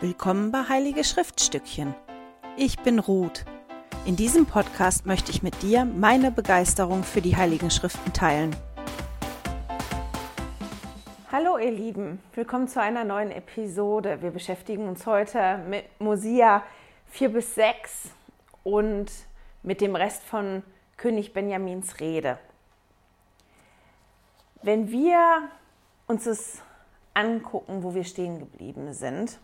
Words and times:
Willkommen 0.00 0.50
bei 0.50 0.68
Heilige 0.68 1.04
Schriftstückchen. 1.04 1.94
Ich 2.56 2.80
bin 2.80 2.98
Ruth. 2.98 3.44
In 4.04 4.16
diesem 4.16 4.44
Podcast 4.44 5.06
möchte 5.06 5.30
ich 5.30 5.44
mit 5.44 5.62
dir 5.62 5.84
meine 5.84 6.32
Begeisterung 6.32 7.04
für 7.04 7.20
die 7.20 7.36
Heiligen 7.36 7.70
Schriften 7.70 8.12
teilen. 8.12 8.56
Hallo 11.30 11.58
ihr 11.58 11.70
Lieben, 11.70 12.20
willkommen 12.34 12.66
zu 12.66 12.82
einer 12.82 13.04
neuen 13.04 13.30
Episode. 13.30 14.20
Wir 14.20 14.32
beschäftigen 14.32 14.88
uns 14.88 15.06
heute 15.06 15.58
mit 15.68 15.84
Mosia 16.00 16.64
4 17.10 17.28
bis 17.28 17.54
6 17.54 18.10
und 18.64 19.12
mit 19.62 19.80
dem 19.80 19.94
Rest 19.94 20.24
von 20.24 20.64
König 20.96 21.32
Benjamins 21.32 22.00
Rede. 22.00 22.38
Wenn 24.60 24.90
wir 24.90 25.48
uns 26.08 26.24
das 26.24 26.62
angucken, 27.14 27.84
wo 27.84 27.94
wir 27.94 28.04
stehen 28.04 28.40
geblieben 28.40 28.92
sind, 28.92 29.38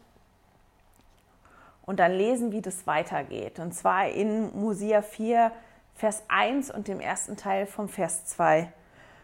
und 1.86 2.00
dann 2.00 2.12
lesen, 2.12 2.52
wie 2.52 2.62
das 2.62 2.86
weitergeht. 2.86 3.58
Und 3.58 3.72
zwar 3.74 4.08
in 4.08 4.54
Mosia 4.58 5.02
4, 5.02 5.52
Vers 5.94 6.22
1 6.28 6.70
und 6.70 6.88
dem 6.88 7.00
ersten 7.00 7.36
Teil 7.36 7.66
vom 7.66 7.88
Vers 7.88 8.24
2. 8.26 8.72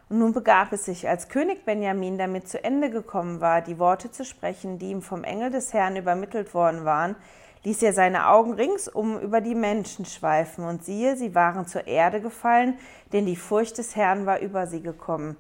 Und 0.09 0.19
nun 0.19 0.32
begab 0.32 0.73
es 0.73 0.84
sich, 0.84 1.09
als 1.09 1.29
König 1.29 1.65
Benjamin 1.65 2.19
damit 2.19 2.48
zu 2.48 2.62
Ende 2.62 2.91
gekommen 2.91 3.41
war, 3.41 3.60
die 3.60 3.79
Worte 3.79 4.10
zu 4.10 4.24
sprechen, 4.24 4.79
die 4.79 4.91
ihm 4.91 5.02
vom 5.02 5.24
Engel 5.24 5.51
des 5.51 5.73
Herrn 5.73 5.96
übermittelt 5.96 6.55
worden 6.55 6.84
waren, 6.84 7.16
ließ 7.65 7.82
er 7.82 7.92
seine 7.92 8.29
Augen 8.29 8.52
ringsum 8.52 9.18
über 9.18 9.41
die 9.41 9.57
Menschen 9.57 10.04
schweifen, 10.04 10.65
und 10.65 10.84
siehe, 10.84 11.16
sie 11.16 11.34
waren 11.34 11.66
zur 11.66 11.88
Erde 11.88 12.20
gefallen, 12.20 12.79
denn 13.12 13.27
die 13.27 13.34
Furcht 13.34 13.79
des 13.79 13.96
Herrn 13.96 14.27
war 14.27 14.38
über 14.38 14.68
sie 14.68 14.82
gekommen. 14.82 15.37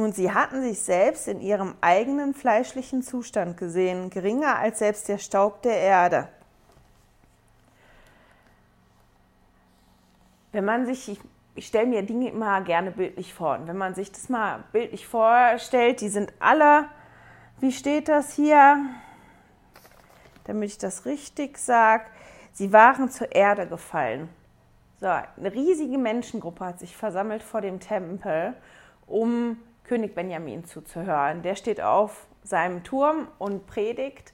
Und 0.00 0.14
sie 0.14 0.32
hatten 0.32 0.62
sich 0.62 0.80
selbst 0.80 1.28
in 1.28 1.42
ihrem 1.42 1.74
eigenen 1.82 2.32
fleischlichen 2.32 3.02
Zustand 3.02 3.58
gesehen, 3.58 4.08
geringer 4.08 4.56
als 4.56 4.78
selbst 4.78 5.08
der 5.08 5.18
Staub 5.18 5.60
der 5.60 5.76
Erde. 5.76 6.28
Wenn 10.52 10.64
man 10.64 10.86
sich, 10.86 11.10
ich, 11.10 11.20
ich 11.54 11.66
stelle 11.66 11.86
mir 11.86 12.02
Dinge 12.02 12.30
immer 12.30 12.62
gerne 12.62 12.92
bildlich 12.92 13.34
vor, 13.34 13.58
und 13.58 13.68
wenn 13.68 13.76
man 13.76 13.94
sich 13.94 14.10
das 14.10 14.30
mal 14.30 14.64
bildlich 14.72 15.06
vorstellt, 15.06 16.00
die 16.00 16.08
sind 16.08 16.32
alle, 16.40 16.86
wie 17.60 17.70
steht 17.70 18.08
das 18.08 18.32
hier, 18.32 18.78
damit 20.44 20.70
ich 20.70 20.78
das 20.78 21.04
richtig 21.04 21.58
sage, 21.58 22.04
sie 22.52 22.72
waren 22.72 23.10
zur 23.10 23.32
Erde 23.32 23.66
gefallen. 23.66 24.30
So, 24.98 25.08
eine 25.08 25.52
riesige 25.52 25.98
Menschengruppe 25.98 26.64
hat 26.64 26.78
sich 26.78 26.96
versammelt 26.96 27.42
vor 27.42 27.60
dem 27.60 27.80
Tempel, 27.80 28.54
um 29.06 29.58
König 29.90 30.14
Benjamin 30.14 30.64
zuzuhören. 30.64 31.42
Der 31.42 31.56
steht 31.56 31.80
auf 31.80 32.28
seinem 32.44 32.84
Turm 32.84 33.26
und 33.40 33.66
predigt. 33.66 34.32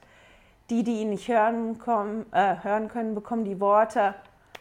Die, 0.69 0.83
die 0.83 1.01
ihn 1.01 1.09
nicht 1.09 1.29
hören, 1.29 1.79
kommen, 1.79 2.27
äh, 2.31 2.57
hören 2.63 2.89
können, 2.89 3.15
bekommen 3.15 3.47
die 3.47 3.59
Worte 3.59 4.15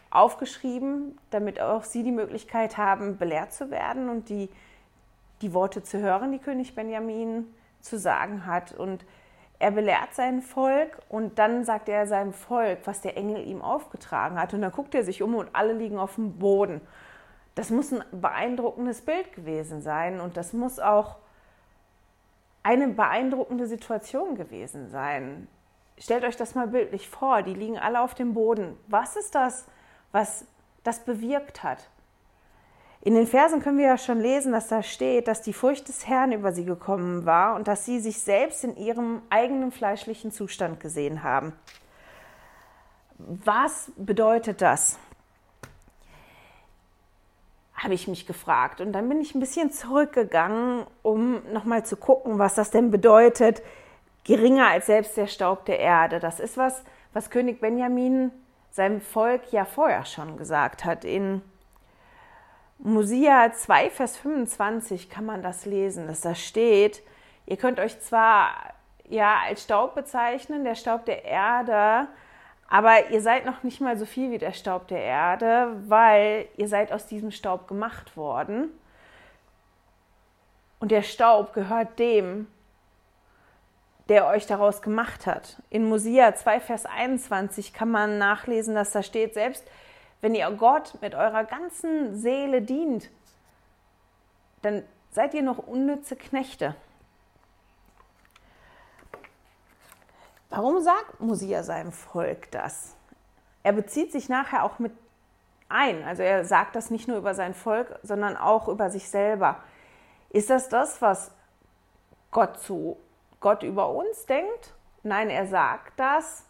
aufgeschrieben, 0.08 1.18
damit 1.28 1.60
auch 1.60 1.84
sie 1.84 2.02
die 2.02 2.12
Möglichkeit 2.12 2.78
haben, 2.78 3.18
belehrt 3.18 3.52
zu 3.52 3.70
werden 3.70 4.08
und 4.08 4.30
die, 4.30 4.48
die 5.42 5.52
Worte 5.52 5.82
zu 5.82 5.98
hören, 5.98 6.32
die 6.32 6.38
König 6.38 6.74
Benjamin 6.74 7.44
zu 7.82 7.98
sagen 7.98 8.46
hat. 8.46 8.72
Und 8.72 9.04
er 9.58 9.72
belehrt 9.72 10.14
sein 10.14 10.40
Volk 10.40 10.96
und 11.10 11.38
dann 11.38 11.66
sagt 11.66 11.90
er 11.90 12.06
seinem 12.06 12.32
Volk, 12.32 12.78
was 12.86 13.02
der 13.02 13.18
Engel 13.18 13.46
ihm 13.46 13.60
aufgetragen 13.60 14.40
hat. 14.40 14.54
Und 14.54 14.62
dann 14.62 14.72
guckt 14.72 14.94
er 14.94 15.04
sich 15.04 15.22
um 15.22 15.34
und 15.34 15.50
alle 15.52 15.74
liegen 15.74 15.98
auf 15.98 16.14
dem 16.14 16.38
Boden 16.38 16.80
das 17.56 17.70
muss 17.70 17.90
ein 17.90 18.04
beeindruckendes 18.12 19.00
Bild 19.00 19.32
gewesen 19.32 19.80
sein 19.80 20.20
und 20.20 20.36
das 20.36 20.52
muss 20.52 20.78
auch 20.78 21.16
eine 22.62 22.88
beeindruckende 22.88 23.66
Situation 23.66 24.36
gewesen 24.36 24.90
sein. 24.90 25.48
Stellt 25.98 26.24
euch 26.24 26.36
das 26.36 26.54
mal 26.54 26.68
bildlich 26.68 27.08
vor, 27.08 27.42
die 27.42 27.54
liegen 27.54 27.78
alle 27.78 28.02
auf 28.02 28.14
dem 28.14 28.34
Boden. 28.34 28.76
Was 28.88 29.16
ist 29.16 29.34
das, 29.34 29.66
was 30.12 30.44
das 30.84 31.00
bewirkt 31.04 31.62
hat? 31.62 31.88
In 33.00 33.14
den 33.14 33.26
Versen 33.26 33.62
können 33.62 33.78
wir 33.78 33.86
ja 33.86 33.98
schon 33.98 34.20
lesen, 34.20 34.52
dass 34.52 34.68
da 34.68 34.82
steht, 34.82 35.26
dass 35.26 35.40
die 35.40 35.54
Furcht 35.54 35.88
des 35.88 36.06
Herrn 36.06 36.32
über 36.32 36.52
sie 36.52 36.66
gekommen 36.66 37.24
war 37.24 37.54
und 37.54 37.68
dass 37.68 37.86
sie 37.86 38.00
sich 38.00 38.20
selbst 38.20 38.64
in 38.64 38.76
ihrem 38.76 39.22
eigenen 39.30 39.72
fleischlichen 39.72 40.30
Zustand 40.30 40.78
gesehen 40.80 41.22
haben. 41.22 41.54
Was 43.16 43.90
bedeutet 43.96 44.60
das? 44.60 44.98
Habe 47.76 47.94
ich 47.94 48.08
mich 48.08 48.26
gefragt. 48.26 48.80
Und 48.80 48.92
dann 48.92 49.08
bin 49.08 49.20
ich 49.20 49.34
ein 49.34 49.40
bisschen 49.40 49.70
zurückgegangen, 49.70 50.86
um 51.02 51.42
nochmal 51.52 51.84
zu 51.84 51.96
gucken, 51.96 52.38
was 52.38 52.54
das 52.54 52.70
denn 52.70 52.90
bedeutet, 52.90 53.62
geringer 54.24 54.68
als 54.68 54.86
selbst 54.86 55.16
der 55.16 55.26
Staub 55.26 55.64
der 55.66 55.78
Erde. 55.78 56.18
Das 56.18 56.40
ist 56.40 56.56
was, 56.56 56.82
was 57.12 57.30
König 57.30 57.60
Benjamin 57.60 58.32
seinem 58.70 59.00
Volk 59.00 59.52
ja 59.52 59.64
vorher 59.64 60.04
schon 60.04 60.36
gesagt 60.36 60.84
hat. 60.84 61.04
In 61.04 61.42
Mosia 62.78 63.52
2, 63.52 63.90
Vers 63.90 64.16
25 64.18 65.08
kann 65.08 65.24
man 65.24 65.42
das 65.42 65.64
lesen, 65.64 66.06
dass 66.06 66.20
da 66.20 66.34
steht, 66.34 67.02
ihr 67.46 67.56
könnt 67.56 67.80
euch 67.80 68.00
zwar 68.00 68.50
ja 69.08 69.36
als 69.46 69.62
Staub 69.62 69.94
bezeichnen, 69.94 70.64
der 70.64 70.74
Staub 70.74 71.06
der 71.06 71.24
Erde, 71.24 72.08
aber 72.68 73.10
ihr 73.10 73.20
seid 73.20 73.46
noch 73.46 73.62
nicht 73.62 73.80
mal 73.80 73.96
so 73.96 74.06
viel 74.06 74.30
wie 74.30 74.38
der 74.38 74.52
Staub 74.52 74.88
der 74.88 75.00
Erde, 75.00 75.76
weil 75.86 76.48
ihr 76.56 76.68
seid 76.68 76.92
aus 76.92 77.06
diesem 77.06 77.30
Staub 77.30 77.68
gemacht 77.68 78.16
worden. 78.16 78.70
Und 80.80 80.90
der 80.90 81.02
Staub 81.02 81.52
gehört 81.52 81.98
dem, 81.98 82.48
der 84.08 84.26
euch 84.26 84.46
daraus 84.46 84.82
gemacht 84.82 85.26
hat. 85.26 85.60
In 85.70 85.88
Mosia 85.88 86.34
2, 86.34 86.60
Vers 86.60 86.86
21 86.86 87.72
kann 87.72 87.90
man 87.90 88.18
nachlesen, 88.18 88.74
dass 88.74 88.92
da 88.92 89.02
steht, 89.02 89.34
selbst 89.34 89.64
wenn 90.20 90.34
ihr 90.34 90.50
Gott 90.52 90.94
mit 91.00 91.14
eurer 91.14 91.44
ganzen 91.44 92.16
Seele 92.16 92.62
dient, 92.62 93.10
dann 94.62 94.82
seid 95.10 95.34
ihr 95.34 95.42
noch 95.42 95.58
unnütze 95.58 96.16
Knechte. 96.16 96.74
Warum 100.56 100.80
sagt 100.80 101.20
Mosia 101.20 101.62
seinem 101.62 101.92
Volk 101.92 102.50
das? 102.50 102.96
Er 103.62 103.74
bezieht 103.74 104.10
sich 104.10 104.30
nachher 104.30 104.64
auch 104.64 104.78
mit 104.78 104.92
ein. 105.68 106.02
Also 106.02 106.22
er 106.22 106.46
sagt 106.46 106.76
das 106.76 106.90
nicht 106.90 107.08
nur 107.08 107.18
über 107.18 107.34
sein 107.34 107.52
Volk, 107.52 107.98
sondern 108.02 108.38
auch 108.38 108.66
über 108.68 108.88
sich 108.88 109.10
selber. 109.10 109.62
Ist 110.30 110.48
das 110.48 110.70
das, 110.70 111.02
was 111.02 111.30
Gott 112.30 112.58
zu 112.58 112.96
Gott 113.40 113.64
über 113.64 113.90
uns 113.90 114.24
denkt? 114.24 114.72
Nein, 115.02 115.28
er 115.28 115.46
sagt 115.46 115.92
das, 116.00 116.46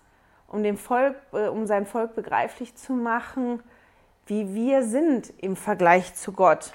um 0.47 0.62
dem 0.62 0.78
Volk, 0.78 1.17
äh, 1.33 1.49
um 1.49 1.67
sein 1.67 1.84
Volk 1.84 2.15
begreiflich 2.15 2.77
zu 2.77 2.93
machen, 2.93 3.61
wie 4.27 4.55
wir 4.55 4.84
sind 4.84 5.33
im 5.38 5.56
Vergleich 5.56 6.15
zu 6.15 6.31
Gott. 6.31 6.75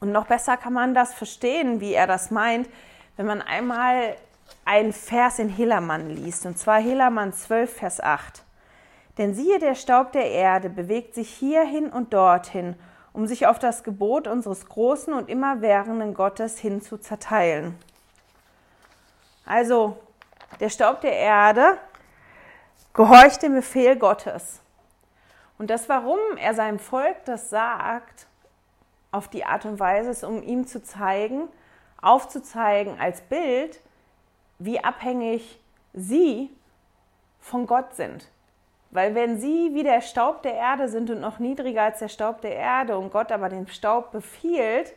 Und 0.00 0.10
noch 0.10 0.26
besser 0.26 0.56
kann 0.56 0.72
man 0.72 0.94
das 0.94 1.14
verstehen, 1.14 1.80
wie 1.80 1.94
er 1.94 2.08
das 2.08 2.32
meint, 2.32 2.68
wenn 3.16 3.26
man 3.26 3.40
einmal 3.40 4.16
ein 4.64 4.92
Vers 4.92 5.38
in 5.38 5.48
Helamann 5.48 6.10
liest, 6.10 6.46
und 6.46 6.58
zwar 6.58 6.80
Helamann 6.80 7.32
12, 7.32 7.76
Vers 7.76 8.00
8. 8.00 8.42
Denn 9.18 9.34
siehe, 9.34 9.58
der 9.58 9.74
Staub 9.74 10.12
der 10.12 10.30
Erde 10.30 10.70
bewegt 10.70 11.14
sich 11.14 11.28
hierhin 11.28 11.88
und 11.88 12.14
dorthin, 12.14 12.76
um 13.12 13.26
sich 13.26 13.46
auf 13.46 13.58
das 13.58 13.84
Gebot 13.84 14.26
unseres 14.26 14.66
großen 14.66 15.12
und 15.12 15.28
immerwährenden 15.28 16.14
Gottes 16.14 16.58
hin 16.58 16.80
zu 16.80 16.96
zerteilen. 16.96 17.78
Also, 19.44 19.98
der 20.60 20.70
Staub 20.70 21.00
der 21.00 21.12
Erde 21.12 21.76
gehorcht 22.94 23.42
dem 23.42 23.54
Befehl 23.54 23.96
Gottes. 23.96 24.60
Und 25.58 25.68
das, 25.70 25.88
warum 25.88 26.18
er 26.38 26.54
seinem 26.54 26.78
Volk 26.78 27.24
das 27.24 27.50
sagt, 27.50 28.26
auf 29.10 29.28
die 29.28 29.44
Art 29.44 29.64
und 29.66 29.78
Weise 29.78 30.10
ist, 30.10 30.24
um 30.24 30.42
ihm 30.42 30.66
zu 30.66 30.82
zeigen, 30.82 31.48
aufzuzeigen 32.00 32.98
als 32.98 33.20
Bild, 33.20 33.80
wie 34.64 34.82
abhängig 34.82 35.58
sie 35.92 36.50
von 37.40 37.66
Gott 37.66 37.94
sind. 37.94 38.28
Weil 38.90 39.14
wenn 39.14 39.40
sie 39.40 39.74
wie 39.74 39.82
der 39.82 40.00
Staub 40.00 40.42
der 40.42 40.54
Erde 40.54 40.88
sind 40.88 41.10
und 41.10 41.20
noch 41.20 41.38
niedriger 41.38 41.84
als 41.84 41.98
der 41.98 42.08
Staub 42.08 42.40
der 42.42 42.54
Erde 42.54 42.98
und 42.98 43.10
Gott 43.10 43.32
aber 43.32 43.48
den 43.48 43.66
Staub 43.66 44.12
befiehlt, 44.12 44.92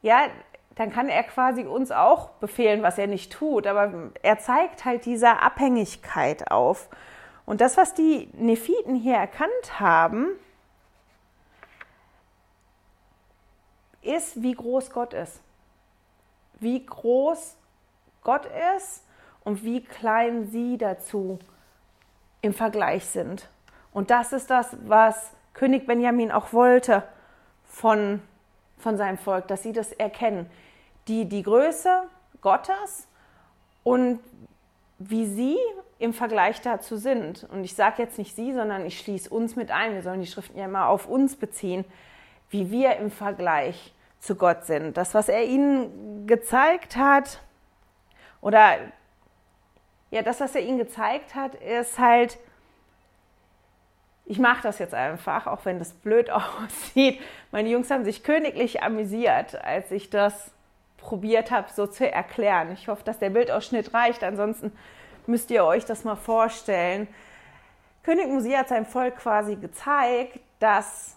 ja, 0.00 0.28
dann 0.74 0.90
kann 0.90 1.08
er 1.08 1.22
quasi 1.22 1.64
uns 1.64 1.92
auch 1.92 2.30
befehlen, 2.40 2.82
was 2.82 2.96
er 2.96 3.06
nicht 3.06 3.30
tut. 3.32 3.66
Aber 3.66 4.10
er 4.22 4.38
zeigt 4.38 4.84
halt 4.86 5.04
diese 5.04 5.40
Abhängigkeit 5.40 6.50
auf. 6.50 6.88
Und 7.44 7.60
das, 7.60 7.76
was 7.76 7.92
die 7.92 8.30
Nephiten 8.32 8.94
hier 8.94 9.16
erkannt 9.16 9.78
haben, 9.78 10.28
ist, 14.00 14.42
wie 14.42 14.54
groß 14.54 14.90
Gott 14.90 15.12
ist 15.12 15.40
wie 16.62 16.84
groß 16.84 17.56
Gott 18.22 18.46
ist 18.76 19.04
und 19.44 19.64
wie 19.64 19.82
klein 19.82 20.46
sie 20.46 20.78
dazu 20.78 21.38
im 22.40 22.54
Vergleich 22.54 23.06
sind. 23.06 23.48
Und 23.92 24.10
das 24.10 24.32
ist 24.32 24.50
das, 24.50 24.76
was 24.84 25.32
König 25.54 25.86
Benjamin 25.86 26.32
auch 26.32 26.52
wollte 26.52 27.02
von, 27.64 28.22
von 28.78 28.96
seinem 28.96 29.18
Volk, 29.18 29.48
dass 29.48 29.62
sie 29.62 29.72
das 29.72 29.92
erkennen. 29.92 30.48
Die, 31.08 31.28
die 31.28 31.42
Größe 31.42 32.04
Gottes 32.40 33.08
und 33.82 34.20
wie 34.98 35.26
sie 35.26 35.56
im 35.98 36.12
Vergleich 36.12 36.60
dazu 36.60 36.96
sind. 36.96 37.44
Und 37.50 37.64
ich 37.64 37.74
sage 37.74 38.02
jetzt 38.02 38.18
nicht 38.18 38.34
sie, 38.34 38.52
sondern 38.52 38.86
ich 38.86 38.98
schließe 38.98 39.30
uns 39.30 39.56
mit 39.56 39.70
ein. 39.70 39.94
Wir 39.94 40.02
sollen 40.02 40.20
die 40.20 40.26
Schriften 40.26 40.58
ja 40.58 40.64
immer 40.64 40.88
auf 40.88 41.06
uns 41.06 41.36
beziehen, 41.36 41.84
wie 42.50 42.70
wir 42.70 42.96
im 42.96 43.10
Vergleich 43.10 43.91
zu 44.22 44.36
Gott 44.36 44.64
sind. 44.64 44.96
Das, 44.96 45.14
was 45.14 45.28
er 45.28 45.44
ihnen 45.44 46.26
gezeigt 46.26 46.96
hat, 46.96 47.42
oder 48.40 48.78
ja, 50.10 50.22
das, 50.22 50.40
was 50.40 50.54
er 50.54 50.62
ihnen 50.62 50.78
gezeigt 50.78 51.34
hat, 51.34 51.56
ist 51.56 51.98
halt, 51.98 52.38
ich 54.24 54.38
mache 54.38 54.62
das 54.62 54.78
jetzt 54.78 54.94
einfach, 54.94 55.48
auch 55.48 55.64
wenn 55.64 55.80
das 55.80 55.92
blöd 55.92 56.30
aussieht. 56.30 57.20
Meine 57.50 57.68
Jungs 57.68 57.90
haben 57.90 58.04
sich 58.04 58.22
königlich 58.22 58.82
amüsiert, 58.82 59.56
als 59.56 59.90
ich 59.90 60.08
das 60.08 60.52
probiert 60.98 61.50
habe, 61.50 61.68
so 61.72 61.88
zu 61.88 62.08
erklären. 62.08 62.70
Ich 62.72 62.86
hoffe, 62.86 63.02
dass 63.02 63.18
der 63.18 63.30
Bildausschnitt 63.30 63.92
reicht. 63.92 64.22
Ansonsten 64.22 64.72
müsst 65.26 65.50
ihr 65.50 65.64
euch 65.64 65.84
das 65.84 66.04
mal 66.04 66.14
vorstellen. 66.14 67.08
König 68.04 68.28
Musi 68.28 68.52
hat 68.52 68.68
seinem 68.68 68.86
Volk 68.86 69.16
quasi 69.16 69.56
gezeigt, 69.56 70.38
dass 70.60 71.16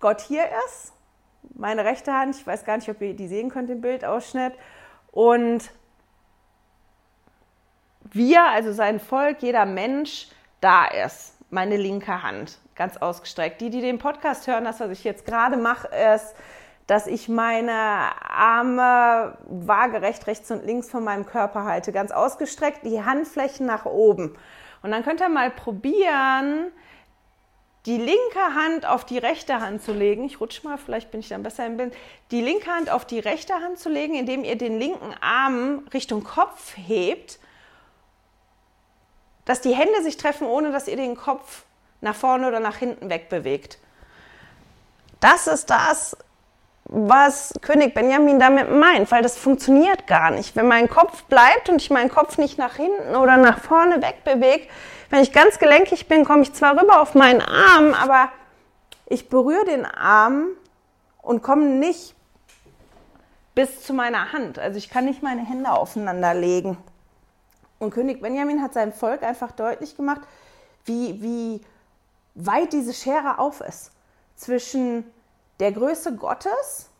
Gott 0.00 0.22
hier 0.22 0.46
ist. 0.66 0.93
Meine 1.54 1.84
rechte 1.84 2.12
Hand, 2.12 2.36
ich 2.36 2.46
weiß 2.46 2.64
gar 2.64 2.76
nicht, 2.76 2.88
ob 2.88 3.00
ihr 3.00 3.14
die 3.14 3.28
sehen 3.28 3.50
könnt 3.50 3.70
im 3.70 3.80
Bildausschnitt. 3.80 4.54
Und 5.12 5.70
wir, 8.12 8.44
also 8.44 8.72
sein 8.72 9.00
Volk, 9.00 9.42
jeder 9.42 9.66
Mensch, 9.66 10.28
da 10.60 10.86
ist. 10.86 11.34
Meine 11.50 11.76
linke 11.76 12.22
Hand, 12.22 12.58
ganz 12.74 12.96
ausgestreckt. 12.96 13.60
Die, 13.60 13.70
die 13.70 13.80
den 13.80 13.98
Podcast 13.98 14.46
hören, 14.46 14.64
das, 14.64 14.80
was 14.80 14.90
ich 14.90 15.04
jetzt 15.04 15.24
gerade 15.24 15.56
mache, 15.56 15.88
ist, 16.14 16.34
dass 16.86 17.06
ich 17.06 17.28
meine 17.28 17.72
Arme 17.72 19.38
waagerecht 19.46 20.26
rechts 20.26 20.50
und 20.50 20.64
links 20.64 20.90
von 20.90 21.04
meinem 21.04 21.24
Körper 21.24 21.64
halte, 21.64 21.92
ganz 21.92 22.10
ausgestreckt, 22.10 22.84
die 22.84 23.04
Handflächen 23.04 23.66
nach 23.66 23.84
oben. 23.86 24.36
Und 24.82 24.90
dann 24.90 25.02
könnt 25.02 25.20
ihr 25.20 25.28
mal 25.28 25.50
probieren, 25.50 26.72
die 27.86 27.98
linke 27.98 28.54
Hand 28.54 28.86
auf 28.86 29.04
die 29.04 29.18
rechte 29.18 29.60
Hand 29.60 29.82
zu 29.82 29.92
legen. 29.92 30.24
Ich 30.24 30.40
rutsche 30.40 30.66
mal, 30.66 30.78
vielleicht 30.78 31.10
bin 31.10 31.20
ich 31.20 31.28
dann 31.28 31.42
besser 31.42 31.66
im 31.66 31.76
Bild. 31.76 31.94
Die 32.30 32.40
linke 32.40 32.70
Hand 32.70 32.88
auf 32.88 33.04
die 33.04 33.18
rechte 33.18 33.54
Hand 33.54 33.78
zu 33.78 33.90
legen, 33.90 34.14
indem 34.14 34.42
ihr 34.42 34.56
den 34.56 34.78
linken 34.78 35.14
Arm 35.20 35.86
Richtung 35.92 36.24
Kopf 36.24 36.76
hebt, 36.76 37.38
dass 39.44 39.60
die 39.60 39.74
Hände 39.74 40.02
sich 40.02 40.16
treffen, 40.16 40.46
ohne 40.46 40.72
dass 40.72 40.88
ihr 40.88 40.96
den 40.96 41.16
Kopf 41.16 41.64
nach 42.00 42.14
vorne 42.14 42.48
oder 42.48 42.60
nach 42.60 42.76
hinten 42.76 43.10
wegbewegt. 43.10 43.78
Das 45.20 45.46
ist 45.46 45.68
das, 45.68 46.16
was 46.86 47.54
König 47.62 47.94
Benjamin 47.94 48.38
damit 48.38 48.70
meint, 48.70 49.10
weil 49.10 49.22
das 49.22 49.38
funktioniert 49.38 50.06
gar 50.06 50.30
nicht. 50.30 50.54
Wenn 50.54 50.68
mein 50.68 50.88
Kopf 50.88 51.24
bleibt 51.24 51.68
und 51.68 51.80
ich 51.80 51.90
meinen 51.90 52.10
Kopf 52.10 52.38
nicht 52.38 52.58
nach 52.58 52.76
hinten 52.76 53.16
oder 53.16 53.36
nach 53.36 53.58
vorne 53.58 54.02
wegbewege, 54.02 54.66
wenn 55.10 55.22
ich 55.22 55.32
ganz 55.32 55.58
gelenkig 55.58 56.08
bin, 56.08 56.24
komme 56.24 56.42
ich 56.42 56.52
zwar 56.52 56.80
rüber 56.80 57.00
auf 57.00 57.14
meinen 57.14 57.40
Arm, 57.40 57.94
aber 57.94 58.30
ich 59.06 59.28
berühre 59.28 59.64
den 59.64 59.86
Arm 59.86 60.48
und 61.22 61.42
komme 61.42 61.64
nicht 61.64 62.14
bis 63.54 63.82
zu 63.82 63.94
meiner 63.94 64.32
Hand. 64.32 64.58
Also 64.58 64.78
ich 64.78 64.90
kann 64.90 65.04
nicht 65.04 65.22
meine 65.22 65.46
Hände 65.46 65.70
aufeinander 65.70 66.34
legen. 66.34 66.76
Und 67.78 67.90
König 67.90 68.20
Benjamin 68.20 68.62
hat 68.62 68.74
seinem 68.74 68.92
Volk 68.92 69.22
einfach 69.22 69.52
deutlich 69.52 69.96
gemacht, 69.96 70.22
wie, 70.84 71.22
wie 71.22 71.60
weit 72.34 72.72
diese 72.72 72.92
Schere 72.92 73.38
auf 73.38 73.60
ist 73.60 73.92
zwischen 74.36 75.04
der 75.60 75.72
Größe 75.72 76.16
Gottes 76.16 76.90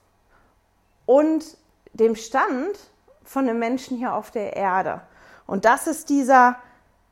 und 1.06 1.56
dem 1.92 2.16
Stand 2.16 2.78
von 3.24 3.48
einem 3.48 3.58
Menschen 3.58 3.96
hier 3.96 4.14
auf 4.14 4.30
der 4.30 4.56
Erde. 4.56 5.00
Und 5.46 5.64
das 5.64 5.86
ist 5.86 6.08
dieser 6.08 6.56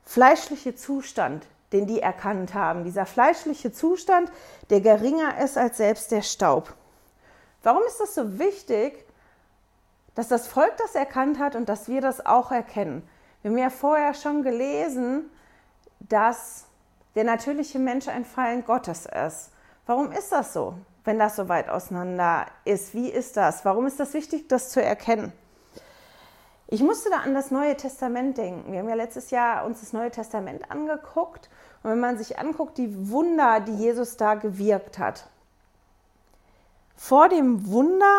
fleischliche 0.03 0.75
Zustand, 0.75 1.45
den 1.71 1.87
die 1.87 2.01
erkannt 2.01 2.53
haben. 2.53 2.83
Dieser 2.83 3.05
fleischliche 3.05 3.71
Zustand, 3.71 4.31
der 4.69 4.81
geringer 4.81 5.39
ist 5.39 5.57
als 5.57 5.77
selbst 5.77 6.11
der 6.11 6.21
Staub. 6.21 6.73
Warum 7.63 7.81
ist 7.87 7.99
das 7.99 8.15
so 8.15 8.39
wichtig, 8.39 9.05
dass 10.15 10.27
das 10.27 10.47
Volk 10.47 10.75
das 10.77 10.95
erkannt 10.95 11.39
hat 11.39 11.55
und 11.55 11.69
dass 11.69 11.87
wir 11.87 12.01
das 12.01 12.25
auch 12.25 12.51
erkennen? 12.51 13.07
Wir 13.41 13.51
haben 13.51 13.57
ja 13.57 13.69
vorher 13.69 14.13
schon 14.13 14.43
gelesen, 14.43 15.29
dass 15.99 16.65
der 17.15 17.23
natürliche 17.23 17.79
Mensch 17.79 18.07
ein 18.07 18.25
Fallen 18.25 18.65
Gottes 18.65 19.05
ist. 19.05 19.51
Warum 19.85 20.11
ist 20.11 20.31
das 20.31 20.53
so? 20.53 20.75
Wenn 21.03 21.19
das 21.19 21.35
so 21.35 21.49
weit 21.49 21.69
auseinander 21.69 22.47
ist? 22.65 22.93
Wie 22.93 23.09
ist 23.09 23.37
das? 23.37 23.65
Warum 23.65 23.85
ist 23.85 23.99
das 23.99 24.13
wichtig, 24.13 24.47
das 24.47 24.69
zu 24.69 24.81
erkennen? 24.81 25.33
Ich 26.67 26.81
musste 26.81 27.09
da 27.09 27.17
an 27.17 27.33
das 27.33 27.51
Neue 27.51 27.77
Testament 27.77 28.37
denken. 28.37 28.71
Wir 28.71 28.79
haben 28.79 28.89
ja 28.89 28.95
letztes 28.95 29.29
Jahr 29.29 29.65
uns 29.65 29.81
das 29.81 29.93
Neue 29.93 30.11
Testament 30.11 30.71
angeguckt. 30.71 31.49
Und 31.83 31.91
wenn 31.91 31.99
man 31.99 32.17
sich 32.17 32.39
anguckt, 32.39 32.77
die 32.77 33.09
Wunder, 33.09 33.59
die 33.59 33.75
Jesus 33.75 34.17
da 34.17 34.35
gewirkt 34.35 34.97
hat, 34.97 35.27
vor 36.95 37.27
dem 37.29 37.67
Wunder 37.67 38.15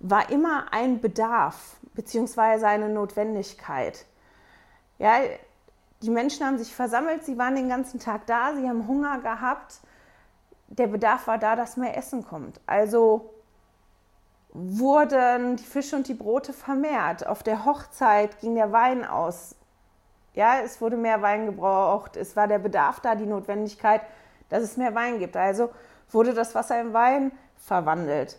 war 0.00 0.30
immer 0.30 0.72
ein 0.72 1.00
Bedarf 1.00 1.76
beziehungsweise 1.94 2.66
eine 2.66 2.88
Notwendigkeit. 2.88 4.04
Ja, 4.98 5.20
die 6.02 6.10
Menschen 6.10 6.44
haben 6.44 6.58
sich 6.58 6.74
versammelt, 6.74 7.24
sie 7.24 7.38
waren 7.38 7.54
den 7.54 7.68
ganzen 7.68 8.00
Tag 8.00 8.26
da, 8.26 8.54
sie 8.54 8.68
haben 8.68 8.86
Hunger 8.86 9.20
gehabt 9.20 9.80
der 10.68 10.86
Bedarf 10.86 11.26
war 11.26 11.38
da, 11.38 11.56
dass 11.56 11.76
mehr 11.76 11.96
Essen 11.96 12.24
kommt. 12.24 12.60
Also 12.66 13.30
wurden 14.52 15.56
die 15.56 15.64
Fische 15.64 15.96
und 15.96 16.08
die 16.08 16.14
Brote 16.14 16.52
vermehrt. 16.52 17.26
Auf 17.26 17.42
der 17.42 17.64
Hochzeit 17.64 18.40
ging 18.40 18.54
der 18.54 18.72
Wein 18.72 19.04
aus. 19.04 19.54
Ja, 20.34 20.60
es 20.60 20.80
wurde 20.80 20.96
mehr 20.96 21.22
Wein 21.22 21.46
gebraucht. 21.46 22.16
Es 22.16 22.36
war 22.36 22.48
der 22.48 22.58
Bedarf 22.58 23.00
da, 23.00 23.14
die 23.14 23.26
Notwendigkeit, 23.26 24.02
dass 24.48 24.62
es 24.62 24.76
mehr 24.76 24.94
Wein 24.94 25.18
gibt. 25.18 25.36
Also 25.36 25.70
wurde 26.10 26.34
das 26.34 26.54
Wasser 26.54 26.80
in 26.80 26.92
Wein 26.92 27.32
verwandelt. 27.56 28.38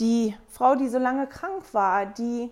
Die 0.00 0.36
Frau, 0.48 0.74
die 0.74 0.88
so 0.88 0.98
lange 0.98 1.26
krank 1.26 1.62
war, 1.72 2.06
die 2.06 2.50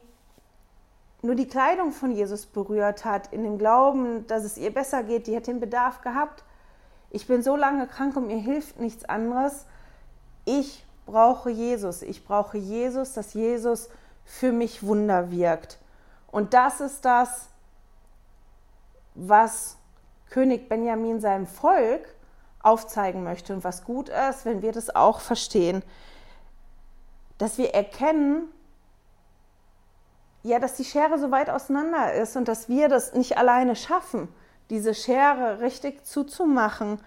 nur 1.23 1.35
die 1.35 1.49
Kleidung 1.49 1.93
von 1.93 2.11
Jesus 2.11 2.47
berührt 2.47 3.05
hat, 3.05 3.33
in 3.33 3.45
dem 3.45 3.59
Glauben, 3.59 4.27
dass 4.27 4.45
es 4.45 4.59
ihr 4.59 4.73
besser 4.73 5.03
geht, 5.05 5.27
die 5.27 5.37
hat 5.37 5.47
den 5.47 5.61
Bedarf 5.61 6.01
gehabt, 6.01 6.45
ich 7.15 7.27
bin 7.27 7.43
so 7.43 7.57
lange 7.57 7.87
krank 7.87 8.17
und 8.17 8.27
mir 8.27 8.39
hilft 8.39 8.81
nichts 8.81 9.05
anderes. 9.05 9.67
Ich 10.47 10.87
brauche 11.05 11.51
Jesus. 11.51 12.01
Ich 12.01 12.25
brauche 12.25 12.57
Jesus, 12.57 13.13
dass 13.13 13.35
Jesus 13.35 13.91
für 14.25 14.51
mich 14.51 14.83
Wunder 14.83 15.31
wirkt. 15.31 15.79
Und 16.31 16.55
das 16.55 16.81
ist 16.81 17.05
das, 17.05 17.49
was 19.15 19.77
König 20.31 20.71
Benjamin 20.71 21.21
seinem 21.21 21.47
Volk 21.47 22.15
aufzeigen 22.63 23.25
möchte 23.25 23.53
und 23.53 23.63
was 23.63 23.85
gut 23.85 24.09
ist, 24.09 24.47
wenn 24.47 24.63
wir 24.63 24.73
das 24.73 24.95
auch 24.97 25.21
verstehen, 25.21 25.83
dass 27.37 27.59
wir 27.59 27.75
erkennen, 27.75 28.45
ja, 30.43 30.59
dass 30.59 30.77
die 30.77 30.85
Schere 30.87 31.19
so 31.19 31.31
weit 31.31 31.51
auseinander 31.51 32.15
ist 32.15 32.39
und 32.39 32.49
dass 32.49 32.71
wir 32.71 32.89
das 32.89 33.13
nicht 33.13 33.37
alleine 33.37 33.77
schaffen 33.77 34.29
diese 34.73 34.95
Schere 34.95 35.61
richtig 35.61 36.07
zuzumachen 36.07 36.99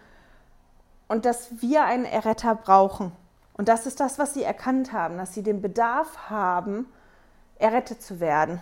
und 1.08 1.26
dass 1.26 1.64
wir 1.64 1.84
einen 1.84 2.06
Erretter 2.06 2.54
brauchen. 2.54 3.12
Und 3.58 3.70
das 3.70 3.88
ist 3.88 4.00
das, 4.00 4.20
was 4.20 4.36
sie 4.36 4.44
erkannt 4.44 4.94
haben, 4.94 5.18
dass 5.18 5.34
sie 5.34 5.42
den 5.42 5.64
Bedarf 5.64 6.30
haben, 6.30 6.86
errettet 7.58 8.04
zu 8.04 8.20
werden. 8.20 8.62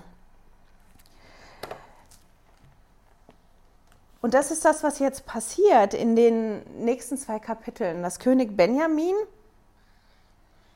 Und 4.22 4.34
das 4.34 4.52
ist 4.52 4.64
das, 4.64 4.84
was 4.84 5.00
jetzt 5.00 5.26
passiert 5.26 5.94
in 5.94 6.16
den 6.16 6.64
nächsten 6.86 7.18
zwei 7.18 7.40
Kapiteln. 7.40 8.04
Das 8.04 8.20
König 8.20 8.56
Benjamin 8.56 9.16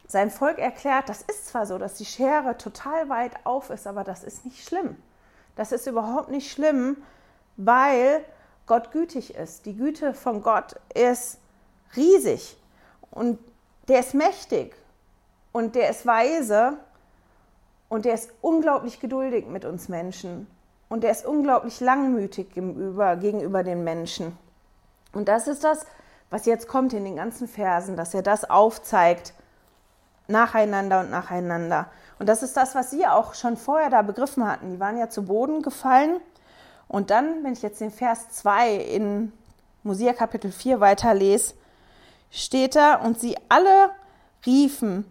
sein 0.06 0.32
Volk 0.32 0.60
erklärt, 0.60 1.08
das 1.08 1.22
ist 1.22 1.48
zwar 1.48 1.66
so, 1.66 1.78
dass 1.78 1.94
die 1.94 2.06
Schere 2.06 2.58
total 2.58 3.08
weit 3.08 3.46
auf 3.46 3.70
ist, 3.70 3.88
aber 3.88 4.04
das 4.04 4.26
ist 4.26 4.44
nicht 4.44 4.68
schlimm. 4.68 4.98
Das 5.56 5.72
ist 5.72 5.88
überhaupt 5.88 6.30
nicht 6.30 6.52
schlimm, 6.52 6.98
weil 7.58 8.24
Gott 8.66 8.92
gütig 8.92 9.36
ist. 9.36 9.66
Die 9.66 9.76
Güte 9.76 10.14
von 10.14 10.42
Gott 10.42 10.76
ist 10.94 11.40
riesig 11.96 12.58
und 13.12 13.40
der 13.88 14.00
ist 14.00 14.14
mächtig 14.14 14.76
und 15.52 15.76
der 15.76 15.90
ist 15.90 16.06
weise 16.06 16.74
und 17.90 18.06
der 18.06 18.14
ist 18.14 18.32
unglaublich 18.42 19.00
geduldig 19.00 19.48
mit 19.48 19.66
uns 19.66 19.90
Menschen 19.90 20.48
und 20.90 21.04
der 21.04 21.12
ist 21.12 21.26
unglaublich 21.26 21.80
langmütig 21.80 22.54
gegenüber, 22.54 23.16
gegenüber 23.16 23.64
den 23.64 23.84
Menschen. 23.84 24.38
Und 25.14 25.28
das 25.28 25.48
ist 25.48 25.64
das, 25.64 25.86
was 26.30 26.46
jetzt 26.46 26.68
kommt 26.68 26.94
in 26.94 27.06
den 27.06 27.16
ganzen 27.16 27.48
Versen, 27.48 27.96
dass 27.96 28.14
er 28.14 28.22
das 28.22 28.50
aufzeigt, 28.50 29.34
nacheinander 30.28 31.00
und 31.00 31.10
nacheinander. 31.10 31.88
Und 32.20 32.28
das 32.28 32.44
ist 32.44 32.58
das, 32.58 32.76
was 32.76 32.92
sie 32.92 33.08
auch 33.08 33.34
schon 33.34 33.56
vorher 33.56 33.90
da 33.90 34.02
begriffen 34.02 34.46
hatten. 34.46 34.72
Die 34.72 34.80
waren 34.80 34.98
ja 34.98 35.10
zu 35.10 35.24
Boden 35.24 35.62
gefallen 35.62 36.20
und 36.88 37.10
dann, 37.10 37.44
wenn 37.44 37.54
ich 37.54 37.62
jetzt 37.62 37.82
den 37.82 37.92
Vers 37.92 38.30
2 38.30 38.76
in 38.76 39.32
Mosia 39.84 40.14
Kapitel 40.14 40.52
4 40.52 40.80
weiterlese, 40.80 41.54
steht 42.32 42.76
da, 42.76 42.96
und 42.96 43.20
sie 43.20 43.36
alle 43.50 43.92
riefen 44.46 45.06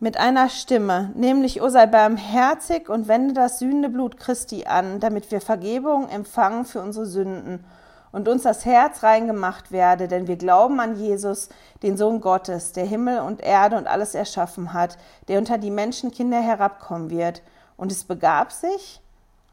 mit 0.00 0.18
einer 0.18 0.48
Stimme, 0.48 1.12
nämlich, 1.14 1.62
O 1.62 1.68
sei 1.68 1.86
barmherzig 1.86 2.88
und 2.88 3.08
wende 3.08 3.32
das 3.32 3.58
sühnende 3.58 3.88
Blut 3.88 4.18
Christi 4.18 4.66
an, 4.66 5.00
damit 5.00 5.30
wir 5.30 5.40
Vergebung 5.40 6.08
empfangen 6.08 6.64
für 6.64 6.82
unsere 6.82 7.06
Sünden 7.06 7.64
und 8.12 8.28
uns 8.28 8.42
das 8.42 8.64
Herz 8.64 9.02
rein 9.02 9.26
gemacht 9.26 9.72
werde, 9.72 10.06
denn 10.06 10.28
wir 10.28 10.36
glauben 10.36 10.78
an 10.78 10.96
Jesus, 10.96 11.48
den 11.82 11.96
Sohn 11.96 12.20
Gottes, 12.20 12.72
der 12.72 12.84
Himmel 12.84 13.20
und 13.20 13.42
Erde 13.42 13.76
und 13.76 13.86
alles 13.86 14.14
erschaffen 14.14 14.72
hat, 14.72 14.98
der 15.26 15.38
unter 15.38 15.58
die 15.58 15.70
Menschenkinder 15.70 16.40
herabkommen 16.40 17.10
wird. 17.10 17.42
Und 17.76 17.90
es 17.90 18.04
begab 18.04 18.52
sich, 18.52 19.00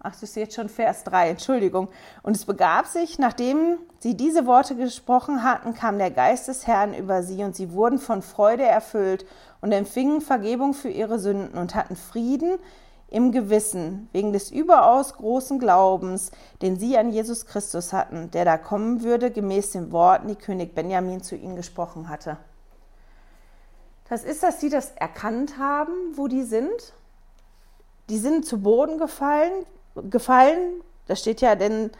ach, 0.03 0.11
das 0.11 0.23
ist 0.23 0.35
jetzt 0.35 0.55
schon 0.55 0.69
Vers 0.69 1.03
3, 1.03 1.29
Entschuldigung, 1.29 1.87
und 2.23 2.35
es 2.35 2.45
begab 2.45 2.87
sich, 2.87 3.19
nachdem 3.19 3.77
sie 3.99 4.15
diese 4.17 4.45
Worte 4.45 4.75
gesprochen 4.75 5.43
hatten, 5.43 5.73
kam 5.73 5.97
der 5.97 6.11
Geist 6.11 6.47
des 6.47 6.65
Herrn 6.67 6.93
über 6.93 7.23
sie 7.23 7.43
und 7.43 7.55
sie 7.55 7.71
wurden 7.71 7.99
von 7.99 8.21
Freude 8.21 8.63
erfüllt 8.63 9.25
und 9.61 9.71
empfingen 9.71 10.21
Vergebung 10.21 10.73
für 10.73 10.89
ihre 10.89 11.19
Sünden 11.19 11.57
und 11.57 11.75
hatten 11.75 11.95
Frieden 11.95 12.57
im 13.09 13.31
Gewissen 13.31 14.09
wegen 14.13 14.33
des 14.33 14.51
überaus 14.51 15.13
großen 15.15 15.59
Glaubens, 15.59 16.31
den 16.61 16.79
sie 16.79 16.97
an 16.97 17.11
Jesus 17.11 17.45
Christus 17.45 17.93
hatten, 17.93 18.31
der 18.31 18.45
da 18.45 18.57
kommen 18.57 19.03
würde, 19.03 19.31
gemäß 19.31 19.71
den 19.71 19.91
Worten, 19.91 20.29
die 20.29 20.35
König 20.35 20.73
Benjamin 20.73 21.21
zu 21.21 21.35
ihnen 21.35 21.57
gesprochen 21.57 22.09
hatte. 22.09 22.37
Das 24.09 24.23
ist, 24.23 24.43
dass 24.43 24.59
sie 24.59 24.69
das 24.69 24.91
erkannt 24.95 25.57
haben, 25.57 25.93
wo 26.15 26.27
die 26.27 26.43
sind. 26.43 26.93
Die 28.09 28.17
sind 28.17 28.45
zu 28.45 28.61
Boden 28.61 28.97
gefallen, 28.97 29.51
gefallen. 29.95 30.81
Da 31.07 31.15
steht 31.15 31.41
ja, 31.41 31.55
denn 31.55 31.91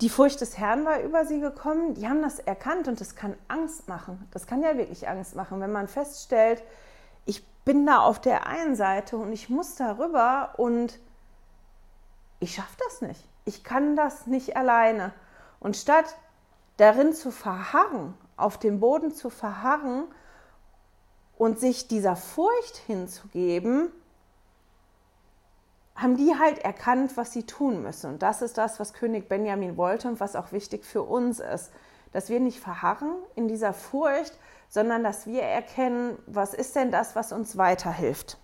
die 0.00 0.08
Furcht 0.10 0.40
des 0.40 0.58
Herrn 0.58 0.84
war 0.84 1.00
über 1.00 1.24
sie 1.24 1.40
gekommen. 1.40 1.94
Die 1.94 2.06
haben 2.08 2.22
das 2.22 2.38
erkannt 2.38 2.86
und 2.88 3.00
das 3.00 3.14
kann 3.14 3.34
Angst 3.48 3.88
machen. 3.88 4.28
Das 4.32 4.46
kann 4.46 4.62
ja 4.62 4.76
wirklich 4.76 5.08
Angst 5.08 5.36
machen, 5.36 5.60
wenn 5.60 5.72
man 5.72 5.88
feststellt, 5.88 6.62
ich 7.24 7.44
bin 7.64 7.86
da 7.86 7.98
auf 7.98 8.20
der 8.20 8.46
einen 8.46 8.76
Seite 8.76 9.16
und 9.16 9.32
ich 9.32 9.48
muss 9.48 9.74
darüber 9.74 10.54
und 10.56 10.98
ich 12.38 12.54
schaffe 12.54 12.76
das 12.84 13.00
nicht. 13.00 13.20
Ich 13.44 13.64
kann 13.64 13.96
das 13.96 14.26
nicht 14.26 14.56
alleine. 14.56 15.12
Und 15.58 15.76
statt 15.76 16.16
darin 16.76 17.12
zu 17.12 17.30
verharren, 17.30 18.14
auf 18.36 18.58
dem 18.58 18.80
Boden 18.80 19.12
zu 19.12 19.30
verharren 19.30 20.04
und 21.38 21.58
sich 21.58 21.88
dieser 21.88 22.16
Furcht 22.16 22.76
hinzugeben, 22.86 23.90
haben 25.96 26.16
die 26.16 26.34
halt 26.38 26.58
erkannt, 26.58 27.16
was 27.16 27.32
sie 27.32 27.44
tun 27.44 27.82
müssen. 27.82 28.10
Und 28.12 28.22
das 28.22 28.42
ist 28.42 28.58
das, 28.58 28.78
was 28.78 28.92
König 28.92 29.28
Benjamin 29.28 29.76
wollte 29.76 30.08
und 30.08 30.20
was 30.20 30.36
auch 30.36 30.52
wichtig 30.52 30.84
für 30.84 31.02
uns 31.02 31.40
ist, 31.40 31.72
dass 32.12 32.28
wir 32.28 32.38
nicht 32.38 32.60
verharren 32.60 33.14
in 33.34 33.48
dieser 33.48 33.72
Furcht, 33.72 34.38
sondern 34.68 35.02
dass 35.02 35.26
wir 35.26 35.42
erkennen, 35.42 36.18
was 36.26 36.54
ist 36.54 36.76
denn 36.76 36.90
das, 36.90 37.16
was 37.16 37.32
uns 37.32 37.56
weiterhilft. 37.56 38.38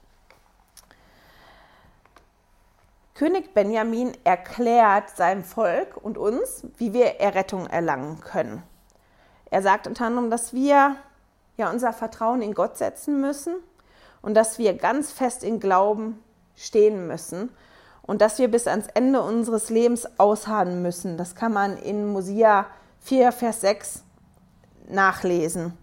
König 3.15 3.53
Benjamin 3.53 4.17
erklärt 4.25 5.11
seinem 5.11 5.45
Volk 5.45 5.97
und 5.97 6.17
uns, 6.17 6.67
wie 6.79 6.93
wir 6.93 7.21
Errettung 7.21 7.67
erlangen 7.67 8.21
können. 8.21 8.63
Er 9.51 9.63
sagt 9.63 9.87
unter 9.87 10.07
anderem, 10.07 10.31
dass 10.31 10.55
wir 10.55 10.97
ja 11.59 11.71
unser 11.71 11.93
Vertrauen 11.93 12.41
in 12.41 12.55
Gott 12.55 12.79
setzen 12.79 13.21
müssen 13.21 13.57
und 14.23 14.35
dass 14.35 14.59
wir 14.59 14.75
ganz 14.75 15.13
fest 15.13 15.45
in 15.45 15.61
Glauben 15.61 16.23
stehen 16.57 17.07
müssen 17.07 17.51
und 18.03 18.21
dass 18.21 18.39
wir 18.39 18.51
bis 18.51 18.67
ans 18.67 18.89
Ende 18.95 19.23
unseres 19.23 19.71
Lebens 19.71 20.19
ausharren 20.19 20.83
müssen. 20.83 21.17
Das 21.17 21.35
kann 21.35 21.53
man 21.53 21.77
in 21.77 22.13
Mosia 22.13 22.67
4, 23.01 23.33
Vers 23.33 23.61
6 23.63 24.03
nachlesen. 24.89 25.77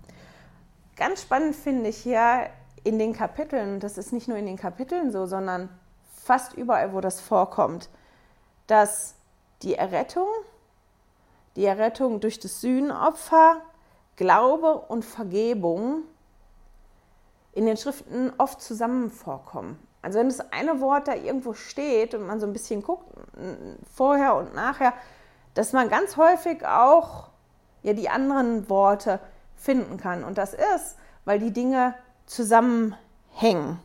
Ganz 0.95 1.21
spannend 1.21 1.55
finde 1.55 1.89
ich 1.89 1.97
hier 1.97 2.49
in 2.83 2.99
den 2.99 3.13
Kapiteln, 3.13 3.79
das 3.79 3.97
ist 3.97 4.13
nicht 4.13 4.27
nur 4.27 4.37
in 4.37 4.45
den 4.45 4.57
Kapiteln 4.57 5.11
so, 5.11 5.25
sondern 5.25 5.69
fast 6.13 6.53
überall, 6.53 6.93
wo 6.93 7.01
das 7.01 7.19
vorkommt, 7.19 7.89
dass 8.67 9.15
die 9.61 9.75
Errettung, 9.75 10.27
die 11.55 11.65
Errettung 11.65 12.19
durch 12.19 12.39
das 12.39 12.61
Sühnenopfer, 12.61 13.61
Glaube 14.15 14.75
und 14.75 15.05
Vergebung 15.05 16.03
in 17.53 17.65
den 17.65 17.77
Schriften 17.77 18.31
oft 18.37 18.61
zusammen 18.61 19.09
vorkommen. 19.09 19.79
Also 20.01 20.19
wenn 20.19 20.29
das 20.29 20.51
eine 20.51 20.79
Wort 20.79 21.07
da 21.07 21.15
irgendwo 21.15 21.53
steht 21.53 22.13
und 22.13 22.25
man 22.25 22.39
so 22.39 22.47
ein 22.47 22.53
bisschen 22.53 22.81
guckt, 22.81 23.05
vorher 23.93 24.35
und 24.35 24.55
nachher, 24.55 24.93
dass 25.53 25.73
man 25.73 25.89
ganz 25.89 26.15
häufig 26.15 26.65
auch 26.65 27.29
ja 27.83 27.93
die 27.93 28.09
anderen 28.09 28.69
Worte 28.69 29.19
finden 29.55 29.97
kann. 29.97 30.23
Und 30.23 30.37
das 30.37 30.53
ist, 30.53 30.95
weil 31.25 31.39
die 31.39 31.51
Dinge 31.51 31.95
zusammenhängen. 32.25 33.79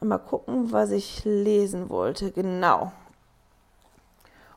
Mal 0.00 0.18
gucken, 0.18 0.72
was 0.72 0.90
ich 0.90 1.24
lesen 1.24 1.88
wollte. 1.88 2.32
Genau. 2.32 2.92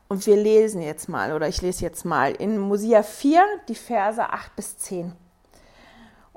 Und 0.08 0.26
wir 0.26 0.36
lesen 0.36 0.82
jetzt 0.82 1.08
mal, 1.08 1.32
oder 1.32 1.48
ich 1.48 1.62
lese 1.62 1.84
jetzt 1.84 2.04
mal 2.04 2.32
in 2.32 2.58
Mosia 2.58 3.02
4 3.02 3.44
die 3.68 3.74
Verse 3.74 4.22
8 4.22 4.54
bis 4.56 4.78
10. 4.78 5.12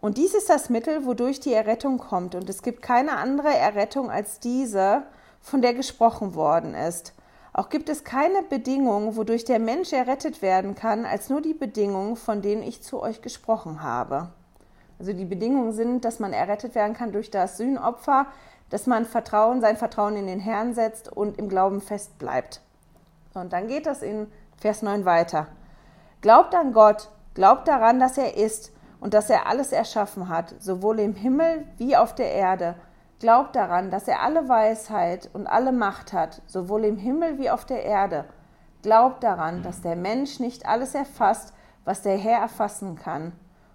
Und 0.01 0.17
dies 0.17 0.33
ist 0.33 0.49
das 0.49 0.69
Mittel, 0.69 1.05
wodurch 1.05 1.39
die 1.39 1.53
Errettung 1.53 1.97
kommt. 1.97 2.33
Und 2.33 2.49
es 2.49 2.61
gibt 2.61 2.81
keine 2.81 3.17
andere 3.17 3.49
Errettung 3.49 4.09
als 4.09 4.39
diese, 4.39 5.03
von 5.41 5.61
der 5.61 5.73
gesprochen 5.73 6.35
worden 6.35 6.73
ist. 6.73 7.13
Auch 7.51 7.69
gibt 7.69 7.89
es 7.89 8.03
keine 8.03 8.43
Bedingung, 8.43 9.15
wodurch 9.15 9.43
der 9.43 9.59
Mensch 9.59 9.91
errettet 9.91 10.41
werden 10.41 10.75
kann, 10.75 11.05
als 11.05 11.29
nur 11.29 11.41
die 11.41 11.53
Bedingungen, 11.53 12.15
von 12.15 12.41
denen 12.41 12.63
ich 12.63 12.81
zu 12.81 13.01
euch 13.01 13.21
gesprochen 13.21 13.81
habe. 13.81 14.29
Also 14.99 15.13
die 15.13 15.25
Bedingungen 15.25 15.73
sind, 15.73 16.05
dass 16.05 16.19
man 16.19 16.31
errettet 16.31 16.75
werden 16.75 16.93
kann 16.93 17.11
durch 17.11 17.31
das 17.31 17.57
Sühnopfer, 17.57 18.27
dass 18.69 18.85
man 18.85 19.05
Vertrauen, 19.05 19.61
sein 19.61 19.77
Vertrauen 19.77 20.15
in 20.15 20.27
den 20.27 20.39
Herrn 20.39 20.73
setzt 20.73 21.11
und 21.11 21.37
im 21.37 21.49
Glauben 21.49 21.81
fest 21.81 22.17
bleibt. 22.19 22.61
Und 23.33 23.51
dann 23.51 23.67
geht 23.67 23.85
das 23.85 24.01
in 24.01 24.27
Vers 24.57 24.81
9 24.81 25.05
weiter. 25.05 25.47
Glaubt 26.21 26.53
an 26.53 26.73
Gott, 26.73 27.09
glaubt 27.33 27.67
daran, 27.67 27.99
dass 27.99 28.17
er 28.17 28.37
ist 28.37 28.71
und 28.99 29.13
dass 29.13 29.29
er 29.29 29.47
alles 29.47 29.71
erschaffen 29.71 30.29
hat, 30.29 30.55
sowohl 30.59 30.99
im 30.99 31.15
Himmel 31.15 31.65
wie 31.77 31.95
auf 31.95 32.15
der 32.15 32.31
Erde 32.33 32.75
Glaubt 33.19 33.57
daran, 33.57 33.91
dass 33.91 34.07
er 34.07 34.21
alle 34.21 34.47
Weisheit 34.47 35.29
und 35.33 35.45
alle 35.45 35.73
Macht 35.73 36.13
hat, 36.13 36.41
sowohl 36.47 36.85
im 36.85 36.95
Himmel 36.95 37.37
wie 37.37 37.49
auf 37.49 37.65
der 37.65 37.83
Erde. 37.83 38.23
Glaubt 38.81 39.25
daran, 39.25 39.61
dass 39.61 39.81
der 39.81 39.97
Mensch 39.97 40.39
nicht 40.39 40.65
alles 40.65 40.95
erfasst, 40.95 41.53
was 41.83 42.01
der 42.01 42.15
Herr 42.15 42.39
erfassen 42.39 42.95
kann. 42.95 43.33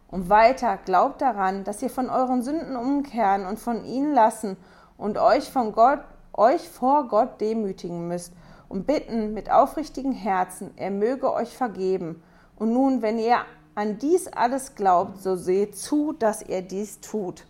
Und 0.09 0.31
weiter, 0.31 0.79
glaubt 0.87 1.21
daran, 1.21 1.63
dass 1.63 1.83
ihr 1.83 1.91
von 1.91 2.09
euren 2.09 2.41
Sünden 2.41 2.75
umkehren 2.75 3.45
und 3.45 3.59
von 3.59 3.85
ihnen 3.85 4.15
lassen 4.15 4.57
und 4.97 5.19
euch 5.19 5.51
von 5.51 5.73
Gott, 5.73 6.01
euch 6.33 6.67
vor 6.67 7.09
Gott 7.09 7.39
demütigen 7.43 8.09
müsst 8.09 8.33
und 8.71 8.87
bitten 8.87 9.35
mit 9.35 9.51
aufrichtigen 9.51 10.13
Herzen, 10.13 10.71
er 10.77 10.91
möge 10.91 11.31
euch 11.31 11.55
vergeben. 11.55 12.23
Und 12.57 12.73
nun, 12.73 13.03
wenn 13.03 13.19
ihr 13.19 13.41
an 13.75 13.99
dies 13.99 14.29
alles 14.29 14.75
glaubt, 14.75 15.19
so 15.21 15.37
seht 15.37 15.77
zu, 15.77 16.13
dass 16.13 16.43
ihr 16.43 16.63
dies 16.63 17.01
tut, 17.01 17.47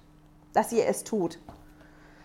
dass 0.53 0.73
ihr 0.73 0.87
es 0.87 1.05
tut. 1.05 1.39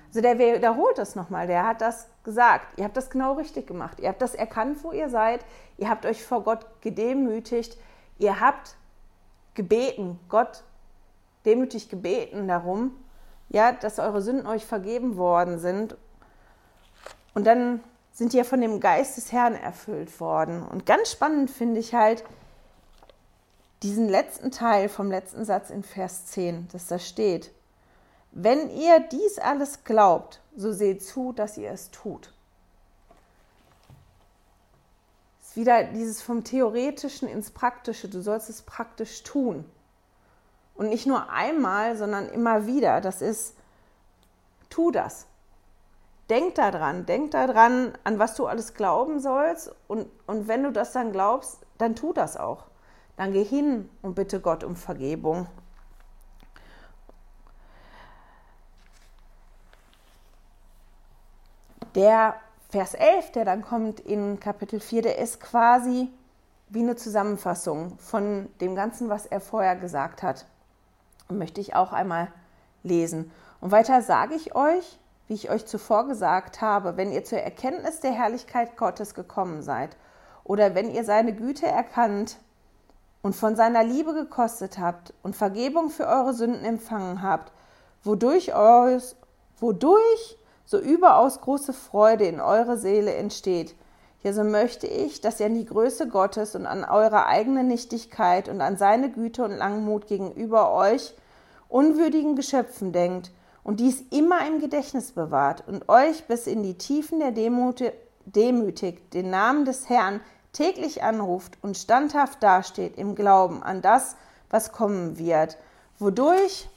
Also 0.07 0.21
der 0.21 0.39
wiederholt 0.39 0.97
das 0.97 1.15
nochmal, 1.15 1.47
der 1.47 1.67
hat 1.67 1.81
das 1.81 2.07
gesagt. 2.23 2.79
Ihr 2.79 2.85
habt 2.85 2.97
das 2.97 3.09
genau 3.09 3.33
richtig 3.33 3.67
gemacht. 3.67 3.99
Ihr 3.99 4.09
habt 4.09 4.21
das 4.21 4.33
erkannt, 4.33 4.83
wo 4.83 4.91
ihr 4.91 5.09
seid. 5.09 5.45
Ihr 5.77 5.89
habt 5.89 6.05
euch 6.05 6.23
vor 6.23 6.43
Gott 6.43 6.65
gedemütigt. 6.81 7.77
Ihr 8.17 8.39
habt 8.39 8.75
gebeten, 9.53 10.19
Gott 10.29 10.63
demütig 11.45 11.89
gebeten 11.89 12.47
darum, 12.47 12.95
ja, 13.49 13.71
dass 13.71 13.99
eure 13.99 14.21
Sünden 14.21 14.47
euch 14.47 14.65
vergeben 14.65 15.17
worden 15.17 15.59
sind. 15.59 15.95
Und 17.33 17.45
dann 17.45 17.83
sind 18.11 18.33
ihr 18.33 18.45
von 18.45 18.61
dem 18.61 18.79
Geist 18.79 19.17
des 19.17 19.31
Herrn 19.31 19.55
erfüllt 19.55 20.19
worden. 20.19 20.63
Und 20.63 20.85
ganz 20.85 21.11
spannend 21.11 21.49
finde 21.49 21.79
ich 21.79 21.93
halt 21.93 22.23
diesen 23.83 24.09
letzten 24.09 24.51
Teil 24.51 24.89
vom 24.89 25.09
letzten 25.09 25.45
Satz 25.45 25.69
in 25.69 25.83
Vers 25.83 26.25
10, 26.27 26.67
dass 26.71 26.87
da 26.87 26.99
steht, 26.99 27.51
wenn 28.31 28.69
ihr 28.69 28.99
dies 28.99 29.39
alles 29.39 29.83
glaubt, 29.83 30.41
so 30.55 30.71
seht 30.71 31.03
zu, 31.03 31.33
dass 31.33 31.57
ihr 31.57 31.71
es 31.71 31.89
tut. 31.91 32.31
Ist 35.41 35.55
wieder 35.55 35.83
dieses 35.83 36.21
vom 36.21 36.43
Theoretischen 36.43 37.27
ins 37.27 37.49
Praktische. 37.49 38.07
Du 38.07 38.21
sollst 38.21 38.49
es 38.49 38.61
praktisch 38.61 39.23
tun. 39.23 39.65
Und 40.75 40.89
nicht 40.89 41.07
nur 41.07 41.29
einmal, 41.29 41.97
sondern 41.97 42.29
immer 42.29 42.67
wieder. 42.67 43.01
Das 43.01 43.21
ist, 43.21 43.55
tu 44.69 44.91
das. 44.91 45.25
Denk 46.29 46.53
daran, 46.55 47.07
denk 47.07 47.31
daran, 47.31 47.97
an 48.03 48.19
was 48.19 48.35
du 48.35 48.45
alles 48.45 48.75
glauben 48.75 49.19
sollst. 49.19 49.73
Und, 49.87 50.07
und 50.27 50.47
wenn 50.47 50.61
du 50.61 50.71
das 50.71 50.91
dann 50.91 51.11
glaubst, 51.11 51.57
dann 51.79 51.95
tu 51.95 52.13
das 52.13 52.37
auch. 52.37 52.68
Dann 53.19 53.33
geh 53.33 53.43
hin 53.43 53.89
und 54.01 54.15
bitte 54.15 54.39
Gott 54.39 54.63
um 54.63 54.77
Vergebung. 54.77 55.47
Der 61.95 62.35
Vers 62.69 62.93
11, 62.93 63.33
der 63.33 63.43
dann 63.43 63.61
kommt 63.61 63.99
in 63.99 64.39
Kapitel 64.39 64.79
4, 64.79 65.01
der 65.01 65.17
ist 65.17 65.41
quasi 65.41 66.07
wie 66.69 66.79
eine 66.79 66.95
Zusammenfassung 66.95 67.99
von 67.99 68.47
dem 68.61 68.73
Ganzen, 68.73 69.09
was 69.09 69.25
er 69.25 69.41
vorher 69.41 69.75
gesagt 69.75 70.23
hat. 70.23 70.45
Und 71.27 71.39
möchte 71.39 71.59
ich 71.59 71.75
auch 71.75 71.91
einmal 71.91 72.31
lesen. 72.83 73.33
Und 73.59 73.73
weiter 73.73 74.01
sage 74.01 74.35
ich 74.35 74.55
euch, 74.55 74.97
wie 75.27 75.33
ich 75.33 75.49
euch 75.49 75.65
zuvor 75.65 76.07
gesagt 76.07 76.61
habe, 76.61 76.95
wenn 76.95 77.11
ihr 77.11 77.25
zur 77.25 77.39
Erkenntnis 77.39 77.99
der 77.99 78.13
Herrlichkeit 78.13 78.77
Gottes 78.77 79.13
gekommen 79.13 79.61
seid 79.61 79.97
oder 80.45 80.73
wenn 80.73 80.89
ihr 80.89 81.03
seine 81.03 81.35
Güte 81.35 81.67
erkannt 81.67 82.37
und 83.21 83.35
von 83.35 83.55
seiner 83.55 83.83
Liebe 83.83 84.13
gekostet 84.13 84.79
habt 84.79 85.13
und 85.23 85.35
Vergebung 85.35 85.89
für 85.89 86.07
eure 86.07 86.33
Sünden 86.33 86.63
empfangen 86.63 87.21
habt, 87.21 87.51
wodurch, 88.03 88.55
eures, 88.55 89.15
wodurch 89.57 90.37
so 90.65 90.79
überaus 90.79 91.41
große 91.41 91.73
Freude 91.73 92.25
in 92.25 92.39
eure 92.39 92.77
Seele 92.77 93.13
entsteht. 93.13 93.75
Ja, 94.21 94.33
so 94.33 94.43
möchte 94.43 94.85
ich, 94.85 95.21
dass 95.21 95.39
ihr 95.39 95.45
an 95.45 95.55
die 95.55 95.65
Größe 95.65 96.07
Gottes 96.07 96.55
und 96.55 96.65
an 96.65 96.83
eure 96.83 97.25
eigene 97.25 97.63
Nichtigkeit 97.63 98.49
und 98.49 98.61
an 98.61 98.77
seine 98.77 99.09
Güte 99.09 99.43
und 99.43 99.57
Langmut 99.57 100.07
gegenüber 100.07 100.73
euch 100.73 101.13
unwürdigen 101.69 102.35
Geschöpfen 102.35 102.91
denkt 102.91 103.31
und 103.63 103.79
dies 103.79 104.03
immer 104.09 104.45
im 104.47 104.59
Gedächtnis 104.59 105.11
bewahrt 105.11 105.63
und 105.67 105.87
euch 105.87 106.25
bis 106.25 106.47
in 106.47 106.63
die 106.63 106.77
Tiefen 106.77 107.19
der 107.19 107.31
Demut 107.31 107.81
demütigt, 108.25 109.13
den 109.13 109.29
Namen 109.29 109.65
des 109.65 109.89
Herrn 109.89 110.21
täglich 110.53 111.03
anruft 111.03 111.57
und 111.61 111.77
standhaft 111.77 112.41
dasteht 112.41 112.97
im 112.97 113.15
Glauben 113.15 113.63
an 113.63 113.81
das, 113.81 114.15
was 114.49 114.71
kommen 114.71 115.17
wird, 115.17 115.57
wodurch, 115.99 116.69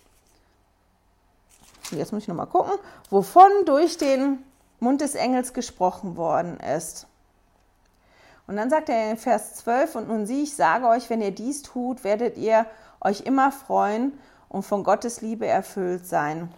jetzt 1.90 2.12
muss 2.12 2.22
ich 2.22 2.28
nochmal 2.28 2.46
gucken, 2.46 2.72
wovon 3.10 3.50
durch 3.64 3.96
den 3.96 4.38
Mund 4.80 5.00
des 5.00 5.14
Engels 5.14 5.52
gesprochen 5.54 6.16
worden 6.16 6.58
ist. 6.58 7.06
Und 8.46 8.56
dann 8.56 8.70
sagt 8.70 8.88
er 8.88 9.10
in 9.10 9.16
Vers 9.16 9.54
12, 9.56 9.94
und 9.94 10.08
nun 10.08 10.26
sieh, 10.26 10.42
ich 10.42 10.56
sage 10.56 10.88
euch, 10.88 11.08
wenn 11.08 11.22
ihr 11.22 11.30
dies 11.30 11.62
tut, 11.62 12.04
werdet 12.04 12.36
ihr 12.36 12.66
euch 13.00 13.22
immer 13.22 13.52
freuen 13.52 14.18
und 14.48 14.64
von 14.64 14.84
Gottes 14.84 15.20
Liebe 15.20 15.46
erfüllt 15.46 16.06
sein. 16.06 16.52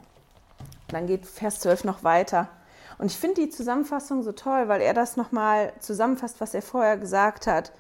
Dann 0.89 1.07
geht 1.07 1.27
Vers 1.27 1.61
12 1.61 1.85
noch 1.85 2.03
weiter. 2.03 2.49
Und 2.99 3.07
ich 3.07 3.19
finde 3.19 3.43
die 3.43 3.51
Zusammenfassung 3.51 4.23
so 4.23 4.33
toll, 4.33 4.69
weil 4.69 4.81
er 4.81 4.95
das 4.95 5.17
nochmal 5.17 5.73
zusammenfasst, 5.81 6.41
was 6.41 6.55
er 6.55 6.63
vorher 6.63 6.97
gesagt 6.97 7.47
hat. 7.47 7.73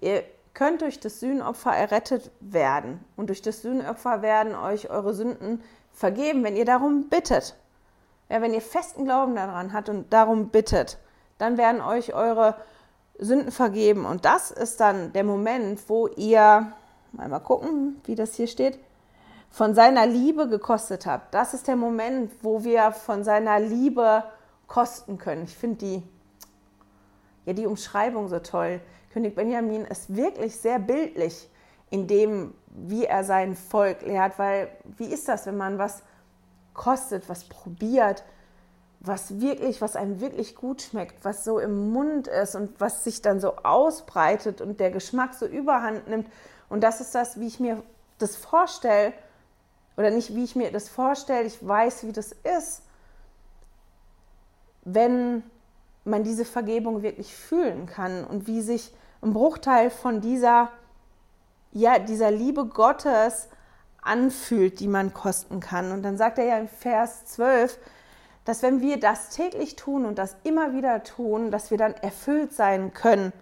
Ihr 0.00 0.22
könnt 0.54 0.82
durch 0.82 1.00
das 1.00 1.20
Sühnopfer 1.20 1.70
errettet 1.70 2.30
werden. 2.40 3.04
Und 3.16 3.28
durch 3.28 3.42
das 3.42 3.62
Sühnopfer 3.62 4.22
werden 4.22 4.54
euch 4.54 4.90
eure 4.90 5.14
Sünden 5.14 5.62
vergeben, 5.92 6.44
wenn 6.44 6.56
ihr 6.56 6.64
darum 6.64 7.08
bittet. 7.08 7.56
Ja, 8.28 8.42
wenn 8.42 8.52
ihr 8.52 8.60
festen 8.60 9.04
Glauben 9.04 9.36
daran 9.36 9.72
habt 9.72 9.88
und 9.88 10.12
darum 10.12 10.48
bittet, 10.48 10.98
dann 11.38 11.56
werden 11.56 11.80
euch 11.80 12.14
eure 12.14 12.56
Sünden 13.18 13.52
vergeben. 13.52 14.04
Und 14.04 14.24
das 14.24 14.50
ist 14.50 14.80
dann 14.80 15.12
der 15.12 15.24
Moment, 15.24 15.88
wo 15.88 16.08
ihr, 16.08 16.72
mal 17.12 17.40
gucken, 17.40 18.00
wie 18.04 18.14
das 18.14 18.34
hier 18.34 18.48
steht, 18.48 18.78
von 19.50 19.74
seiner 19.74 20.06
Liebe 20.06 20.48
gekostet 20.48 21.06
habt. 21.06 21.32
Das 21.34 21.54
ist 21.54 21.68
der 21.68 21.76
Moment, 21.76 22.30
wo 22.42 22.64
wir 22.64 22.92
von 22.92 23.24
seiner 23.24 23.58
Liebe 23.58 24.24
kosten 24.68 25.18
können. 25.18 25.44
Ich 25.44 25.56
finde 25.56 25.76
die, 25.76 26.02
ja, 27.46 27.54
die 27.54 27.66
Umschreibung 27.66 28.28
so 28.28 28.38
toll. 28.38 28.80
König 29.12 29.34
Benjamin 29.34 29.84
ist 29.84 30.14
wirklich 30.14 30.56
sehr 30.56 30.78
bildlich 30.78 31.48
in 31.90 32.06
dem, 32.06 32.54
wie 32.68 33.06
er 33.06 33.24
sein 33.24 33.56
Volk 33.56 34.02
lehrt, 34.02 34.38
weil 34.38 34.68
wie 34.98 35.06
ist 35.06 35.26
das, 35.26 35.46
wenn 35.46 35.56
man 35.56 35.78
was 35.78 36.02
kostet, 36.74 37.28
was 37.28 37.44
probiert, 37.44 38.24
was 39.00 39.40
wirklich, 39.40 39.80
was 39.80 39.96
einem 39.96 40.20
wirklich 40.20 40.54
gut 40.54 40.82
schmeckt, 40.82 41.24
was 41.24 41.44
so 41.44 41.58
im 41.58 41.92
Mund 41.92 42.28
ist 42.28 42.54
und 42.54 42.80
was 42.80 43.04
sich 43.04 43.22
dann 43.22 43.40
so 43.40 43.56
ausbreitet 43.56 44.60
und 44.60 44.80
der 44.80 44.90
Geschmack 44.90 45.34
so 45.34 45.46
überhand 45.46 46.08
nimmt. 46.08 46.28
Und 46.68 46.82
das 46.82 47.00
ist 47.00 47.14
das, 47.14 47.40
wie 47.40 47.46
ich 47.46 47.60
mir 47.60 47.82
das 48.18 48.36
vorstelle, 48.36 49.12
oder 49.96 50.10
nicht, 50.10 50.34
wie 50.34 50.44
ich 50.44 50.54
mir 50.54 50.70
das 50.70 50.88
vorstelle, 50.88 51.46
ich 51.46 51.66
weiß, 51.66 52.06
wie 52.06 52.12
das 52.12 52.32
ist, 52.58 52.82
wenn 54.94 55.42
man 56.04 56.24
diese 56.24 56.44
Vergebung 56.44 57.02
wirklich 57.02 57.34
fühlen 57.34 57.86
kann 57.86 58.24
und 58.24 58.46
wie 58.46 58.62
sich 58.62 58.94
ein 59.20 59.32
Bruchteil 59.32 59.90
von 59.90 60.20
dieser, 60.20 60.70
ja, 61.72 61.98
dieser 61.98 62.30
Liebe 62.30 62.66
Gottes 62.66 63.48
anfühlt, 64.02 64.80
die 64.80 64.88
man 64.88 65.12
kosten 65.12 65.60
kann. 65.60 65.92
Und 65.92 66.02
dann 66.02 66.16
sagt 66.16 66.38
er 66.38 66.44
ja 66.44 66.58
im 66.58 66.68
Vers 66.68 67.26
12, 67.26 67.78
dass 68.44 68.62
wenn 68.62 68.80
wir 68.80 68.98
das 68.98 69.30
täglich 69.30 69.76
tun 69.76 70.06
und 70.06 70.16
das 70.18 70.36
immer 70.44 70.72
wieder 70.72 71.02
tun, 71.02 71.50
dass 71.50 71.70
wir 71.70 71.76
dann 71.76 71.94
erfüllt 71.94 72.54
sein 72.54 72.94
können 72.94 73.32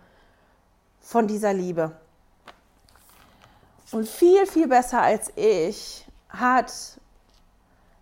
von 1.01 1.29
dieser 1.29 1.53
Liebe. 1.53 1.93
Und 3.93 4.09
viel, 4.09 4.47
viel 4.47 4.67
besser 4.67 5.01
als 5.01 5.31
ich 5.37 6.09
hat 6.29 6.73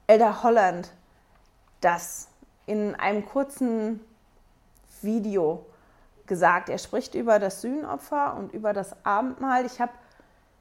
Elder 0.06 0.42
Holland 0.42 0.90
das 1.82 2.28
in 2.66 2.94
einem 2.94 3.26
kurzen 3.26 4.00
Video 5.02 5.66
gesagt. 6.26 6.68
Er 6.68 6.78
spricht 6.78 7.14
über 7.14 7.38
das 7.38 7.60
Sühnopfer 7.60 8.36
und 8.36 8.52
über 8.52 8.72
das 8.72 8.96
Abendmahl. 9.04 9.66
Ich 9.66 9.80
habe 9.80 9.92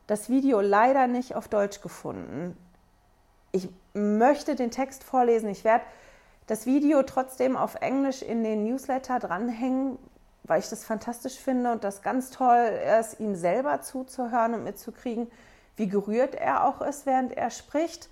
das 0.08 0.30
Video 0.30 0.62
leider 0.62 1.08
nicht 1.08 1.36
auf 1.36 1.48
Deutsch 1.48 1.82
gefunden. 1.82 2.58
Ich 3.52 3.70
möchte 3.94 4.56
den 4.56 4.72
Text 4.72 5.04
vorlesen. 5.04 5.50
Ich 5.50 5.64
werde 5.64 5.86
das 6.48 6.66
Video 6.66 7.04
trotzdem 7.04 7.56
auf 7.56 7.76
Englisch 7.76 8.22
in 8.22 8.44
den 8.44 8.66
Newsletter 8.66 9.20
dranhängen, 9.20 9.98
weil 10.44 10.60
ich 10.60 10.70
das 10.70 10.84
fantastisch 10.84 11.40
finde 11.40 11.72
und 11.72 11.84
das 11.86 12.02
ganz 12.02 12.32
toll 12.32 12.70
ist, 13.00 13.20
ihm 13.20 13.36
selber 13.36 13.82
zuzuhören 13.82 14.54
und 14.56 14.64
mitzukriegen, 14.66 15.32
wie 15.78 15.88
gerührt 15.88 16.36
er 16.36 16.66
auch 16.68 16.82
ist, 16.82 17.06
während 17.06 17.32
er 17.38 17.50
spricht 17.50 18.10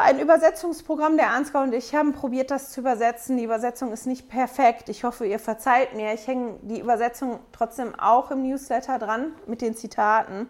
ein 0.00 0.20
Übersetzungsprogramm 0.20 1.16
der 1.16 1.30
Ansgar 1.30 1.62
und 1.62 1.72
ich 1.72 1.94
haben 1.94 2.12
probiert, 2.12 2.50
das 2.50 2.70
zu 2.70 2.80
übersetzen. 2.80 3.36
Die 3.36 3.44
Übersetzung 3.44 3.92
ist 3.92 4.06
nicht 4.06 4.28
perfekt. 4.28 4.88
Ich 4.88 5.04
hoffe, 5.04 5.26
ihr 5.26 5.38
verzeiht 5.38 5.94
mir. 5.94 6.12
Ich 6.12 6.26
hänge 6.26 6.58
die 6.62 6.80
Übersetzung 6.80 7.40
trotzdem 7.52 7.94
auch 7.98 8.30
im 8.30 8.42
Newsletter 8.42 8.98
dran 8.98 9.32
mit 9.46 9.62
den 9.62 9.76
Zitaten. 9.76 10.48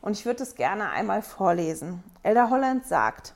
Und 0.00 0.12
ich 0.12 0.24
würde 0.24 0.42
es 0.42 0.54
gerne 0.54 0.90
einmal 0.90 1.22
vorlesen. 1.22 2.02
Elder 2.22 2.50
Holland 2.50 2.86
sagt, 2.86 3.34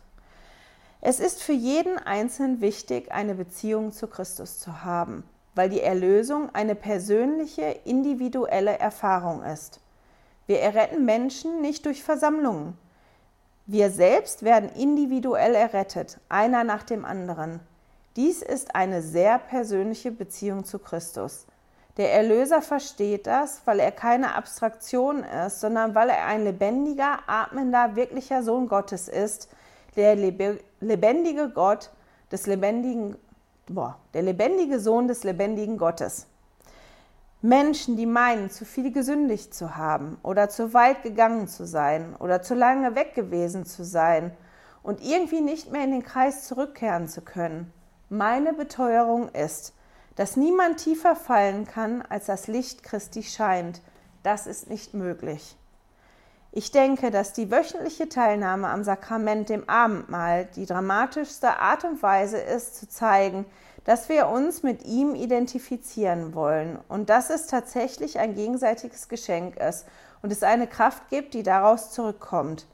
es 1.00 1.18
ist 1.18 1.42
für 1.42 1.52
jeden 1.52 1.98
Einzelnen 1.98 2.61
wichtig, 2.61 3.11
eine 3.11 3.35
Beziehung 3.35 3.92
zu 3.92 4.06
Christus 4.06 4.59
zu 4.59 4.85
haben, 4.85 5.24
weil 5.54 5.70
die 5.70 5.80
Erlösung 5.80 6.54
eine 6.54 6.74
persönliche, 6.74 7.62
individuelle 7.85 8.78
Erfahrung 8.78 9.42
ist. 9.42 9.80
Wir 10.46 10.61
erretten 10.61 11.04
Menschen 11.04 11.61
nicht 11.61 11.87
durch 11.87 12.02
Versammlungen, 12.02 12.76
wir 13.72 13.90
selbst 13.90 14.42
werden 14.42 14.68
individuell 14.70 15.54
errettet, 15.54 16.18
einer 16.28 16.64
nach 16.64 16.83
dem 16.83 17.04
anderen. 17.04 17.61
Dies 18.16 18.42
ist 18.42 18.74
eine 18.74 19.00
sehr 19.00 19.38
persönliche 19.38 20.11
Beziehung 20.11 20.64
zu 20.64 20.80
Christus. 20.80 21.46
Der 21.96 22.12
Erlöser 22.12 22.62
versteht 22.62 23.28
das, 23.28 23.62
weil 23.66 23.78
er 23.78 23.92
keine 23.92 24.35
Abstraktion 24.35 25.22
ist, 25.22 25.61
sondern 25.61 25.94
weil 25.94 26.09
er 26.09 26.26
ein 26.26 26.42
lebendiger, 26.42 27.20
atmender, 27.28 27.94
wirklicher 27.94 28.42
Sohn 28.42 28.66
Gottes 28.66 29.06
ist, 29.06 29.48
der 29.94 30.16
lebendige 30.16 31.48
Gott 31.50 31.90
des 32.33 32.48
lebendigen, 32.48 33.14
boah, 33.68 33.98
der 34.14 34.22
lebendige 34.22 34.80
Sohn 34.80 35.06
des 35.06 35.22
lebendigen 35.22 35.78
Gottes. 35.78 36.26
Menschen, 37.42 37.96
die 37.96 38.07
meinen, 38.07 38.50
zu 38.50 38.66
viel 38.66 38.92
gesündigt 38.92 39.55
zu 39.55 39.76
haben 39.76 40.18
oder 40.22 40.50
zu 40.50 40.74
weit 40.74 41.03
gegangen 41.03 41.48
zu 41.48 41.66
sein 41.66 42.14
oder 42.18 42.42
zu 42.42 42.55
lange 42.55 42.94
weg 42.94 43.14
gewesen 43.14 43.64
zu 43.64 43.83
sein 43.83 44.33
und 44.83 45.03
irgendwie 45.03 45.40
nicht 45.40 45.72
mehr 45.72 45.85
in 45.85 45.92
den 45.92 46.05
Kreis 46.05 46.46
zurückkehren 46.46 47.09
zu 47.09 47.22
können. 47.22 47.72
Meine 48.11 48.53
Beteuerung 48.53 49.31
ist, 49.31 49.74
dass 50.16 50.37
niemand 50.37 50.79
tiefer 50.79 51.16
fallen 51.16 51.64
kann, 51.64 52.03
als 52.03 52.26
das 52.26 52.46
Licht 52.46 52.83
Christi 52.83 53.22
scheint. 53.22 53.81
Das 54.22 54.46
ist 54.46 54.68
nicht 54.68 54.92
möglich. 54.92 55.57
Ich 56.53 56.72
denke, 56.72 57.11
dass 57.11 57.33
die 57.33 57.50
wöchentliche 57.50 58.09
Teilnahme 58.09 58.68
am 58.68 58.83
Sakrament, 58.83 59.48
dem 59.48 59.68
Abendmahl, 59.68 60.46
die 60.57 60.66
dramatischste 60.66 61.59
Art 61.59 61.85
und 61.85 62.03
Weise 62.03 62.38
ist, 62.38 62.76
zu 62.76 62.88
zeigen, 62.88 63.46
dass 63.85 64.09
wir 64.09 64.29
uns 64.29 64.62
mit 64.62 64.85
ihm 64.85 65.14
identifizieren 65.14 66.35
wollen 66.35 66.79
und 66.88 67.11
dass 67.11 67.31
es 67.31 67.47
tatsächlich 67.47 68.19
ein 68.19 68.35
gegenseitiges 68.35 69.09
Geschenk 69.09 69.57
ist 69.57 69.87
und 70.23 70.33
es 70.33 70.43
eine 70.43 70.66
Kraft 70.66 71.09
gibt, 71.09 71.35
die 71.35 71.43
daraus 71.43 71.90
zurückkommt. 71.90 72.66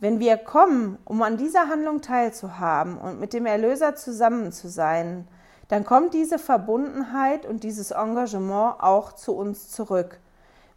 Wenn 0.00 0.18
wir 0.18 0.38
kommen, 0.38 0.98
um 1.04 1.20
an 1.22 1.36
dieser 1.36 1.68
Handlung 1.68 2.00
teilzuhaben 2.00 2.96
und 2.96 3.20
mit 3.20 3.34
dem 3.34 3.44
Erlöser 3.44 3.96
zusammen 3.96 4.50
zu 4.50 4.68
sein, 4.68 5.28
dann 5.68 5.84
kommt 5.84 6.14
diese 6.14 6.38
Verbundenheit 6.38 7.44
und 7.44 7.62
dieses 7.62 7.90
Engagement 7.90 8.80
auch 8.80 9.12
zu 9.12 9.36
uns 9.36 9.70
zurück. 9.70 10.18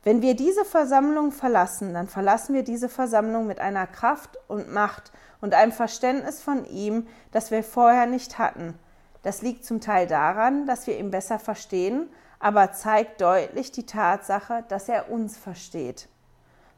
Wenn 0.04 0.22
wir 0.22 0.36
diese 0.36 0.66
Versammlung 0.66 1.32
verlassen, 1.32 1.94
dann 1.94 2.08
verlassen 2.08 2.54
wir 2.54 2.64
diese 2.64 2.90
Versammlung 2.90 3.48
mit 3.48 3.60
einer 3.60 3.88
Kraft 3.88 4.38
und 4.50 4.72
Macht 4.72 5.14
und 5.40 5.54
einem 5.54 5.72
Verständnis 5.72 6.42
von 6.42 6.66
ihm, 6.66 7.08
das 7.32 7.50
wir 7.50 7.64
vorher 7.64 8.06
nicht 8.06 8.38
hatten. 8.38 8.78
Das 9.24 9.42
liegt 9.42 9.66
zum 9.66 9.82
Teil 9.82 10.06
daran, 10.06 10.68
dass 10.68 10.86
wir 10.86 11.00
ihn 11.00 11.12
besser 11.12 11.40
verstehen, 11.40 12.10
aber 12.40 12.74
zeigt 12.74 13.22
deutlich 13.22 13.72
die 13.72 13.86
Tatsache, 13.86 14.66
dass 14.68 14.90
er 14.90 15.10
uns 15.10 15.38
versteht. 15.38 16.10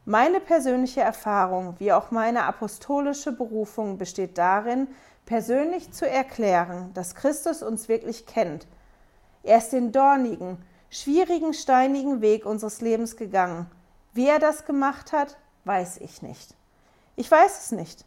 Meine 0.04 0.38
persönliche 0.38 1.00
Erfahrung 1.00 1.74
wie 1.78 1.92
auch 1.92 2.12
meine 2.12 2.44
apostolische 2.44 3.32
Berufung 3.32 3.98
besteht 3.98 4.38
darin, 4.38 4.86
persönlich 5.26 5.92
zu 5.92 6.08
erklären, 6.08 6.92
dass 6.94 7.16
Christus 7.16 7.64
uns 7.64 7.88
wirklich 7.88 8.26
kennt. 8.26 8.68
Er 9.42 9.58
ist 9.58 9.70
den 9.70 9.90
dornigen, 9.90 10.58
schwierigen, 10.90 11.52
steinigen 11.52 12.20
Weg 12.20 12.46
unseres 12.46 12.80
Lebens 12.80 13.16
gegangen. 13.16 13.66
Wie 14.12 14.28
er 14.28 14.38
das 14.38 14.64
gemacht 14.64 15.12
hat, 15.12 15.36
weiß 15.64 15.98
ich 15.98 16.22
nicht. 16.22 16.54
Ich 17.16 17.28
weiß 17.28 17.64
es 17.64 17.72
nicht. 17.72 18.04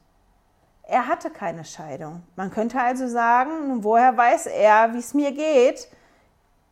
Er 0.91 1.07
hatte 1.07 1.29
keine 1.29 1.65
Scheidung. 1.65 2.23
Man 2.35 2.49
könnte 2.49 2.81
also 2.81 3.07
sagen, 3.07 3.83
woher 3.83 4.17
weiß 4.17 4.47
er, 4.47 4.91
wie 4.93 4.97
es 4.97 5.13
mir 5.13 5.31
geht? 5.31 5.87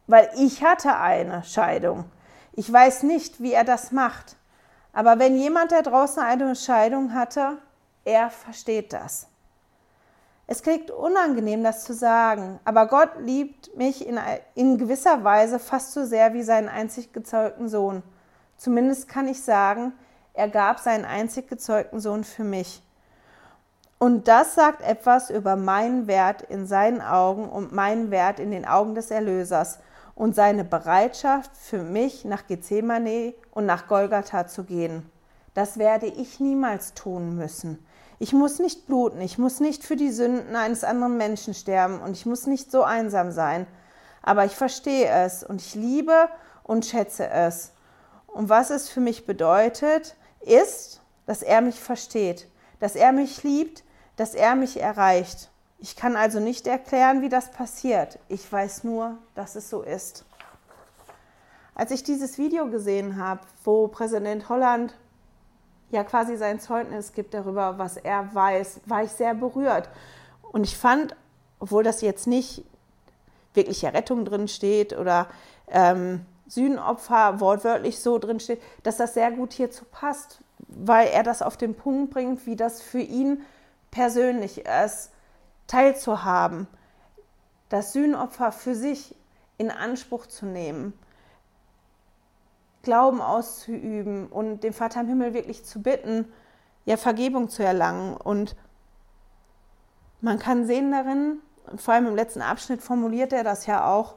Weil 0.08 0.32
ich 0.38 0.64
hatte 0.64 0.98
eine 0.98 1.44
Scheidung. 1.44 2.06
Ich 2.54 2.72
weiß 2.74 3.04
nicht, 3.04 3.44
wie 3.44 3.54
er 3.54 3.64
das 3.64 3.92
macht. 3.92 4.36
Aber 4.92 5.20
wenn 5.20 5.38
jemand 5.38 5.72
da 5.72 5.84
draußen 5.84 6.24
eine 6.24 6.56
Scheidung 6.56 7.14
hatte, 7.14 7.60
er 8.06 8.32
versteht 8.32 8.92
das. 8.92 9.28
Es 10.48 10.64
klingt 10.64 10.90
unangenehm, 10.90 11.64
das 11.64 11.84
zu 11.84 11.94
sagen, 11.94 12.60
aber 12.66 12.88
Gott 12.88 13.20
liebt 13.20 13.78
mich 13.78 14.08
in, 14.08 14.20
in 14.56 14.80
gewisser 14.80 15.24
Weise 15.24 15.60
fast 15.60 15.92
so 15.92 16.06
sehr 16.06 16.34
wie 16.34 16.42
seinen 16.42 16.70
einzig 16.70 17.14
gezeugten 17.14 17.70
Sohn. 17.70 18.02
Zumindest 18.56 19.08
kann 19.08 19.28
ich 19.28 19.44
sagen, 19.44 19.94
er 20.34 20.50
gab 20.50 20.80
seinen 20.80 21.06
einzig 21.06 21.48
gezeugten 21.48 22.00
Sohn 22.00 22.24
für 22.24 22.46
mich. 22.46 22.82
Und 24.00 24.28
das 24.28 24.54
sagt 24.54 24.82
etwas 24.84 25.30
über 25.32 25.56
meinen 25.56 26.06
Wert 26.06 26.44
in 26.44 26.68
seinen 26.68 27.02
Augen 27.02 27.50
und 27.50 27.72
meinen 27.72 28.12
Wert 28.12 28.40
in 28.40 28.52
den 28.52 28.66
Augen 28.66 28.94
des 28.94 29.10
Erlösers 29.10 29.80
und 30.14 30.36
seine 30.36 30.64
Bereitschaft 30.64 31.52
für 31.58 31.82
mich 31.82 32.24
nach 32.24 32.46
Gethsemane 32.46 33.34
und 33.52 33.66
nach 33.66 33.88
Golgatha 33.88 34.48
zu 34.48 34.64
gehen. 34.64 35.10
Das 35.56 35.80
werde 35.80 36.06
ich 36.06 36.40
niemals 36.40 36.94
tun 36.94 37.36
müssen. 37.36 37.84
Ich 38.20 38.34
muss 38.34 38.60
nicht 38.60 38.86
bluten, 38.88 39.22
ich 39.22 39.38
muss 39.38 39.60
nicht 39.60 39.84
für 39.84 39.96
die 39.96 40.12
Sünden 40.12 40.56
eines 40.56 40.84
anderen 40.84 41.18
Menschen 41.18 41.54
sterben 41.54 42.00
und 42.00 42.12
ich 42.12 42.26
muss 42.26 42.46
nicht 42.46 42.72
so 42.72 42.84
einsam 42.84 43.32
sein. 43.32 43.66
Aber 44.22 44.46
ich 44.46 44.56
verstehe 44.56 45.08
es 45.08 45.44
und 45.44 45.62
ich 45.62 45.74
liebe 45.74 46.30
und 46.64 46.86
schätze 46.86 47.28
es. 47.30 47.74
Und 48.28 48.50
was 48.50 48.70
es 48.70 48.90
für 48.90 49.00
mich 49.00 49.26
bedeutet, 49.26 50.16
ist, 50.42 51.02
dass 51.26 51.42
er 51.42 51.62
mich 51.62 51.80
versteht, 51.80 52.48
dass 52.80 52.96
er 52.96 53.12
mich 53.12 53.44
liebt, 53.44 53.84
dass 54.18 54.36
er 54.36 54.56
mich 54.56 54.82
erreicht. 54.82 55.50
Ich 55.80 55.96
kann 55.96 56.16
also 56.16 56.40
nicht 56.40 56.68
erklären, 56.68 57.22
wie 57.22 57.30
das 57.30 57.52
passiert. 57.52 58.20
Ich 58.28 58.52
weiß 58.52 58.84
nur, 58.84 59.18
dass 59.36 59.56
es 59.56 59.70
so 59.70 59.82
ist. 59.82 60.26
Als 61.76 61.92
ich 61.92 62.04
dieses 62.04 62.38
Video 62.40 62.68
gesehen 62.70 63.18
habe, 63.18 63.42
wo 63.64 63.88
Präsident 63.88 64.50
Holland 64.50 64.96
ja 65.92 66.04
quasi 66.04 66.36
sein 66.36 66.60
Zeugnis 66.60 67.14
gibt 67.14 67.34
darüber, 67.34 67.78
was 67.78 67.98
er 67.98 68.34
weiß, 68.34 68.82
war 68.88 69.04
ich 69.04 69.12
sehr 69.12 69.36
berührt. 69.36 69.88
Und 70.52 70.64
ich 70.64 70.76
fand, 70.76 71.16
obwohl 71.60 71.84
das 71.84 72.02
jetzt 72.02 72.26
nicht 72.26 72.64
wirklich 73.54 73.84
Errettung 73.84 74.26
drin 74.26 74.48
steht 74.48 74.98
oder 74.98 75.28
ähm, 75.68 76.26
Sühnopfer 76.48 77.40
wortwörtlich 77.40 78.00
so 78.00 78.18
drin 78.18 78.40
steht, 78.40 78.62
dass 78.82 78.98
das 78.98 79.14
sehr 79.14 79.32
gut 79.32 79.54
hierzu 79.54 79.86
passt, 79.86 80.40
weil 80.68 81.08
er 81.10 81.24
das 81.24 81.44
auf 81.44 81.58
den 81.58 81.76
Punkt 81.76 82.14
bringt, 82.14 82.46
wie 82.48 82.56
das 82.56 82.82
für 82.82 83.00
ihn 83.00 83.44
persönlich 83.98 84.64
ist 84.64 85.10
teilzuhaben, 85.66 86.68
das 87.68 87.94
Sühnopfer 87.94 88.52
für 88.52 88.76
sich 88.76 89.16
in 89.58 89.72
Anspruch 89.72 90.28
zu 90.28 90.46
nehmen, 90.46 90.94
Glauben 92.84 93.22
auszuüben 93.22 94.28
und 94.28 94.60
den 94.60 94.72
Vater 94.72 95.02
im 95.02 95.08
Himmel 95.08 95.34
wirklich 95.34 95.66
zu 95.66 95.82
bitten, 95.82 96.32
ja 96.86 96.96
Vergebung 96.96 97.50
zu 97.50 97.64
erlangen. 97.64 98.16
Und 98.16 98.56
man 100.22 100.38
kann 100.38 100.68
sehen 100.68 100.92
darin, 100.92 101.40
vor 101.78 101.96
allem 101.96 102.06
im 102.06 102.16
letzten 102.16 102.44
Abschnitt 102.44 102.84
formuliert 102.84 103.34
er 103.34 103.44
das 103.44 103.66
ja 103.66 103.92
auch, 103.92 104.16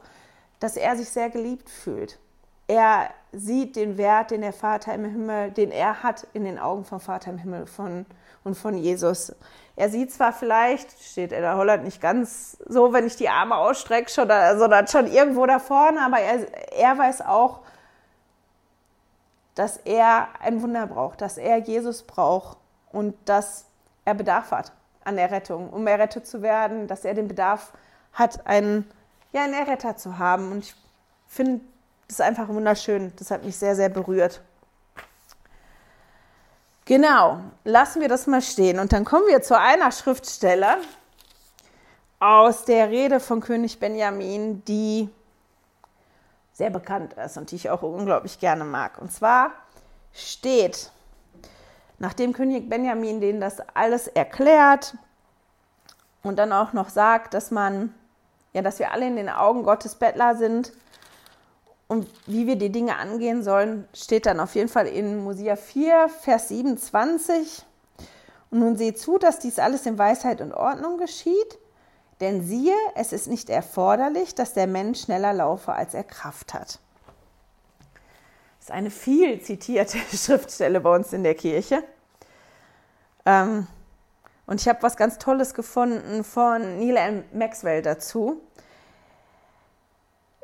dass 0.59 0.77
er 0.77 0.95
sich 0.95 1.09
sehr 1.09 1.31
geliebt 1.31 1.71
fühlt. 1.71 2.19
Er 2.67 3.09
sieht 3.31 3.75
den 3.75 3.97
Wert, 3.97 4.31
den 4.31 4.41
der 4.41 4.53
Vater 4.53 4.93
im 4.93 5.05
Himmel, 5.05 5.51
den 5.51 5.71
er 5.71 6.03
hat 6.03 6.27
in 6.33 6.43
den 6.43 6.59
Augen 6.59 6.83
vom 6.83 6.99
Vater 6.99 7.31
im 7.31 7.37
Himmel 7.37 7.65
von, 7.65 8.05
und 8.43 8.55
von 8.55 8.77
Jesus. 8.77 9.33
Er 9.75 9.89
sieht 9.89 10.11
zwar 10.11 10.33
vielleicht, 10.33 11.01
steht 11.01 11.31
er 11.31 11.41
da 11.41 11.57
Holland 11.57 11.83
nicht 11.83 12.01
ganz 12.01 12.57
so, 12.67 12.91
wenn 12.91 13.07
ich 13.07 13.15
die 13.15 13.29
Arme 13.29 13.55
ausstrecke, 13.55 14.11
sondern 14.11 14.87
schon 14.87 15.07
irgendwo 15.07 15.45
da 15.45 15.59
vorne, 15.59 16.01
aber 16.05 16.19
er, 16.19 16.45
er 16.73 16.97
weiß 16.97 17.21
auch, 17.21 17.61
dass 19.55 19.77
er 19.77 20.27
ein 20.41 20.61
Wunder 20.61 20.87
braucht, 20.87 21.21
dass 21.21 21.37
er 21.37 21.57
Jesus 21.57 22.03
braucht 22.03 22.57
und 22.91 23.15
dass 23.25 23.65
er 24.05 24.13
Bedarf 24.13 24.51
hat 24.51 24.71
an 25.03 25.17
Errettung, 25.17 25.69
um 25.69 25.87
errettet 25.87 26.27
zu 26.27 26.41
werden, 26.41 26.87
dass 26.87 27.05
er 27.05 27.13
den 27.13 27.27
Bedarf 27.27 27.73
hat, 28.13 28.45
einen, 28.45 28.89
ja, 29.31 29.43
einen 29.43 29.53
Erretter 29.53 29.95
zu 29.95 30.19
haben. 30.19 30.51
Und 30.51 30.65
ich 30.65 30.75
finde 31.27 31.61
das 32.11 32.21
einfach 32.21 32.49
wunderschön. 32.49 33.13
Das 33.17 33.31
hat 33.31 33.43
mich 33.43 33.55
sehr, 33.55 33.75
sehr 33.75 33.89
berührt. 33.89 34.41
Genau, 36.85 37.39
lassen 37.63 38.01
wir 38.01 38.09
das 38.09 38.27
mal 38.27 38.41
stehen. 38.41 38.79
Und 38.79 38.91
dann 38.91 39.05
kommen 39.05 39.27
wir 39.27 39.41
zu 39.41 39.57
einer 39.57 39.91
Schriftstelle 39.91 40.77
aus 42.19 42.65
der 42.65 42.89
Rede 42.89 43.19
von 43.19 43.39
König 43.39 43.79
Benjamin, 43.79 44.63
die 44.65 45.09
sehr 46.53 46.69
bekannt 46.69 47.13
ist 47.13 47.37
und 47.37 47.51
die 47.51 47.55
ich 47.55 47.69
auch 47.69 47.81
unglaublich 47.81 48.39
gerne 48.39 48.65
mag. 48.65 48.99
Und 48.99 49.11
zwar 49.11 49.51
steht, 50.11 50.91
nachdem 51.97 52.33
König 52.33 52.69
Benjamin 52.69 53.21
denen 53.21 53.39
das 53.39 53.59
alles 53.73 54.07
erklärt 54.07 54.95
und 56.23 56.37
dann 56.37 56.51
auch 56.51 56.73
noch 56.73 56.89
sagt, 56.89 57.33
dass 57.33 57.51
man, 57.51 57.95
ja, 58.53 58.61
dass 58.61 58.79
wir 58.79 58.91
alle 58.91 59.07
in 59.07 59.15
den 59.15 59.29
Augen 59.29 59.63
Gottes 59.63 59.95
Bettler 59.95 60.35
sind, 60.35 60.73
und 61.91 62.07
wie 62.25 62.47
wir 62.47 62.55
die 62.55 62.71
Dinge 62.71 62.95
angehen 62.95 63.43
sollen, 63.43 63.85
steht 63.93 64.25
dann 64.25 64.39
auf 64.39 64.55
jeden 64.55 64.69
Fall 64.69 64.87
in 64.87 65.25
Mosia 65.25 65.57
4, 65.57 66.07
Vers 66.07 66.47
27. 66.47 67.65
Und 68.49 68.59
nun 68.59 68.77
seht 68.77 68.97
zu, 68.97 69.17
dass 69.17 69.39
dies 69.39 69.59
alles 69.59 69.85
in 69.85 69.97
Weisheit 69.97 70.39
und 70.39 70.53
Ordnung 70.53 70.97
geschieht, 70.97 71.59
denn 72.21 72.45
siehe, 72.45 72.77
es 72.95 73.11
ist 73.11 73.27
nicht 73.27 73.49
erforderlich, 73.49 74.33
dass 74.33 74.53
der 74.53 74.67
Mensch 74.67 75.01
schneller 75.01 75.33
laufe, 75.33 75.73
als 75.73 75.93
er 75.93 76.05
Kraft 76.05 76.53
hat. 76.53 76.79
Das 78.59 78.69
ist 78.69 78.71
eine 78.71 78.89
viel 78.89 79.41
zitierte 79.41 79.97
Schriftstelle 80.15 80.79
bei 80.79 80.95
uns 80.95 81.11
in 81.11 81.23
der 81.23 81.35
Kirche. 81.35 81.83
Ähm, 83.25 83.67
und 84.45 84.61
ich 84.61 84.69
habe 84.69 84.81
was 84.81 84.95
ganz 84.95 85.17
Tolles 85.17 85.53
gefunden 85.53 86.23
von 86.23 86.79
Neil 86.79 86.95
M. 86.95 87.23
Maxwell 87.33 87.81
dazu 87.81 88.41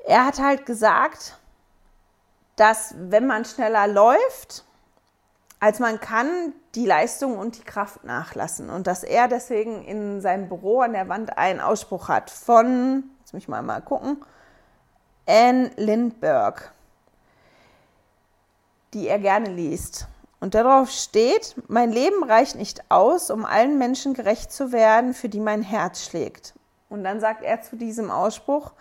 er 0.08 0.26
hat 0.26 0.39
halt 0.39 0.65
gesagt, 0.65 1.38
dass 2.56 2.96
wenn 2.98 3.28
man 3.28 3.46
schneller 3.46 3.88
läuft, 3.88 4.63
als 5.60 5.80
man 5.80 6.00
kann, 6.00 6.54
die 6.76 6.86
Leistung 6.86 7.38
und 7.38 7.58
die 7.58 7.63
Kraft 7.63 8.04
nachlassen. 8.04 8.70
Und 8.70 8.88
dass 8.88 9.04
er 9.04 9.28
deswegen 9.28 9.84
in 9.84 10.22
seinem 10.22 10.48
Büro 10.48 10.82
an 10.82 10.93
der 10.93 11.10
Wand 11.10 11.38
einen 11.38 11.60
Ausspruch 11.60 12.08
hat 12.08 12.30
von, 12.30 13.04
jetzt 13.20 13.34
muss 13.34 13.43
ich 13.43 13.50
mal, 13.50 13.62
mal 13.62 13.82
gucken, 13.82 14.24
Anne 15.28 15.72
Lindbergh, 15.76 16.62
die 18.93 19.08
er 19.08 19.20
gerne 19.20 19.50
liest. 19.50 20.08
Und 20.39 20.54
darauf 20.54 20.89
steht, 20.89 21.56
mein 21.67 21.91
Leben 21.91 22.24
reicht 22.24 22.56
nicht 22.56 22.89
aus, 22.89 23.30
um 23.30 23.43
allen 23.43 23.78
Menschen 23.78 24.13
gerecht 24.13 24.54
zu 24.54 24.72
werden, 24.72 25.13
für 25.13 25.28
die 25.28 25.39
mein 25.39 25.63
Herz 25.63 26.06
schlägt. 26.06 26.54
Und 26.89 27.04
dann 27.04 27.20
sagt 27.20 27.43
er 27.43 27.62
zu 27.62 27.76
diesem 27.76 28.10
Ausspruch, 28.10 28.72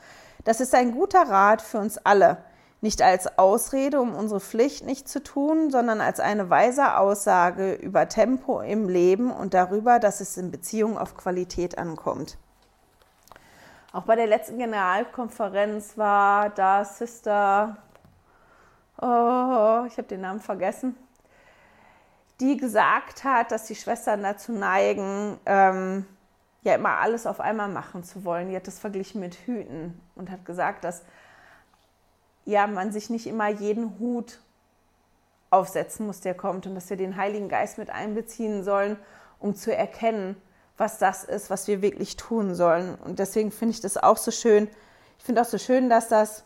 das 0.46 0.60
ist 0.60 0.74
ein 0.76 0.92
guter 0.92 1.28
Rat 1.28 1.60
für 1.60 1.78
uns 1.78 1.98
alle, 1.98 2.38
nicht 2.80 3.02
als 3.02 3.36
Ausrede, 3.36 4.00
um 4.00 4.14
unsere 4.14 4.38
Pflicht 4.38 4.86
nicht 4.86 5.08
zu 5.08 5.20
tun, 5.20 5.70
sondern 5.72 6.00
als 6.00 6.20
eine 6.20 6.48
weise 6.48 6.98
Aussage 6.98 7.74
über 7.74 8.08
Tempo 8.08 8.60
im 8.60 8.88
Leben 8.88 9.32
und 9.32 9.54
darüber, 9.54 9.98
dass 9.98 10.20
es 10.20 10.36
in 10.36 10.52
Beziehungen 10.52 10.98
auf 10.98 11.16
Qualität 11.16 11.78
ankommt. 11.78 12.38
Auch 13.92 14.04
bei 14.04 14.14
der 14.14 14.28
letzten 14.28 14.58
Generalkonferenz 14.58 15.98
war 15.98 16.50
da 16.50 16.84
Sister, 16.84 17.76
oh, 18.98 19.84
ich 19.88 19.98
habe 19.98 20.06
den 20.08 20.20
Namen 20.20 20.40
vergessen, 20.40 20.94
die 22.38 22.56
gesagt 22.56 23.24
hat, 23.24 23.50
dass 23.50 23.64
die 23.64 23.74
Schwestern 23.74 24.22
dazu 24.22 24.52
neigen, 24.52 25.40
ähm, 25.44 26.06
ja 26.66 26.74
immer 26.74 26.98
alles 26.98 27.26
auf 27.26 27.40
einmal 27.40 27.68
machen 27.68 28.04
zu 28.04 28.24
wollen. 28.24 28.50
Die 28.50 28.56
hat 28.56 28.66
das 28.66 28.78
verglichen 28.78 29.20
mit 29.20 29.34
Hüten 29.34 29.98
und 30.14 30.30
hat 30.30 30.44
gesagt, 30.44 30.84
dass 30.84 31.02
ja 32.44 32.66
man 32.66 32.92
sich 32.92 33.08
nicht 33.08 33.26
immer 33.26 33.48
jeden 33.48 33.98
Hut 33.98 34.40
aufsetzen 35.50 36.06
muss, 36.06 36.20
der 36.20 36.34
kommt 36.34 36.66
und 36.66 36.74
dass 36.74 36.90
wir 36.90 36.96
den 36.96 37.16
Heiligen 37.16 37.48
Geist 37.48 37.78
mit 37.78 37.90
einbeziehen 37.90 38.64
sollen, 38.64 38.96
um 39.38 39.54
zu 39.54 39.74
erkennen, 39.74 40.36
was 40.76 40.98
das 40.98 41.24
ist, 41.24 41.50
was 41.50 41.68
wir 41.68 41.82
wirklich 41.82 42.16
tun 42.16 42.54
sollen. 42.54 42.96
Und 42.96 43.18
deswegen 43.18 43.50
finde 43.50 43.72
ich 43.72 43.80
das 43.80 43.96
auch 43.96 44.16
so 44.16 44.30
schön. 44.30 44.68
Ich 45.18 45.24
finde 45.24 45.40
auch 45.40 45.46
so 45.46 45.58
schön, 45.58 45.88
dass 45.88 46.08
das 46.08 46.44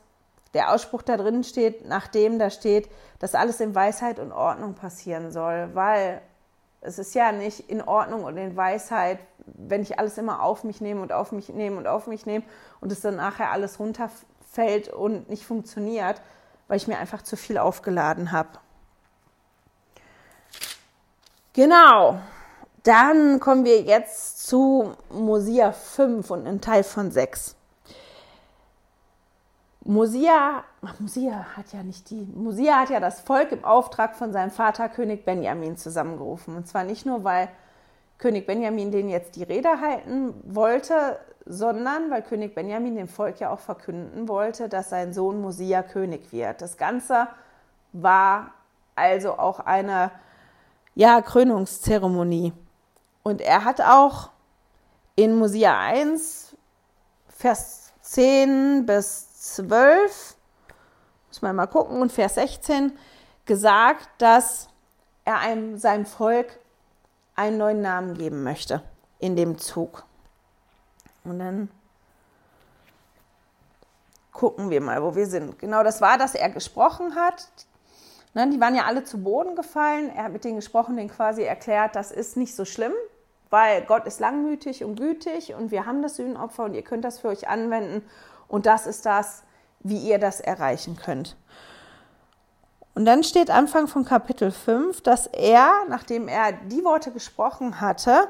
der 0.53 0.73
Ausspruch 0.73 1.03
da 1.03 1.17
drin 1.17 1.45
steht, 1.45 1.87
nachdem 1.87 2.39
da 2.39 2.51
steht, 2.51 2.91
dass 3.19 3.35
alles 3.35 3.61
in 3.61 3.75
Weisheit 3.75 4.19
und 4.19 4.33
Ordnung 4.33 4.75
passieren 4.75 5.31
soll, 5.33 5.71
weil 5.75 6.21
es 6.81 6.99
ist 6.99 7.15
ja 7.15 7.33
nicht 7.33 7.71
in 7.71 7.83
Ordnung 7.83 8.25
und 8.25 8.37
in 8.37 8.57
Weisheit, 8.57 9.19
wenn 9.57 9.83
ich 9.83 9.99
alles 9.99 10.19
immer 10.19 10.43
auf 10.43 10.65
mich 10.65 10.81
nehme 10.81 11.03
und 11.03 11.13
auf 11.13 11.33
mich 11.33 11.49
nehme 11.49 11.77
und 11.77 11.87
auf 11.87 12.07
mich 12.07 12.27
nehme 12.27 12.45
und 12.81 12.93
es 12.93 13.01
dann 13.01 13.17
nachher 13.17 13.51
alles 13.51 13.79
runterfällt 13.79 14.89
und 14.89 15.29
nicht 15.29 15.45
funktioniert, 15.45 16.21
weil 16.69 16.77
ich 16.77 16.89
mir 16.89 16.99
einfach 16.99 17.23
zu 17.23 17.37
viel 17.37 17.59
aufgeladen 17.59 18.33
habe. 18.33 18.51
Genau. 21.53 22.19
Dann 22.83 23.41
kommen 23.41 23.65
wir 23.65 23.83
jetzt 23.83 24.47
zu 24.47 24.95
Mosia 25.11 25.73
5 25.73 26.31
und 26.31 26.47
einem 26.47 26.61
Teil 26.61 26.83
von 26.83 27.11
6. 27.11 27.57
Mosia, 29.83 30.63
Mosia 30.99 31.47
hat 31.57 31.73
ja 31.73 31.83
nicht 31.83 32.11
die, 32.11 32.27
Mosia 32.35 32.81
hat 32.81 32.91
ja 32.91 33.01
das 33.01 33.21
Volk 33.21 33.51
im 33.53 33.65
Auftrag 33.65 34.15
von 34.15 34.33
seinem 34.33 34.51
Vater 34.51 34.89
König 34.89 35.25
Benjamin 35.25 35.77
zusammengerufen. 35.77 36.57
Und 36.57 36.69
zwar 36.69 36.85
nicht 36.85 37.07
nur, 37.07 37.25
weil 37.25 37.49
König 38.21 38.47
Benjamin 38.47 38.93
den 38.93 39.09
jetzt 39.09 39.35
die 39.37 39.43
Rede 39.43 39.81
halten 39.81 40.35
wollte, 40.45 41.19
sondern 41.47 42.11
weil 42.11 42.23
König 42.23 42.55
Benjamin 42.55 42.95
dem 42.95 43.09
Volk 43.09 43.41
ja 43.41 43.51
auch 43.51 43.59
verkünden 43.59 44.29
wollte, 44.29 44.69
dass 44.69 44.91
sein 44.91 45.13
Sohn 45.13 45.41
Mosia 45.41 45.83
König 45.83 46.31
wird. 46.31 46.61
Das 46.61 46.77
Ganze 46.77 47.29
war 47.93 48.53
also 48.95 49.39
auch 49.39 49.61
eine 49.61 50.11
ja, 50.95 51.23
Krönungszeremonie. 51.23 52.53
Und 53.23 53.41
er 53.41 53.65
hat 53.65 53.81
auch 53.81 54.31
in 55.17 55.37
Mosia 55.37 55.79
1, 55.79 56.57
Vers 57.29 57.93
10 58.03 58.85
bis 58.85 59.55
12, 59.55 60.37
muss 61.29 61.43
man 61.43 61.57
mal 61.57 61.67
gucken, 61.67 62.03
und 62.03 62.13
Vers 62.13 62.35
16 62.35 62.93
gesagt, 63.47 64.09
dass 64.19 64.69
er 65.25 65.39
einem, 65.39 65.79
seinem 65.79 66.05
Volk 66.05 66.60
einen 67.41 67.57
neuen 67.57 67.81
Namen 67.81 68.19
geben 68.19 68.43
möchte 68.43 68.83
in 69.19 69.35
dem 69.35 69.57
Zug. 69.57 70.05
Und 71.25 71.39
dann 71.39 71.71
gucken 74.33 74.69
wir 74.69 74.83
mal, 74.83 75.03
wo 75.03 75.15
wir 75.15 75.27
sind. 75.27 75.59
Genau, 75.59 75.83
das 75.83 76.03
war, 76.03 76.19
dass 76.19 76.35
er 76.35 76.51
gesprochen 76.51 77.15
hat. 77.15 77.49
Ne, 78.35 78.49
die 78.51 78.61
waren 78.61 78.75
ja 78.75 78.85
alle 78.85 79.05
zu 79.05 79.23
Boden 79.23 79.57
gefallen. 79.57 80.11
Er 80.15 80.25
hat 80.25 80.33
mit 80.33 80.45
denen 80.45 80.57
gesprochen, 80.57 80.97
denen 80.97 81.09
quasi 81.09 81.43
erklärt, 81.43 81.97
das 81.97 82.13
ist 82.13 82.37
nicht 82.37 82.55
so 82.55 82.65
schlimm, 82.67 82.93
weil 83.49 83.83
Gott 83.83 84.07
ist 84.07 84.21
langmütig 84.21 84.85
und 84.85 84.97
gütig 84.97 85.55
und 85.55 85.71
wir 85.71 85.87
haben 85.87 86.03
das 86.03 86.17
Sühnenopfer 86.17 86.65
und 86.65 86.75
ihr 86.75 86.83
könnt 86.83 87.05
das 87.05 87.19
für 87.19 87.29
euch 87.29 87.49
anwenden 87.49 88.07
und 88.49 88.67
das 88.67 88.87
ist 88.87 89.07
das, 89.07 89.43
wie 89.81 89.99
ihr 89.99 90.19
das 90.19 90.41
erreichen 90.41 90.97
könnt. 90.97 91.37
Und 92.95 93.05
dann 93.05 93.23
steht 93.23 93.51
Anfang 93.51 93.87
von 93.87 94.05
Kapitel 94.05 94.51
5, 94.51 95.01
dass 95.03 95.27
er, 95.29 95.85
nachdem 95.89 96.29
er 96.29 96.53
die 96.53 96.85
Worte 96.85 97.13
gesprochen 97.13 97.81
hatte, 97.81 98.29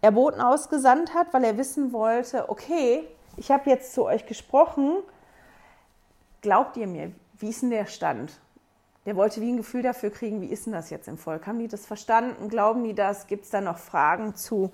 er 0.00 0.12
Boten 0.12 0.40
ausgesandt 0.40 1.14
hat, 1.14 1.34
weil 1.34 1.44
er 1.44 1.58
wissen 1.58 1.92
wollte, 1.92 2.48
okay, 2.48 3.08
ich 3.36 3.50
habe 3.50 3.68
jetzt 3.68 3.92
zu 3.92 4.04
euch 4.04 4.26
gesprochen, 4.26 5.02
glaubt 6.40 6.76
ihr 6.76 6.86
mir, 6.86 7.12
wie 7.38 7.50
ist 7.50 7.62
denn 7.62 7.70
der 7.70 7.86
Stand? 7.86 8.40
Der 9.04 9.16
wollte 9.16 9.40
wie 9.40 9.52
ein 9.52 9.56
Gefühl 9.56 9.82
dafür 9.82 10.10
kriegen, 10.10 10.40
wie 10.40 10.46
ist 10.46 10.66
denn 10.66 10.72
das 10.72 10.90
jetzt 10.90 11.08
im 11.08 11.18
Volk? 11.18 11.46
Haben 11.46 11.58
die 11.58 11.68
das 11.68 11.86
verstanden? 11.86 12.48
Glauben 12.48 12.84
die 12.84 12.94
das? 12.94 13.26
Gibt 13.26 13.44
es 13.44 13.50
da 13.50 13.60
noch 13.60 13.78
Fragen 13.78 14.34
zu? 14.34 14.70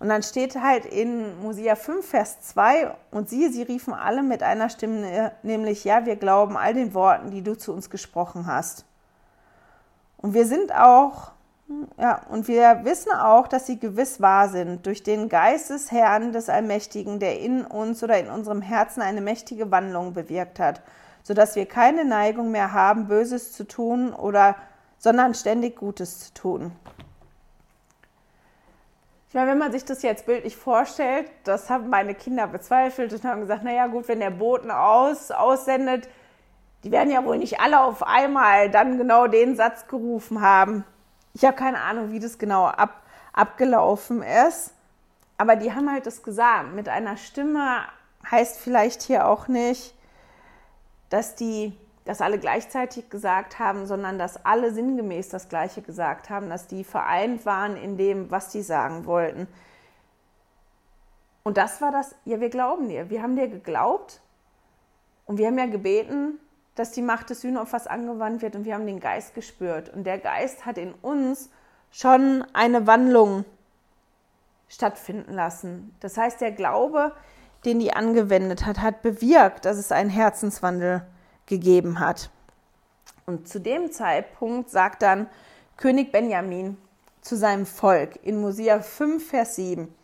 Und 0.00 0.08
dann 0.08 0.22
steht 0.22 0.56
halt 0.56 0.86
in 0.86 1.40
Mosia 1.42 1.76
5, 1.76 2.08
Vers 2.08 2.40
2, 2.40 2.94
und 3.10 3.28
siehe, 3.28 3.50
sie 3.50 3.62
riefen 3.62 3.92
alle 3.92 4.22
mit 4.22 4.42
einer 4.42 4.70
Stimme, 4.70 5.32
nämlich, 5.42 5.84
ja, 5.84 6.06
wir 6.06 6.16
glauben 6.16 6.56
all 6.56 6.72
den 6.72 6.94
Worten, 6.94 7.30
die 7.30 7.42
du 7.42 7.56
zu 7.56 7.74
uns 7.74 7.90
gesprochen 7.90 8.46
hast. 8.46 8.86
Und 10.16 10.32
wir 10.32 10.46
sind 10.46 10.74
auch, 10.74 11.32
ja, 11.98 12.22
und 12.30 12.48
wir 12.48 12.80
wissen 12.84 13.12
auch, 13.12 13.46
dass 13.46 13.66
sie 13.66 13.78
gewiss 13.78 14.22
wahr 14.22 14.48
sind, 14.48 14.86
durch 14.86 15.02
den 15.02 15.28
Geist 15.28 15.68
des 15.68 15.92
Herrn, 15.92 16.32
des 16.32 16.48
Allmächtigen, 16.48 17.18
der 17.20 17.38
in 17.38 17.66
uns 17.66 18.02
oder 18.02 18.18
in 18.18 18.30
unserem 18.30 18.62
Herzen 18.62 19.02
eine 19.02 19.20
mächtige 19.20 19.70
Wandlung 19.70 20.14
bewirkt 20.14 20.58
hat, 20.60 20.80
sodass 21.22 21.56
wir 21.56 21.66
keine 21.66 22.06
Neigung 22.06 22.50
mehr 22.50 22.72
haben, 22.72 23.06
Böses 23.06 23.52
zu 23.52 23.64
tun 23.64 24.14
oder, 24.14 24.56
sondern 24.96 25.34
ständig 25.34 25.76
Gutes 25.76 26.20
zu 26.20 26.32
tun. 26.32 26.72
Ich 29.30 29.34
meine, 29.34 29.52
wenn 29.52 29.58
man 29.58 29.70
sich 29.70 29.84
das 29.84 30.02
jetzt 30.02 30.26
bildlich 30.26 30.56
vorstellt, 30.56 31.30
das 31.44 31.70
haben 31.70 31.88
meine 31.88 32.16
Kinder 32.16 32.48
bezweifelt 32.48 33.12
und 33.12 33.22
haben 33.24 33.42
gesagt, 33.42 33.62
naja 33.62 33.86
gut, 33.86 34.08
wenn 34.08 34.18
der 34.18 34.30
Boten 34.30 34.72
aus, 34.72 35.30
aussendet, 35.30 36.08
die 36.82 36.90
werden 36.90 37.12
ja 37.12 37.24
wohl 37.24 37.38
nicht 37.38 37.60
alle 37.60 37.80
auf 37.80 38.02
einmal 38.02 38.70
dann 38.70 38.98
genau 38.98 39.28
den 39.28 39.54
Satz 39.54 39.86
gerufen 39.86 40.40
haben. 40.40 40.84
Ich 41.32 41.44
habe 41.44 41.56
keine 41.56 41.80
Ahnung, 41.80 42.10
wie 42.10 42.18
das 42.18 42.38
genau 42.38 42.64
ab, 42.64 43.04
abgelaufen 43.32 44.24
ist. 44.24 44.72
Aber 45.38 45.54
die 45.54 45.72
haben 45.72 45.88
halt 45.88 46.06
das 46.06 46.24
gesagt. 46.24 46.74
Mit 46.74 46.88
einer 46.88 47.16
Stimme 47.16 47.82
heißt 48.28 48.58
vielleicht 48.58 49.00
hier 49.02 49.28
auch 49.28 49.46
nicht, 49.46 49.94
dass 51.08 51.36
die 51.36 51.72
dass 52.04 52.20
alle 52.20 52.38
gleichzeitig 52.38 53.10
gesagt 53.10 53.58
haben, 53.58 53.86
sondern 53.86 54.18
dass 54.18 54.44
alle 54.44 54.72
sinngemäß 54.72 55.28
das 55.28 55.48
Gleiche 55.48 55.82
gesagt 55.82 56.30
haben, 56.30 56.48
dass 56.48 56.66
die 56.66 56.84
vereint 56.84 57.44
waren 57.44 57.76
in 57.76 57.96
dem, 57.96 58.30
was 58.30 58.48
die 58.48 58.62
sagen 58.62 59.04
wollten. 59.06 59.46
Und 61.42 61.56
das 61.56 61.80
war 61.80 61.92
das, 61.92 62.14
ja, 62.24 62.40
wir 62.40 62.50
glauben 62.50 62.88
dir. 62.88 63.10
Wir 63.10 63.22
haben 63.22 63.36
dir 63.36 63.48
geglaubt 63.48 64.20
und 65.26 65.38
wir 65.38 65.46
haben 65.46 65.58
ja 65.58 65.66
gebeten, 65.66 66.38
dass 66.74 66.92
die 66.92 67.02
Macht 67.02 67.30
des 67.30 67.42
Sühnopfers 67.42 67.86
angewandt 67.86 68.42
wird 68.42 68.56
und 68.56 68.64
wir 68.64 68.74
haben 68.74 68.86
den 68.86 69.00
Geist 69.00 69.34
gespürt. 69.34 69.88
Und 69.90 70.04
der 70.04 70.18
Geist 70.18 70.64
hat 70.64 70.78
in 70.78 70.92
uns 71.02 71.50
schon 71.90 72.44
eine 72.52 72.86
Wandlung 72.86 73.44
stattfinden 74.68 75.34
lassen. 75.34 75.94
Das 76.00 76.16
heißt, 76.16 76.40
der 76.40 76.52
Glaube, 76.52 77.12
den 77.64 77.78
die 77.78 77.92
angewendet 77.92 78.64
hat, 78.64 78.80
hat 78.80 79.02
bewirkt, 79.02 79.64
dass 79.64 79.76
es 79.76 79.92
einen 79.92 80.10
Herzenswandel 80.10 81.00
gibt 81.00 81.19
gegeben 81.50 82.00
hat. 82.00 82.30
Und 83.26 83.46
zu 83.46 83.60
dem 83.60 83.92
Zeitpunkt 83.92 84.70
sagt 84.70 85.02
dann 85.02 85.28
König 85.76 86.10
Benjamin 86.12 86.78
zu 87.20 87.36
seinem 87.36 87.66
Volk 87.66 88.18
in 88.22 88.40
Mosia 88.40 88.80
5, 88.80 89.28
Vers 89.28 89.56
7. 89.56 89.94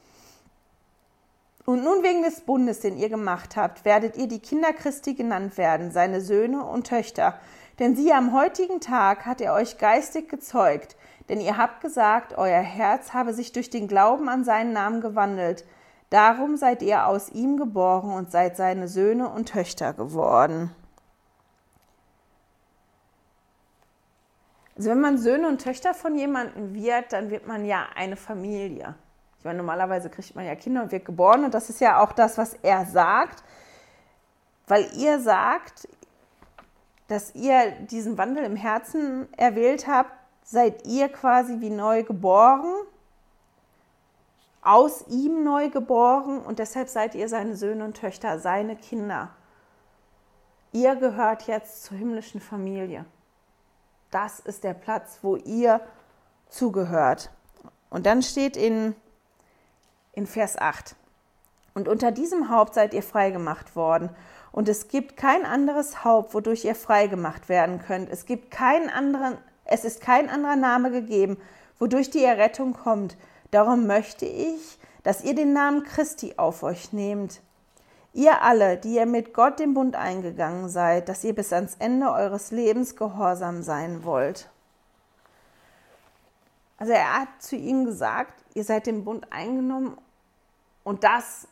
Und 1.65 1.83
nun 1.83 2.05
wegen 2.05 2.23
des 2.23 2.43
Bundes, 2.43 2.81
den 2.81 2.97
ihr 2.97 3.09
gemacht 3.09 3.57
habt, 3.57 3.85
werdet 3.85 4.17
ihr 4.17 4.29
die 4.29 4.39
Kinder 4.39 4.73
Christi 4.73 5.15
genannt 5.15 5.59
werden, 5.59 5.91
seine 5.91 6.21
Söhne 6.21 6.65
und 6.65 6.87
Töchter. 6.87 7.39
Denn 7.79 7.97
siehe, 7.97 8.15
am 8.15 8.33
heutigen 8.33 8.81
Tag 8.81 9.27
hat 9.27 9.41
er 9.41 9.53
euch 9.53 9.77
geistig 9.77 10.29
gezeugt, 10.29 10.97
denn 11.29 11.41
ihr 11.41 11.57
habt 11.57 11.81
gesagt, 11.81 12.39
euer 12.39 12.61
Herz 12.61 13.13
habe 13.13 13.35
sich 13.35 13.51
durch 13.53 13.69
den 13.69 13.89
Glauben 13.89 14.29
an 14.29 14.45
seinen 14.45 14.73
Namen 14.73 15.01
gewandelt. 15.01 15.65
Darum 16.09 16.57
seid 16.57 16.83
ihr 16.83 17.07
aus 17.07 17.31
ihm 17.31 17.57
geboren 17.57 18.13
und 18.13 18.31
seid 18.31 18.57
seine 18.57 18.87
Söhne 18.87 19.29
und 19.29 19.49
Töchter 19.49 19.93
geworden. 19.93 20.71
Also 24.77 24.91
wenn 24.91 25.01
man 25.01 25.17
Söhne 25.17 25.49
und 25.49 25.63
Töchter 25.63 25.95
von 25.95 26.17
jemandem 26.17 26.75
wird, 26.75 27.13
dann 27.13 27.31
wird 27.31 27.47
man 27.47 27.65
ja 27.65 27.87
eine 27.95 28.17
Familie. 28.17 28.95
Ich 29.39 29.45
meine, 29.45 29.59
normalerweise 29.59 30.11
kriegt 30.11 30.37
man 30.37 30.45
ja 30.45 30.55
Kinder 30.55 30.83
und 30.83 30.93
wird 30.93 31.05
geboren 31.05 31.45
und 31.45 31.55
das 31.55 31.71
ist 31.71 31.81
ja 31.81 32.01
auch 32.03 32.13
das, 32.13 32.37
was 32.37 32.55
er 32.63 32.85
sagt, 32.85 33.43
weil 34.67 34.87
ihr 34.97 35.21
sagt, 35.21 35.89
dass 37.09 37.35
ihr 37.35 37.71
diesen 37.83 38.19
Wandel 38.19 38.45
im 38.45 38.57
Herzen 38.57 39.33
erwählt 39.37 39.87
habt, 39.87 40.13
seid 40.43 40.87
ihr 40.87 41.09
quasi 41.09 41.61
wie 41.61 41.71
neu 41.71 42.03
geboren, 42.03 42.75
aus 44.61 45.07
ihm 45.09 45.45
neu 45.45 45.71
geboren 45.71 46.41
und 46.41 46.59
deshalb 46.59 46.89
seid 46.89 47.15
ihr 47.15 47.29
seine 47.29 47.57
Söhne 47.57 47.85
und 47.85 47.97
Töchter, 47.97 48.41
seine 48.41 48.77
Kinder. 48.77 49.31
Ihr 50.73 50.97
gehört 50.97 51.47
jetzt 51.47 51.85
zur 51.85 51.97
himmlischen 51.97 52.41
Familie 52.41 53.07
das 54.11 54.41
ist 54.41 54.65
der 54.65 54.75
Platz, 54.75 55.19
wo 55.23 55.37
ihr 55.37 55.81
zugehört. 56.49 57.31
Und 57.91 58.07
dann 58.07 58.23
steht 58.23 58.57
in, 58.57 58.95
in 60.13 60.27
Vers 60.27 60.59
8, 60.59 60.97
und 61.77 61.89
unter 61.89 62.11
diesem 62.11 62.49
Haupt 62.49 62.73
seid 62.73 62.95
ihr 62.95 63.03
freigemacht 63.03 63.77
worden. 63.77 64.09
Und 64.51 64.67
es 64.67 64.89
gibt 64.89 65.19
kein 65.19 65.45
anderes 65.45 66.05
Haupt, 66.05 66.33
wodurch 66.33 66.65
ihr 66.65 66.75
freigemacht 66.75 67.51
werden 67.51 67.83
könnt. 67.87 68.09
Es 68.09 68.25
gibt 68.25 68.51
keinen 68.51 68.89
anderen, 68.89 69.37
es 69.67 69.85
ist 69.85 70.01
kein 70.01 70.31
anderer 70.31 70.57
Name 70.57 70.91
gegeben, 70.91 71.37
wodurch 71.79 72.09
die 72.09 72.25
Errettung 72.25 72.73
kommt. 72.73 73.19
Darum 73.51 73.87
möchte 73.87 74.25
ich, 74.25 74.79
dass 75.03 75.23
ihr 75.23 75.35
den 75.35 75.53
Namen 75.53 75.83
Christi 75.83 76.33
auf 76.39 76.63
euch 76.63 76.95
nehmt. 76.95 77.43
Ihr 78.17 78.41
alle, 78.41 78.79
die 78.79 78.95
ihr 78.95 79.05
mit 79.05 79.35
Gott 79.35 79.59
den 79.59 79.75
Bund 79.75 79.95
eingegangen 79.95 80.71
seid, 80.71 81.11
dass 81.11 81.23
ihr 81.23 81.35
bis 81.35 81.53
ans 81.53 81.77
Ende 81.79 82.11
eures 82.11 82.51
Lebens 82.51 82.97
gehorsam 82.97 83.61
sein 83.63 84.05
wollt. 84.05 84.49
Also 86.79 86.95
er 86.95 87.21
hat 87.21 87.29
zu 87.41 87.57
ihnen 87.57 87.85
gesagt, 87.85 88.33
ihr 88.55 88.65
seid 88.65 88.87
den 88.87 89.05
Bund 89.05 89.31
eingenommen 89.31 89.99
und 90.83 91.05
das 91.05 91.47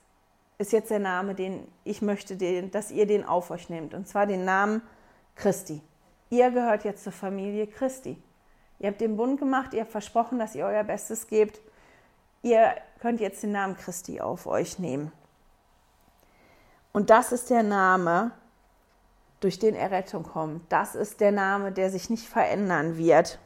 ist 0.57 0.72
jetzt 0.72 0.90
der 0.90 1.00
Name, 1.00 1.35
den 1.35 1.68
ich 1.85 2.00
möchte, 2.00 2.35
den, 2.35 2.70
dass 2.70 2.90
ihr 2.90 3.07
den 3.07 3.27
auf 3.27 3.50
euch 3.50 3.68
nehmt. 3.68 3.92
Und 3.92 4.09
zwar 4.09 4.24
den 4.24 4.46
Namen 4.46 4.81
Christi. 5.35 5.83
Ihr 6.31 6.50
gehört 6.50 6.85
jetzt 6.85 7.05
zur 7.05 7.12
Familie 7.12 7.66
Christi. 7.66 8.16
Ihr 8.79 8.88
habt 8.88 9.03
den 9.03 9.18
Bund 9.18 9.38
gemacht, 9.38 9.74
ihr 9.74 9.83
habt 9.83 9.92
versprochen, 9.92 10.38
dass 10.38 10.55
ihr 10.55 10.64
euer 10.64 10.85
Bestes 10.85 11.27
gebt. 11.27 11.61
Ihr 12.40 12.74
könnt 13.00 13.20
jetzt 13.20 13.42
den 13.42 13.53
Namen 13.53 13.77
Christi 13.77 14.22
auf 14.22 14.46
euch 14.46 14.79
nehmen. 14.79 15.12
Und 16.94 17.11
das 17.11 17.33
ist 17.33 17.50
der 17.50 17.64
Name, 17.64 18.30
durch 19.40 19.59
den 19.59 19.74
Errettung 19.74 20.22
kommt. 20.22 20.72
Das 20.72 20.94
ist 20.94 21.20
der 21.20 21.33
Name, 21.33 21.72
der 21.72 21.90
sich 21.90 22.09
nicht 22.09 22.26
verändern 22.26 22.96
wird. 22.96 23.40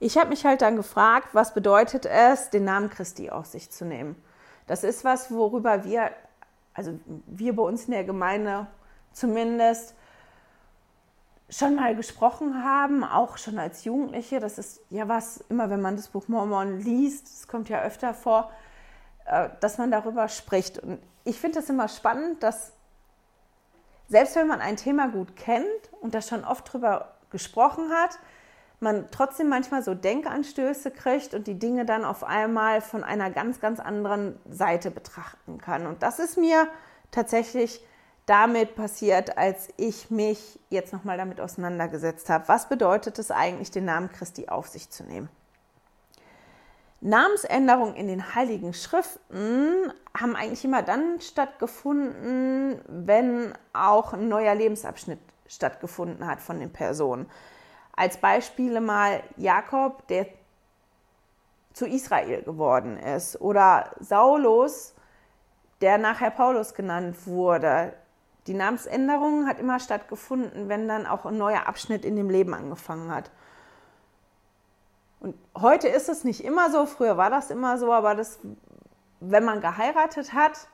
Ich 0.00 0.18
habe 0.18 0.30
mich 0.30 0.44
halt 0.44 0.62
dann 0.62 0.74
gefragt, 0.74 1.28
was 1.32 1.54
bedeutet 1.54 2.06
es, 2.06 2.50
den 2.50 2.64
Namen 2.64 2.90
Christi 2.90 3.30
auf 3.30 3.46
sich 3.46 3.70
zu 3.70 3.84
nehmen? 3.84 4.20
Das 4.66 4.82
ist 4.82 5.04
was, 5.04 5.30
worüber 5.30 5.84
wir, 5.84 6.10
also 6.74 6.98
wir 7.26 7.54
bei 7.54 7.62
uns 7.62 7.84
in 7.84 7.92
der 7.92 8.04
Gemeinde 8.04 8.66
zumindest, 9.12 9.94
schon 11.48 11.76
mal 11.76 11.94
gesprochen 11.94 12.64
haben, 12.64 13.04
auch 13.04 13.38
schon 13.38 13.60
als 13.60 13.84
Jugendliche. 13.84 14.40
Das 14.40 14.58
ist 14.58 14.80
ja 14.90 15.06
was, 15.06 15.38
immer 15.48 15.70
wenn 15.70 15.80
man 15.80 15.94
das 15.96 16.08
Buch 16.08 16.26
Mormon 16.26 16.80
liest, 16.80 17.28
es 17.28 17.48
kommt 17.48 17.68
ja 17.68 17.80
öfter 17.82 18.12
vor, 18.12 18.50
äh, 19.26 19.48
dass 19.60 19.78
man 19.78 19.90
darüber 19.90 20.28
spricht. 20.28 20.78
Und 20.78 20.98
ich 21.24 21.38
finde 21.38 21.58
es 21.60 21.68
immer 21.68 21.88
spannend, 21.88 22.42
dass 22.42 22.72
selbst 24.08 24.34
wenn 24.36 24.48
man 24.48 24.60
ein 24.60 24.76
Thema 24.76 25.08
gut 25.08 25.36
kennt 25.36 25.66
und 26.00 26.14
da 26.14 26.20
schon 26.20 26.44
oft 26.44 26.72
drüber 26.72 27.14
gesprochen 27.30 27.90
hat, 27.90 28.18
man 28.80 29.08
trotzdem 29.10 29.48
manchmal 29.48 29.82
so 29.82 29.94
Denkanstöße 29.94 30.90
kriegt 30.90 31.34
und 31.34 31.46
die 31.46 31.58
Dinge 31.58 31.84
dann 31.84 32.04
auf 32.04 32.24
einmal 32.24 32.80
von 32.80 33.04
einer 33.04 33.30
ganz, 33.30 33.60
ganz 33.60 33.78
anderen 33.78 34.38
Seite 34.48 34.90
betrachten 34.90 35.58
kann. 35.58 35.86
Und 35.86 36.02
das 36.02 36.18
ist 36.18 36.38
mir 36.38 36.66
tatsächlich 37.10 37.84
damit 38.26 38.74
passiert, 38.74 39.36
als 39.36 39.68
ich 39.76 40.10
mich 40.10 40.58
jetzt 40.70 40.92
nochmal 40.92 41.18
damit 41.18 41.40
auseinandergesetzt 41.40 42.30
habe. 42.30 42.48
Was 42.48 42.68
bedeutet 42.68 43.18
es 43.18 43.30
eigentlich, 43.30 43.70
den 43.70 43.84
Namen 43.84 44.10
Christi 44.10 44.48
auf 44.48 44.68
sich 44.68 44.90
zu 44.90 45.04
nehmen? 45.04 45.28
Namensänderungen 47.00 47.94
in 47.94 48.08
den 48.08 48.34
Heiligen 48.34 48.74
Schriften 48.74 49.92
haben 50.18 50.36
eigentlich 50.36 50.64
immer 50.64 50.82
dann 50.82 51.20
stattgefunden, 51.20 52.80
wenn 52.86 53.54
auch 53.72 54.12
ein 54.12 54.28
neuer 54.28 54.54
Lebensabschnitt 54.54 55.18
stattgefunden 55.48 56.26
hat 56.26 56.40
von 56.40 56.60
den 56.60 56.72
Personen. 56.72 57.28
Als 57.96 58.18
Beispiele 58.18 58.80
mal 58.80 59.22
Jakob, 59.36 60.06
der 60.08 60.26
zu 61.72 61.86
Israel 61.86 62.42
geworden 62.42 62.98
ist, 62.98 63.40
oder 63.40 63.90
Saulus, 64.00 64.94
der 65.80 65.98
nachher 65.98 66.30
Paulus 66.30 66.74
genannt 66.74 67.26
wurde. 67.26 67.94
Die 68.46 68.54
Namensänderung 68.54 69.46
hat 69.46 69.58
immer 69.58 69.80
stattgefunden, 69.80 70.68
wenn 70.68 70.88
dann 70.88 71.06
auch 71.06 71.24
ein 71.24 71.38
neuer 71.38 71.66
Abschnitt 71.66 72.04
in 72.04 72.16
dem 72.16 72.28
Leben 72.28 72.52
angefangen 72.52 73.14
hat. 73.14 73.30
Und 75.20 75.36
heute 75.56 75.88
ist 75.88 76.08
es 76.08 76.24
nicht 76.24 76.42
immer 76.44 76.70
so, 76.70 76.86
früher 76.86 77.16
war 77.16 77.30
das 77.30 77.50
immer 77.50 77.78
so, 77.78 77.92
aber 77.92 78.14
das, 78.14 78.38
wenn 79.20 79.44
man 79.44 79.60
geheiratet 79.60 80.32
hat, 80.32 80.68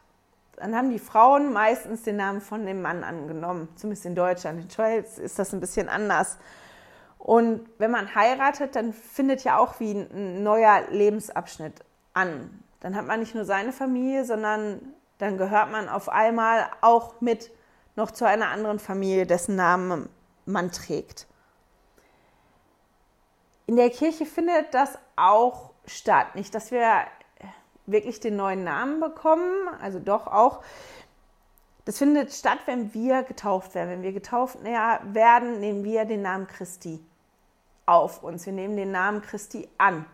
dann 0.56 0.74
haben 0.74 0.90
die 0.90 0.98
Frauen 0.98 1.52
meistens 1.52 2.02
den 2.02 2.16
Namen 2.16 2.40
von 2.40 2.64
dem 2.64 2.80
Mann 2.80 3.04
angenommen, 3.04 3.68
zumindest 3.76 4.06
in 4.06 4.14
Deutschland. 4.14 4.62
In 4.62 4.70
Schweiz 4.70 5.18
ist 5.18 5.38
das 5.38 5.52
ein 5.52 5.60
bisschen 5.60 5.88
anders. 5.88 6.38
Und 7.18 7.68
wenn 7.78 7.90
man 7.90 8.14
heiratet, 8.14 8.76
dann 8.76 8.92
findet 8.92 9.42
ja 9.44 9.58
auch 9.58 9.80
wie 9.80 9.92
ein 9.92 10.42
neuer 10.42 10.82
Lebensabschnitt 10.90 11.84
an. 12.14 12.62
Dann 12.80 12.94
hat 12.94 13.06
man 13.06 13.20
nicht 13.20 13.34
nur 13.34 13.44
seine 13.44 13.72
Familie, 13.72 14.24
sondern 14.24 14.80
dann 15.18 15.36
gehört 15.36 15.70
man 15.72 15.88
auf 15.88 16.08
einmal 16.08 16.68
auch 16.80 17.20
mit 17.20 17.50
noch 17.96 18.10
zu 18.10 18.26
einer 18.26 18.48
anderen 18.48 18.78
Familie, 18.78 19.26
dessen 19.26 19.56
Namen 19.56 20.08
man 20.44 20.70
trägt. 20.70 21.26
In 23.66 23.76
der 23.76 23.90
Kirche 23.90 24.26
findet 24.26 24.74
das 24.74 24.98
auch 25.16 25.70
statt. 25.86 26.34
Nicht, 26.34 26.54
dass 26.54 26.70
wir 26.70 27.04
wirklich 27.86 28.20
den 28.20 28.36
neuen 28.36 28.64
Namen 28.64 29.00
bekommen, 29.00 29.68
also 29.80 29.98
doch 29.98 30.26
auch. 30.26 30.62
Das 31.84 31.98
findet 31.98 32.32
statt, 32.32 32.58
wenn 32.66 32.94
wir 32.94 33.22
getauft 33.22 33.74
werden. 33.74 33.90
Wenn 33.90 34.02
wir 34.02 34.12
getauft 34.12 34.62
werden, 34.62 35.60
nehmen 35.60 35.84
wir 35.84 36.04
den 36.04 36.22
Namen 36.22 36.46
Christi 36.46 37.00
auf 37.86 38.22
uns. 38.22 38.44
Wir 38.46 38.52
nehmen 38.52 38.76
den 38.76 38.90
Namen 38.90 39.22
Christi 39.22 39.68
an 39.78 40.04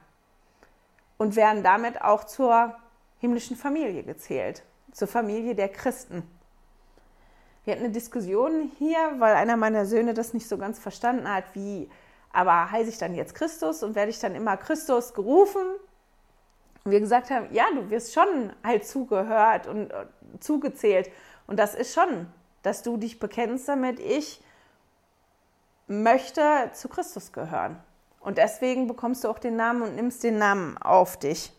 und 1.16 1.36
werden 1.36 1.62
damit 1.62 2.02
auch 2.02 2.24
zur 2.24 2.76
himmlischen 3.18 3.56
Familie 3.56 4.02
gezählt, 4.02 4.62
zur 4.92 5.08
Familie 5.08 5.54
der 5.54 5.68
Christen. 5.68 6.22
Wir 7.64 7.74
hatten 7.74 7.84
eine 7.84 7.92
Diskussion 7.92 8.72
hier, 8.78 8.98
weil 9.18 9.34
einer 9.34 9.56
meiner 9.56 9.86
Söhne 9.86 10.14
das 10.14 10.34
nicht 10.34 10.48
so 10.48 10.58
ganz 10.58 10.78
verstanden 10.78 11.32
hat, 11.32 11.44
wie 11.54 11.88
aber 12.32 12.70
heiße 12.70 12.88
ich 12.88 12.98
dann 12.98 13.14
jetzt 13.14 13.34
Christus 13.34 13.82
und 13.82 13.94
werde 13.94 14.10
ich 14.10 14.18
dann 14.18 14.34
immer 14.34 14.56
Christus 14.56 15.14
gerufen? 15.14 15.62
Und 16.84 16.90
wir 16.90 17.00
gesagt 17.00 17.30
haben, 17.30 17.52
ja, 17.52 17.66
du 17.74 17.90
wirst 17.90 18.12
schon 18.12 18.52
halt 18.64 18.86
zugehört 18.86 19.66
und 19.66 19.90
äh, 19.90 20.06
zugezählt. 20.40 21.10
Und 21.46 21.58
das 21.58 21.74
ist 21.74 21.94
schon, 21.94 22.26
dass 22.62 22.82
du 22.82 22.96
dich 22.96 23.20
bekennst 23.20 23.68
damit, 23.68 24.00
ich 24.00 24.42
möchte 25.86 26.70
zu 26.72 26.88
Christus 26.88 27.32
gehören. 27.32 27.78
Und 28.20 28.38
deswegen 28.38 28.86
bekommst 28.86 29.24
du 29.24 29.28
auch 29.28 29.38
den 29.38 29.56
Namen 29.56 29.82
und 29.82 29.94
nimmst 29.94 30.22
den 30.22 30.38
Namen 30.38 30.78
auf 30.78 31.18
dich. 31.18 31.52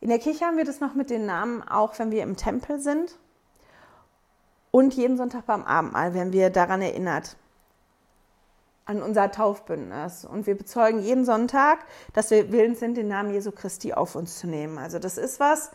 In 0.00 0.08
der 0.08 0.18
Kirche 0.18 0.46
haben 0.46 0.56
wir 0.56 0.64
das 0.64 0.80
noch 0.80 0.94
mit 0.94 1.10
den 1.10 1.26
Namen, 1.26 1.62
auch 1.62 1.98
wenn 1.98 2.10
wir 2.10 2.22
im 2.22 2.36
Tempel 2.36 2.80
sind. 2.80 3.18
Und 4.70 4.94
jeden 4.94 5.16
Sonntag 5.16 5.46
beim 5.46 5.64
Abendmahl 5.64 6.14
werden 6.14 6.32
wir 6.32 6.50
daran 6.50 6.80
erinnert 6.80 7.36
an 8.84 9.02
unser 9.02 9.30
Taufbündnis. 9.30 10.24
Und 10.24 10.46
wir 10.46 10.56
bezeugen 10.56 11.00
jeden 11.00 11.24
Sonntag, 11.24 11.84
dass 12.12 12.30
wir 12.30 12.50
willens 12.52 12.80
sind, 12.80 12.96
den 12.96 13.08
Namen 13.08 13.32
Jesu 13.32 13.52
Christi 13.52 13.92
auf 13.92 14.16
uns 14.16 14.38
zu 14.38 14.46
nehmen. 14.46 14.78
Also 14.78 14.98
das 14.98 15.18
ist 15.18 15.40
was, 15.40 15.70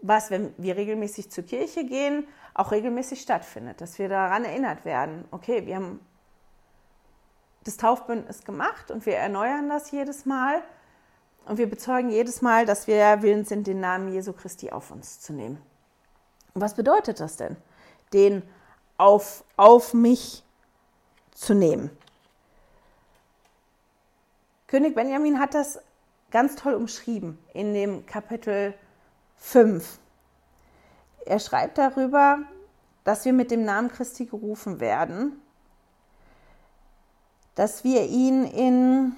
was, 0.00 0.30
wenn 0.30 0.52
wir 0.58 0.76
regelmäßig 0.76 1.30
zur 1.30 1.44
Kirche 1.44 1.84
gehen, 1.84 2.26
auch 2.52 2.72
regelmäßig 2.72 3.20
stattfindet, 3.20 3.80
dass 3.80 3.98
wir 3.98 4.08
daran 4.08 4.44
erinnert 4.44 4.84
werden, 4.84 5.24
okay, 5.30 5.66
wir 5.66 5.76
haben 5.76 6.00
das 7.64 7.76
Taufbündnis 7.76 8.44
gemacht 8.44 8.90
und 8.90 9.06
wir 9.06 9.16
erneuern 9.16 9.68
das 9.68 9.90
jedes 9.90 10.26
Mal 10.26 10.62
und 11.46 11.58
wir 11.58 11.68
bezeugen 11.68 12.10
jedes 12.10 12.42
Mal, 12.42 12.66
dass 12.66 12.86
wir 12.86 13.22
willens 13.22 13.48
sind, 13.48 13.66
den 13.66 13.80
Namen 13.80 14.12
Jesu 14.12 14.32
Christi 14.32 14.70
auf 14.70 14.90
uns 14.90 15.20
zu 15.20 15.32
nehmen. 15.32 15.60
Und 16.52 16.60
was 16.60 16.74
bedeutet 16.74 17.20
das 17.20 17.36
denn, 17.36 17.56
den 18.12 18.42
auf, 18.96 19.44
auf 19.56 19.94
mich 19.94 20.44
zu 21.32 21.54
nehmen? 21.54 21.90
König 24.74 24.96
Benjamin 24.96 25.38
hat 25.38 25.54
das 25.54 25.78
ganz 26.32 26.56
toll 26.56 26.74
umschrieben 26.74 27.38
in 27.52 27.74
dem 27.74 28.06
Kapitel 28.06 28.74
5. 29.36 30.00
Er 31.26 31.38
schreibt 31.38 31.78
darüber, 31.78 32.40
dass 33.04 33.24
wir 33.24 33.32
mit 33.32 33.52
dem 33.52 33.64
Namen 33.64 33.88
Christi 33.88 34.26
gerufen 34.26 34.80
werden, 34.80 35.40
dass 37.54 37.84
wir 37.84 38.06
ihn 38.06 38.42
in, 38.46 39.14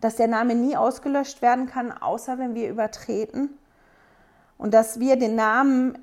dass 0.00 0.16
der 0.16 0.26
Name 0.26 0.56
nie 0.56 0.76
ausgelöscht 0.76 1.40
werden 1.40 1.66
kann, 1.66 1.92
außer 1.92 2.36
wenn 2.40 2.56
wir 2.56 2.68
übertreten 2.68 3.56
und 4.58 4.74
dass 4.74 4.98
wir 4.98 5.14
den 5.14 5.36
Namen 5.36 5.96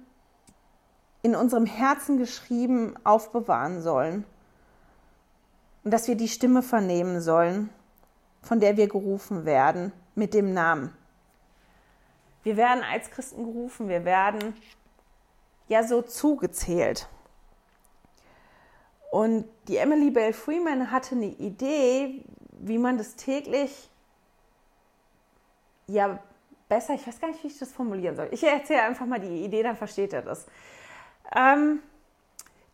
in 1.24 1.36
unserem 1.36 1.66
Herzen 1.66 2.18
geschrieben 2.18 2.96
aufbewahren 3.04 3.82
sollen 3.82 4.24
und 5.84 5.92
dass 5.92 6.08
wir 6.08 6.16
die 6.16 6.30
Stimme 6.30 6.62
vernehmen 6.62 7.20
sollen 7.20 7.70
von 8.42 8.60
der 8.60 8.78
wir 8.78 8.88
gerufen 8.88 9.46
werden, 9.46 9.92
mit 10.16 10.34
dem 10.34 10.54
Namen. 10.54 10.94
Wir 12.44 12.58
werden 12.58 12.84
als 12.84 13.12
Christen 13.12 13.44
gerufen, 13.44 13.90
wir 13.90 14.06
werden 14.06 14.56
ja 15.68 15.84
so 15.84 16.02
zugezählt. 16.02 17.08
Und 19.12 19.46
die 19.68 19.78
Emily 19.78 20.12
Bell 20.12 20.34
Freeman 20.34 20.92
hatte 20.92 21.16
eine 21.16 21.28
Idee, 21.28 22.24
wie 22.52 22.78
man 22.78 22.98
das 22.98 23.16
täglich 23.16 23.90
ja 25.88 26.20
besser, 26.68 26.94
ich 26.94 27.06
weiß 27.08 27.20
gar 27.20 27.30
nicht, 27.30 27.44
wie 27.44 27.48
ich 27.48 27.58
das 27.58 27.72
formulieren 27.72 28.16
soll. 28.16 28.30
Ich 28.32 28.44
erzähle 28.44 28.84
einfach 28.84 29.06
mal 29.06 29.20
die 29.20 29.44
Idee, 29.44 29.64
dann 29.64 29.76
versteht 29.76 30.14
er 30.14 30.22
das. 30.22 30.46
Ähm, 31.36 31.82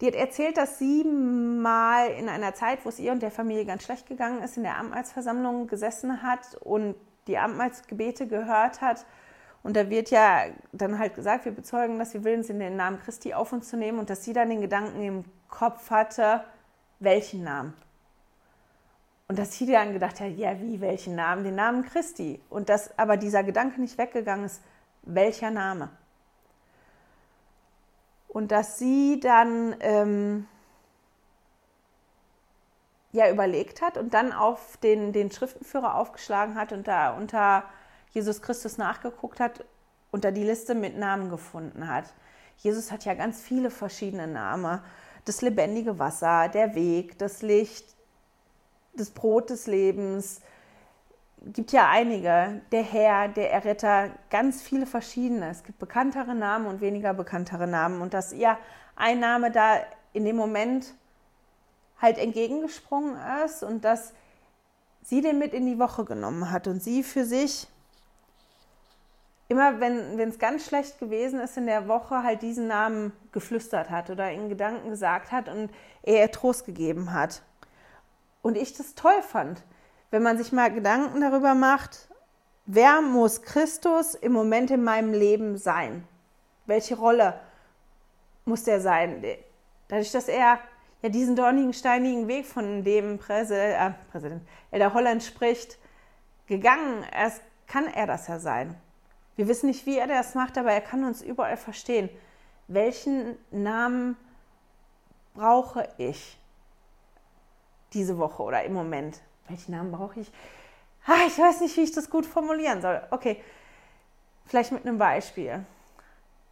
die 0.02 0.08
hat 0.08 0.16
erzählt, 0.16 0.58
dass 0.58 0.78
sie 0.78 1.04
mal 1.04 2.08
in 2.08 2.28
einer 2.28 2.54
Zeit, 2.54 2.84
wo 2.84 2.90
es 2.90 3.00
ihr 3.00 3.12
und 3.12 3.22
der 3.22 3.32
Familie 3.32 3.66
ganz 3.66 3.84
schlecht 3.84 4.08
gegangen 4.08 4.42
ist, 4.44 4.58
in 4.58 4.64
der 4.64 4.78
Amtmalsversammlung 4.78 5.68
gesessen 5.68 6.22
hat 6.22 6.56
und 6.62 6.96
die 7.28 7.38
Amtmalsgebete 7.38 8.28
gehört 8.28 8.82
hat. 8.82 9.06
Und 9.64 9.76
da 9.76 9.90
wird 9.90 10.12
ja 10.12 10.44
dann 10.74 11.00
halt 11.00 11.16
gesagt, 11.16 11.46
wir 11.46 11.52
bezeugen, 11.52 11.98
dass 11.98 12.14
wir 12.14 12.24
willens 12.24 12.48
sind, 12.48 12.60
den 12.60 12.76
Namen 12.76 13.00
Christi 13.00 13.34
auf 13.34 13.52
uns 13.52 13.70
zu 13.70 13.78
nehmen 13.78 13.98
und 14.00 14.10
dass 14.10 14.24
sie 14.24 14.34
dann 14.34 14.50
den 14.50 14.62
Gedanken 14.62 15.02
im 15.02 15.26
Kopf 15.50 15.90
hatte, 15.90 16.44
welchen 17.00 17.44
Namen? 17.44 17.74
Und 19.28 19.40
dass 19.40 19.58
sie 19.58 19.66
dann 19.66 19.94
gedacht 19.94 20.20
hat, 20.20 20.32
ja, 20.38 20.60
wie, 20.62 20.82
welchen 20.82 21.16
Namen? 21.16 21.44
Den 21.44 21.56
Namen 21.56 21.84
Christi. 21.84 22.40
Und 22.50 22.70
dass 22.70 22.98
aber 23.00 23.18
dieser 23.18 23.44
Gedanke 23.44 23.82
nicht 23.82 23.98
weggegangen 23.98 24.46
ist, 24.46 24.62
welcher 25.02 25.50
Name. 25.50 25.90
Und 28.36 28.52
dass 28.52 28.78
sie 28.78 29.22
dann 29.22 29.78
ähm, 29.80 30.46
ja 33.14 33.32
überlegt 33.32 33.82
hat 33.82 33.96
und 33.96 34.14
dann 34.14 34.34
auf 34.34 34.76
den, 34.76 35.14
den 35.14 35.32
Schriftenführer 35.32 35.96
aufgeschlagen 35.96 36.56
hat 36.56 36.74
und 36.74 36.86
da 36.86 37.16
unter 37.16 37.64
Jesus 38.10 38.42
Christus 38.42 38.78
nachgeguckt 38.78 39.40
hat 39.40 39.64
da 40.12 40.32
die 40.32 40.44
Liste 40.44 40.76
mit 40.76 40.98
Namen 40.98 41.30
gefunden 41.30 41.88
hat. 41.88 42.14
Jesus 42.58 42.92
hat 42.92 43.06
ja 43.06 43.14
ganz 43.14 43.40
viele 43.42 43.70
verschiedene 43.70 44.28
Namen. 44.28 44.82
Das 45.24 45.42
lebendige 45.42 45.98
Wasser, 45.98 46.50
der 46.50 46.76
Weg, 46.76 47.18
das 47.18 47.42
Licht, 47.42 47.86
das 48.98 49.12
Brot 49.12 49.50
des 49.50 49.66
Lebens. 49.66 50.42
Gibt 51.46 51.72
ja 51.72 51.90
einige. 51.90 52.62
Der 52.72 52.82
Herr, 52.82 53.28
der 53.28 53.54
Erretter, 53.54 54.10
ganz 54.30 54.62
viele 54.62 54.86
verschiedene. 54.86 55.50
Es 55.50 55.64
gibt 55.64 55.78
bekanntere 55.78 56.34
Namen 56.34 56.66
und 56.66 56.82
weniger 56.82 57.14
bekanntere 57.14 57.68
Namen. 57.68 58.02
Und 58.02 58.14
dass 58.14 58.34
ihr 58.34 58.58
ein 58.96 59.20
Name 59.20 59.52
da 59.52 59.78
in 60.14 60.26
dem 60.26 60.36
Moment 60.36 60.94
halt 62.02 62.18
entgegengesprungen 62.18 63.18
ist 63.46 63.64
und 63.64 63.86
dass 63.86 64.14
sie 65.04 65.22
den 65.22 65.38
mit 65.38 65.54
in 65.54 65.66
die 65.66 65.80
Woche 65.80 66.04
genommen 66.04 66.52
hat 66.52 66.68
und 66.68 66.82
sie 66.82 67.04
für 67.04 67.26
sich 67.26 67.68
immer, 69.48 69.80
wenn 69.80 70.20
es 70.20 70.40
ganz 70.40 70.66
schlecht 70.66 71.00
gewesen 71.00 71.40
ist 71.40 71.58
in 71.58 71.68
der 71.68 71.88
Woche, 71.88 72.24
halt 72.24 72.42
diesen 72.42 72.68
Namen 72.68 73.14
geflüstert 73.32 73.90
hat 73.90 74.10
oder 74.10 74.32
in 74.32 74.50
Gedanken 74.50 74.90
gesagt 74.90 75.32
hat 75.32 75.48
und 75.50 75.70
er 76.02 76.32
Trost 76.32 76.66
gegeben 76.66 77.14
hat. 77.14 77.44
Und 78.42 78.58
ich 78.58 78.74
das 78.74 78.96
toll 78.96 79.22
fand, 79.22 79.64
wenn 80.16 80.24
man 80.24 80.38
sich 80.38 80.54
mal 80.54 80.72
Gedanken 80.72 81.20
darüber 81.20 81.56
macht, 81.56 82.08
wer 82.66 83.02
muss 83.02 83.42
Christus 83.42 84.16
im 84.16 84.32
Moment 84.32 84.72
in 84.72 84.82
meinem 84.82 85.12
Leben 85.12 85.58
sein? 85.58 86.08
Welche 86.66 86.96
Rolle 86.96 87.38
muss 88.46 88.64
der 88.64 88.80
sein? 88.80 89.22
Dadurch, 89.90 90.14
dass 90.14 90.30
er 90.30 90.60
ja 91.02 91.10
diesen 91.10 91.36
dornigen, 91.36 91.74
steinigen 91.74 92.30
Weg, 92.30 92.46
von 92.46 92.86
dem 92.86 93.18
Präsident, 93.18 93.76
äh, 93.78 93.92
Präsident 94.10 94.48
Elder 94.72 94.94
Holland 94.94 95.22
spricht, 95.22 95.78
gegangen 96.48 97.04
ist, 97.28 97.42
kann 97.68 97.86
er 97.86 98.08
das 98.08 98.30
ja 98.30 98.40
sein. 98.40 98.74
Wir 99.36 99.50
wissen 99.50 99.68
nicht, 99.68 99.86
wie 99.86 99.98
er 99.98 100.08
das 100.08 100.34
macht, 100.34 100.58
aber 100.58 100.72
er 100.72 100.80
kann 100.80 101.04
uns 101.04 101.22
überall 101.22 101.58
verstehen. 101.58 102.10
Welchen 102.70 103.38
Namen 103.52 104.16
brauche 105.34 105.90
ich 105.98 106.40
diese 107.92 108.18
Woche 108.18 108.44
oder 108.44 108.64
im 108.64 108.72
Moment? 108.72 109.20
Welchen 109.48 109.72
Namen 109.72 109.92
brauche 109.92 110.20
ich? 110.20 110.32
Ah, 111.06 111.28
ich 111.28 111.38
weiß 111.38 111.62
nicht, 111.62 111.78
wie 111.78 111.82
ich 111.82 111.92
das 111.92 112.10
gut 112.10 112.26
formulieren 112.26 112.82
soll. 112.82 113.02
Okay, 113.12 113.42
vielleicht 114.46 114.72
mit 114.72 114.86
einem 114.86 114.98
Beispiel. 114.98 115.66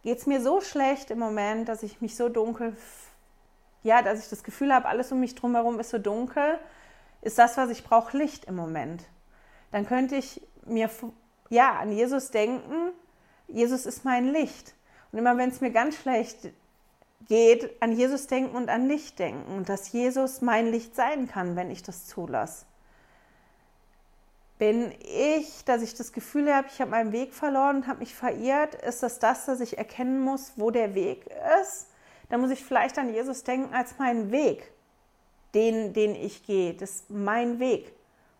Geht 0.02 0.18
es 0.18 0.26
mir 0.26 0.40
so 0.40 0.60
schlecht 0.60 1.10
im 1.10 1.18
Moment, 1.18 1.68
dass 1.68 1.82
ich 1.82 2.00
mich 2.00 2.16
so 2.16 2.28
dunkel, 2.28 2.76
ja, 3.82 4.02
dass 4.02 4.20
ich 4.20 4.28
das 4.28 4.44
Gefühl 4.44 4.72
habe, 4.72 4.86
alles 4.86 5.10
um 5.12 5.20
mich 5.20 5.34
drumherum 5.34 5.80
ist 5.80 5.90
so 5.90 5.98
dunkel, 5.98 6.58
ist 7.22 7.38
das, 7.38 7.56
was 7.56 7.70
ich 7.70 7.84
brauche, 7.84 8.16
Licht 8.16 8.44
im 8.44 8.54
Moment. 8.54 9.04
Dann 9.72 9.86
könnte 9.86 10.14
ich 10.16 10.40
mir 10.66 10.88
ja, 11.48 11.78
an 11.78 11.92
Jesus 11.92 12.30
denken. 12.30 12.92
Jesus 13.48 13.86
ist 13.86 14.04
mein 14.04 14.28
Licht. 14.28 14.74
Und 15.10 15.18
immer 15.18 15.36
wenn 15.36 15.50
es 15.50 15.60
mir 15.60 15.70
ganz 15.70 15.96
schlecht 15.96 16.50
geht, 17.28 17.82
an 17.82 17.92
Jesus 17.92 18.26
denken 18.26 18.54
und 18.54 18.68
an 18.68 18.88
Licht 18.88 19.18
denken. 19.18 19.56
Und 19.56 19.68
dass 19.68 19.92
Jesus 19.92 20.42
mein 20.42 20.66
Licht 20.66 20.94
sein 20.94 21.28
kann, 21.28 21.56
wenn 21.56 21.70
ich 21.70 21.82
das 21.82 22.06
zulasse. 22.06 22.66
Bin 24.58 24.92
ich, 25.00 25.64
dass 25.64 25.82
ich 25.82 25.94
das 25.94 26.12
Gefühl 26.12 26.52
habe, 26.54 26.68
ich 26.68 26.80
habe 26.80 26.92
meinen 26.92 27.12
Weg 27.12 27.34
verloren 27.34 27.76
und 27.76 27.86
habe 27.86 28.00
mich 28.00 28.14
verirrt, 28.14 28.74
ist 28.76 29.02
das 29.02 29.18
das, 29.18 29.46
dass 29.46 29.60
ich 29.60 29.78
erkennen 29.78 30.20
muss, 30.20 30.52
wo 30.56 30.70
der 30.70 30.94
Weg 30.94 31.26
ist? 31.60 31.88
Dann 32.28 32.40
muss 32.40 32.50
ich 32.50 32.64
vielleicht 32.64 32.98
an 32.98 33.12
Jesus 33.12 33.42
denken 33.42 33.74
als 33.74 33.98
meinen 33.98 34.30
Weg, 34.30 34.72
den, 35.54 35.92
den 35.92 36.14
ich 36.14 36.44
gehe. 36.44 36.74
Das 36.74 36.90
ist 36.90 37.10
mein 37.10 37.58
Weg. 37.58 37.92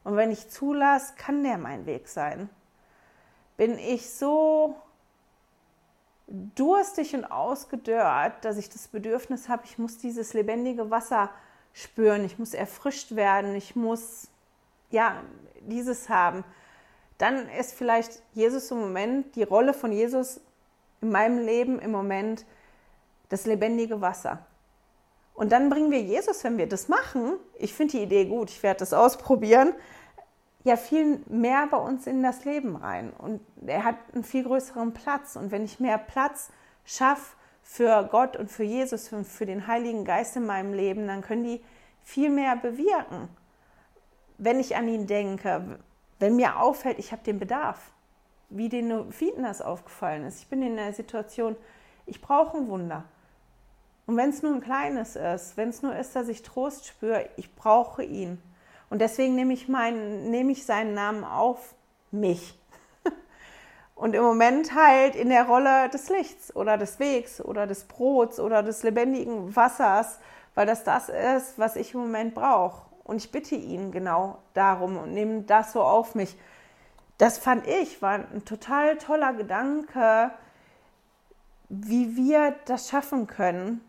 Und 0.04 0.16
wenn 0.16 0.30
ich 0.30 0.48
zulasse, 0.50 1.14
kann 1.16 1.42
der 1.42 1.58
mein 1.58 1.86
Weg 1.86 2.08
sein 2.08 2.48
bin 3.56 3.78
ich 3.78 4.10
so 4.10 4.76
durstig 6.26 7.14
und 7.14 7.24
ausgedörrt, 7.24 8.44
dass 8.44 8.56
ich 8.56 8.68
das 8.68 8.88
Bedürfnis 8.88 9.48
habe, 9.48 9.64
ich 9.64 9.78
muss 9.78 9.98
dieses 9.98 10.32
lebendige 10.32 10.90
Wasser 10.90 11.30
spüren, 11.72 12.24
ich 12.24 12.38
muss 12.38 12.54
erfrischt 12.54 13.14
werden, 13.14 13.54
ich 13.54 13.76
muss 13.76 14.28
ja 14.94 15.22
dieses 15.60 16.08
haben. 16.08 16.44
Dann 17.18 17.48
ist 17.50 17.74
vielleicht 17.74 18.22
Jesus 18.32 18.70
im 18.70 18.80
Moment, 18.80 19.36
die 19.36 19.42
Rolle 19.42 19.74
von 19.74 19.92
Jesus 19.92 20.40
in 21.00 21.10
meinem 21.10 21.38
Leben 21.44 21.78
im 21.78 21.90
Moment 21.90 22.46
das 23.28 23.46
lebendige 23.46 24.00
Wasser. 24.00 24.46
Und 25.34 25.52
dann 25.52 25.68
bringen 25.68 25.90
wir 25.90 26.00
Jesus, 26.00 26.44
wenn 26.44 26.58
wir 26.58 26.68
das 26.68 26.88
machen, 26.88 27.34
ich 27.58 27.74
finde 27.74 27.98
die 27.98 28.02
Idee 28.02 28.24
gut, 28.26 28.50
ich 28.50 28.62
werde 28.62 28.78
das 28.78 28.92
ausprobieren, 28.92 29.74
ja 30.62 30.76
viel 30.76 31.20
mehr 31.28 31.66
bei 31.70 31.76
uns 31.76 32.06
in 32.06 32.22
das 32.22 32.44
Leben 32.44 32.76
rein. 32.76 33.12
Und 33.12 33.40
er 33.66 33.84
hat 33.84 33.96
einen 34.14 34.24
viel 34.24 34.44
größeren 34.44 34.94
Platz. 34.94 35.36
Und 35.36 35.50
wenn 35.50 35.64
ich 35.64 35.80
mehr 35.80 35.98
Platz 35.98 36.50
schaffe 36.84 37.36
für 37.62 38.08
Gott 38.10 38.36
und 38.36 38.50
für 38.50 38.64
Jesus 38.64 39.12
und 39.12 39.26
für 39.26 39.46
den 39.46 39.66
Heiligen 39.66 40.04
Geist 40.04 40.36
in 40.36 40.46
meinem 40.46 40.72
Leben, 40.72 41.06
dann 41.06 41.22
können 41.22 41.44
die 41.44 41.62
viel 42.02 42.30
mehr 42.30 42.56
bewirken. 42.56 43.28
Wenn 44.38 44.60
ich 44.60 44.76
an 44.76 44.88
ihn 44.88 45.06
denke, 45.06 45.78
wenn 46.18 46.36
mir 46.36 46.60
auffällt, 46.60 46.98
ich 46.98 47.12
habe 47.12 47.22
den 47.22 47.38
Bedarf, 47.38 47.92
wie 48.50 48.68
den 48.68 48.88
Noviten 48.88 49.42
das 49.42 49.60
aufgefallen 49.60 50.24
ist. 50.26 50.40
Ich 50.40 50.48
bin 50.48 50.62
in 50.62 50.76
der 50.76 50.92
Situation, 50.92 51.56
ich 52.06 52.20
brauche 52.20 52.56
ein 52.56 52.68
Wunder. 52.68 53.04
Und 54.06 54.16
wenn 54.16 54.30
es 54.30 54.42
nur 54.42 54.54
ein 54.54 54.60
kleines 54.60 55.16
ist, 55.16 55.56
wenn 55.56 55.70
es 55.70 55.82
nur 55.82 55.96
ist, 55.96 56.14
dass 56.14 56.28
ich 56.28 56.42
Trost 56.42 56.86
spüre, 56.86 57.28
ich 57.36 57.54
brauche 57.54 58.04
ihn. 58.04 58.40
Und 58.90 59.00
deswegen 59.00 59.34
nehme 59.34 59.54
ich, 59.54 59.68
meinen, 59.68 60.30
nehme 60.30 60.52
ich 60.52 60.66
seinen 60.66 60.94
Namen 60.94 61.24
auf 61.24 61.74
mich. 62.10 62.58
Und 63.94 64.14
im 64.14 64.22
Moment 64.22 64.74
halt 64.74 65.16
in 65.16 65.30
der 65.30 65.46
Rolle 65.46 65.88
des 65.88 66.10
Lichts 66.10 66.54
oder 66.54 66.76
des 66.76 66.98
Wegs 67.00 67.40
oder 67.40 67.66
des 67.66 67.84
Brots 67.84 68.38
oder 68.38 68.62
des 68.62 68.82
lebendigen 68.82 69.56
Wassers, 69.56 70.20
weil 70.54 70.66
das 70.66 70.84
das 70.84 71.08
ist, 71.08 71.58
was 71.58 71.76
ich 71.76 71.94
im 71.94 72.00
Moment 72.00 72.34
brauche. 72.34 72.93
Und 73.04 73.16
ich 73.16 73.30
bitte 73.30 73.54
ihn 73.54 73.92
genau 73.92 74.38
darum 74.54 74.96
und 74.96 75.12
nehme 75.12 75.42
das 75.42 75.72
so 75.72 75.82
auf 75.82 76.14
mich. 76.14 76.36
Das 77.18 77.38
fand 77.38 77.66
ich, 77.66 78.02
war 78.02 78.14
ein 78.14 78.44
total 78.44 78.96
toller 78.96 79.34
Gedanke, 79.34 80.30
wie 81.68 82.16
wir 82.16 82.54
das 82.64 82.88
schaffen 82.88 83.26
können, 83.26 83.80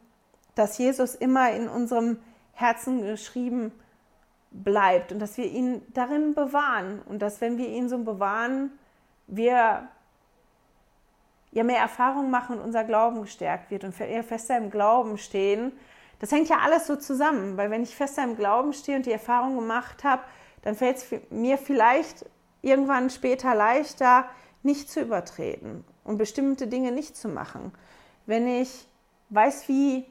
dass 0.54 0.78
Jesus 0.78 1.16
immer 1.16 1.52
in 1.52 1.68
unserem 1.68 2.20
Herzen 2.54 3.02
geschrieben 3.02 3.72
bleibt 4.52 5.12
und 5.12 5.20
dass 5.20 5.38
wir 5.38 5.46
ihn 5.46 5.82
darin 5.94 6.34
bewahren 6.34 7.02
und 7.08 7.22
dass, 7.22 7.42
wenn 7.42 7.58
wir 7.58 7.68
ihn 7.68 7.90
so 7.90 7.98
bewahren, 8.00 8.72
wir 9.28 9.88
ja 11.52 11.64
mehr 11.64 11.80
Erfahrung 11.80 12.30
machen 12.30 12.58
und 12.58 12.66
unser 12.66 12.84
Glauben 12.84 13.22
gestärkt 13.22 13.72
wird 13.72 13.84
und 13.84 14.00
eher 14.00 14.24
fester 14.24 14.58
im 14.58 14.70
Glauben 14.70 15.18
stehen. 15.18 15.72
Das 16.20 16.32
hängt 16.32 16.50
ja 16.50 16.60
alles 16.60 16.88
so 16.88 16.96
zusammen, 16.96 17.58
weil 17.58 17.70
wenn 17.70 17.84
ich 17.84 17.96
fester 17.96 18.24
im 18.24 18.36
Glauben 18.36 18.74
stehe 18.74 18.98
und 18.98 19.06
die 19.06 19.12
Erfahrung 19.12 19.56
gemacht 19.56 20.04
habe, 20.04 20.24
dann 20.62 20.76
fällt 20.76 20.98
es 20.98 21.06
mir 21.30 21.58
vielleicht 21.58 22.26
irgendwann 22.62 23.10
später 23.10 23.54
leichter, 23.54 24.26
nicht 24.64 24.90
zu 24.90 25.02
übertreten 25.02 25.86
und 26.04 26.18
bestimmte 26.18 26.68
Dinge 26.68 26.92
nicht 26.92 27.16
zu 27.16 27.28
machen. 27.28 27.72
Wenn 28.26 28.48
ich 28.48 28.88
weiß, 29.30 29.68
wie 29.68 30.06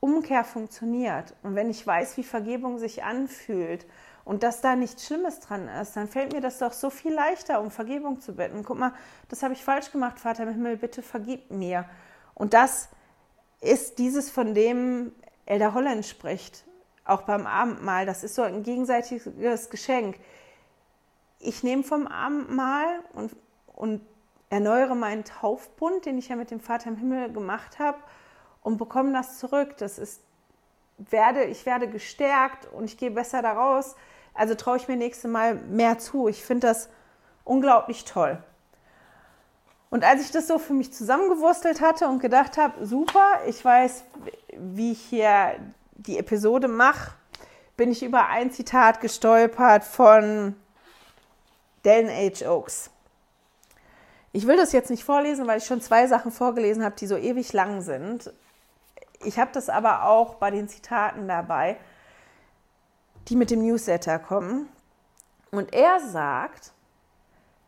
Umkehr 0.00 0.42
funktioniert 0.42 1.34
und 1.44 1.54
wenn 1.54 1.70
ich 1.70 1.86
weiß, 1.86 2.16
wie 2.16 2.24
Vergebung 2.24 2.78
sich 2.78 3.04
anfühlt 3.04 3.86
und 4.24 4.42
dass 4.42 4.60
da 4.60 4.74
nichts 4.74 5.06
Schlimmes 5.06 5.38
dran 5.38 5.68
ist, 5.68 5.94
dann 5.94 6.08
fällt 6.08 6.32
mir 6.32 6.40
das 6.40 6.58
doch 6.58 6.72
so 6.72 6.90
viel 6.90 7.14
leichter, 7.14 7.60
um 7.60 7.70
Vergebung 7.70 8.20
zu 8.20 8.34
bitten. 8.34 8.64
Guck 8.64 8.78
mal, 8.78 8.92
das 9.28 9.44
habe 9.44 9.54
ich 9.54 9.64
falsch 9.64 9.92
gemacht, 9.92 10.18
Vater 10.18 10.42
im 10.42 10.50
Himmel, 10.50 10.76
bitte 10.76 11.02
vergib 11.02 11.52
mir. 11.52 11.84
Und 12.34 12.54
das 12.54 12.88
ist 13.60 14.00
dieses, 14.00 14.28
von 14.30 14.54
dem 14.54 15.12
Elder 15.46 15.74
Holland 15.74 16.06
spricht, 16.06 16.64
auch 17.04 17.22
beim 17.22 17.46
Abendmahl. 17.46 18.06
Das 18.06 18.24
ist 18.24 18.34
so 18.34 18.42
ein 18.42 18.62
gegenseitiges 18.62 19.70
Geschenk. 19.70 20.16
Ich 21.38 21.62
nehme 21.62 21.82
vom 21.82 22.06
Abendmahl 22.06 23.00
und, 23.14 23.34
und 23.74 24.00
erneuere 24.50 24.94
meinen 24.94 25.24
Taufbund, 25.24 26.06
den 26.06 26.18
ich 26.18 26.28
ja 26.28 26.36
mit 26.36 26.50
dem 26.50 26.60
Vater 26.60 26.90
im 26.90 26.96
Himmel 26.96 27.32
gemacht 27.32 27.78
habe 27.78 27.98
und 28.62 28.78
bekomme 28.78 29.12
das 29.12 29.38
zurück. 29.38 29.76
Das 29.78 29.98
ist, 29.98 30.22
werde, 30.98 31.44
ich 31.44 31.66
werde 31.66 31.88
gestärkt 31.88 32.66
und 32.72 32.84
ich 32.84 32.96
gehe 32.96 33.10
besser 33.10 33.42
daraus. 33.42 33.96
Also 34.34 34.54
traue 34.54 34.76
ich 34.76 34.88
mir 34.88 34.96
nächstes 34.96 35.30
Mal 35.30 35.54
mehr 35.54 35.98
zu. 35.98 36.28
Ich 36.28 36.44
finde 36.44 36.68
das 36.68 36.88
unglaublich 37.44 38.04
toll. 38.04 38.42
Und 39.92 40.04
als 40.04 40.22
ich 40.22 40.30
das 40.30 40.46
so 40.46 40.58
für 40.58 40.72
mich 40.72 40.90
zusammengewurstelt 40.90 41.82
hatte 41.82 42.08
und 42.08 42.18
gedacht 42.18 42.56
habe, 42.56 42.86
super, 42.86 43.40
ich 43.46 43.62
weiß, 43.62 44.04
wie 44.56 44.92
ich 44.92 45.02
hier 45.02 45.56
die 45.92 46.16
Episode 46.16 46.66
mache, 46.66 47.12
bin 47.76 47.92
ich 47.92 48.02
über 48.02 48.28
ein 48.28 48.50
Zitat 48.50 49.02
gestolpert 49.02 49.84
von 49.84 50.56
Dellen 51.84 52.08
H. 52.08 52.50
Oaks. 52.50 52.88
Ich 54.32 54.46
will 54.46 54.56
das 54.56 54.72
jetzt 54.72 54.88
nicht 54.88 55.04
vorlesen, 55.04 55.46
weil 55.46 55.58
ich 55.58 55.66
schon 55.66 55.82
zwei 55.82 56.06
Sachen 56.06 56.32
vorgelesen 56.32 56.82
habe, 56.82 56.96
die 56.96 57.06
so 57.06 57.18
ewig 57.18 57.52
lang 57.52 57.82
sind. 57.82 58.32
Ich 59.22 59.38
habe 59.38 59.50
das 59.52 59.68
aber 59.68 60.04
auch 60.04 60.36
bei 60.36 60.50
den 60.50 60.70
Zitaten 60.70 61.28
dabei, 61.28 61.76
die 63.28 63.36
mit 63.36 63.50
dem 63.50 63.60
Newsletter 63.60 64.18
kommen. 64.18 64.70
Und 65.50 65.74
er 65.74 66.00
sagt, 66.00 66.72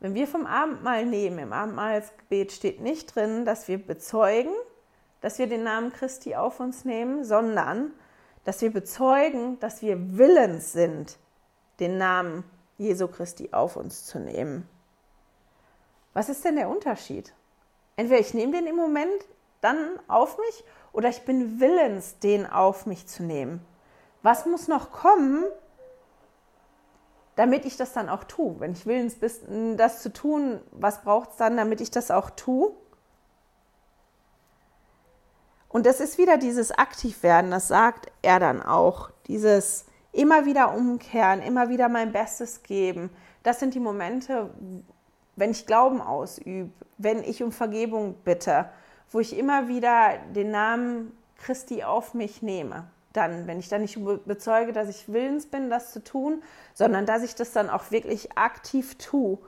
wenn 0.04 0.14
wir 0.14 0.28
vom 0.28 0.44
Abendmahl 0.44 1.06
nehmen, 1.06 1.38
im 1.38 1.54
Abendmahlsgebet 1.54 2.52
steht 2.52 2.82
nicht 2.82 3.14
drin, 3.14 3.46
dass 3.46 3.68
wir 3.68 3.78
bezeugen, 3.78 4.52
dass 5.22 5.38
wir 5.38 5.46
den 5.46 5.62
Namen 5.62 5.94
Christi 5.94 6.34
auf 6.34 6.60
uns 6.60 6.84
nehmen, 6.84 7.24
sondern 7.24 7.90
dass 8.44 8.60
wir 8.60 8.70
bezeugen, 8.70 9.58
dass 9.60 9.80
wir 9.80 10.18
willens 10.18 10.74
sind, 10.74 11.16
den 11.80 11.96
Namen 11.96 12.44
Jesu 12.76 13.08
Christi 13.08 13.48
auf 13.52 13.76
uns 13.76 14.04
zu 14.04 14.18
nehmen. 14.18 14.68
Was 16.12 16.28
ist 16.28 16.44
denn 16.44 16.56
der 16.56 16.68
Unterschied? 16.68 17.32
Entweder 17.96 18.20
ich 18.20 18.34
nehme 18.34 18.52
den 18.52 18.66
im 18.66 18.76
Moment 18.76 19.24
dann 19.62 19.98
auf 20.06 20.36
mich 20.36 20.64
oder 20.92 21.08
ich 21.08 21.24
bin 21.24 21.60
willens, 21.60 22.18
den 22.18 22.44
auf 22.44 22.84
mich 22.84 23.06
zu 23.06 23.22
nehmen. 23.22 23.64
Was 24.20 24.44
muss 24.44 24.68
noch 24.68 24.92
kommen, 24.92 25.46
damit 27.36 27.64
ich 27.64 27.76
das 27.76 27.92
dann 27.92 28.08
auch 28.08 28.24
tue? 28.24 28.58
Wenn 28.60 28.72
ich 28.72 28.86
willens 28.86 29.16
bin, 29.16 29.76
das 29.76 30.02
zu 30.02 30.12
tun, 30.12 30.60
was 30.70 31.02
braucht 31.02 31.30
es 31.30 31.36
dann, 31.36 31.56
damit 31.56 31.80
ich 31.80 31.90
das 31.90 32.10
auch 32.10 32.30
tue? 32.30 32.72
Und 35.68 35.86
das 35.86 35.98
ist 35.98 36.18
wieder 36.18 36.38
dieses 36.38 36.70
Aktivwerden, 36.70 37.50
das 37.50 37.66
sagt 37.66 38.06
er 38.22 38.38
dann 38.38 38.62
auch. 38.62 39.10
Dieses 39.26 39.86
immer 40.12 40.46
wieder 40.46 40.72
umkehren, 40.72 41.42
immer 41.42 41.68
wieder 41.68 41.88
mein 41.88 42.12
Bestes 42.12 42.62
geben. 42.62 43.10
Das 43.42 43.58
sind 43.58 43.74
die 43.74 43.80
Momente, 43.80 44.50
wenn 45.34 45.50
ich 45.50 45.66
Glauben 45.66 46.00
ausübe, 46.00 46.70
wenn 46.98 47.24
ich 47.24 47.42
um 47.42 47.50
Vergebung 47.50 48.14
bitte, 48.22 48.70
wo 49.10 49.18
ich 49.18 49.36
immer 49.36 49.66
wieder 49.66 50.18
den 50.34 50.52
Namen 50.52 51.18
Christi 51.38 51.82
auf 51.82 52.14
mich 52.14 52.40
nehme. 52.40 52.88
Dann, 53.14 53.46
wenn 53.46 53.60
ich 53.60 53.68
dann 53.68 53.80
nicht 53.80 53.98
bezeuge, 54.26 54.72
dass 54.72 54.88
ich 54.88 55.10
willens 55.10 55.46
bin, 55.46 55.70
das 55.70 55.92
zu 55.92 56.04
tun, 56.04 56.42
sondern 56.74 57.06
dass 57.06 57.22
ich 57.22 57.34
das 57.34 57.52
dann 57.52 57.70
auch 57.70 57.90
wirklich 57.90 58.36
aktiv 58.36 58.98
tue. 58.98 59.38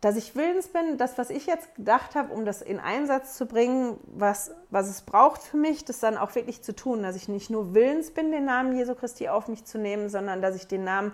Dass 0.00 0.16
ich 0.16 0.34
willens 0.34 0.68
bin, 0.68 0.96
das, 0.96 1.16
was 1.18 1.30
ich 1.30 1.46
jetzt 1.46 1.76
gedacht 1.76 2.16
habe, 2.16 2.32
um 2.32 2.44
das 2.44 2.62
in 2.62 2.80
Einsatz 2.80 3.36
zu 3.36 3.46
bringen, 3.46 4.00
was, 4.06 4.52
was 4.70 4.88
es 4.88 5.02
braucht 5.02 5.42
für 5.42 5.58
mich, 5.58 5.84
das 5.84 6.00
dann 6.00 6.16
auch 6.16 6.34
wirklich 6.34 6.62
zu 6.62 6.74
tun, 6.74 7.02
dass 7.02 7.14
ich 7.14 7.28
nicht 7.28 7.50
nur 7.50 7.74
willens 7.74 8.10
bin, 8.10 8.32
den 8.32 8.46
Namen 8.46 8.74
Jesu 8.74 8.94
Christi 8.94 9.28
auf 9.28 9.48
mich 9.48 9.64
zu 9.64 9.78
nehmen, 9.78 10.08
sondern 10.08 10.42
dass 10.42 10.56
ich 10.56 10.66
den 10.66 10.82
Namen 10.82 11.12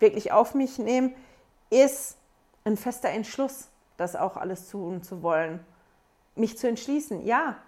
wirklich 0.00 0.32
auf 0.32 0.54
mich 0.54 0.78
nehme, 0.78 1.12
ist 1.68 2.16
ein 2.64 2.78
fester 2.78 3.10
Entschluss, 3.10 3.68
das 3.98 4.16
auch 4.16 4.38
alles 4.38 4.70
tun 4.70 5.02
zu 5.02 5.22
wollen. 5.22 5.60
Mich 6.34 6.58
zu 6.58 6.66
entschließen, 6.66 7.24
ja, 7.26 7.58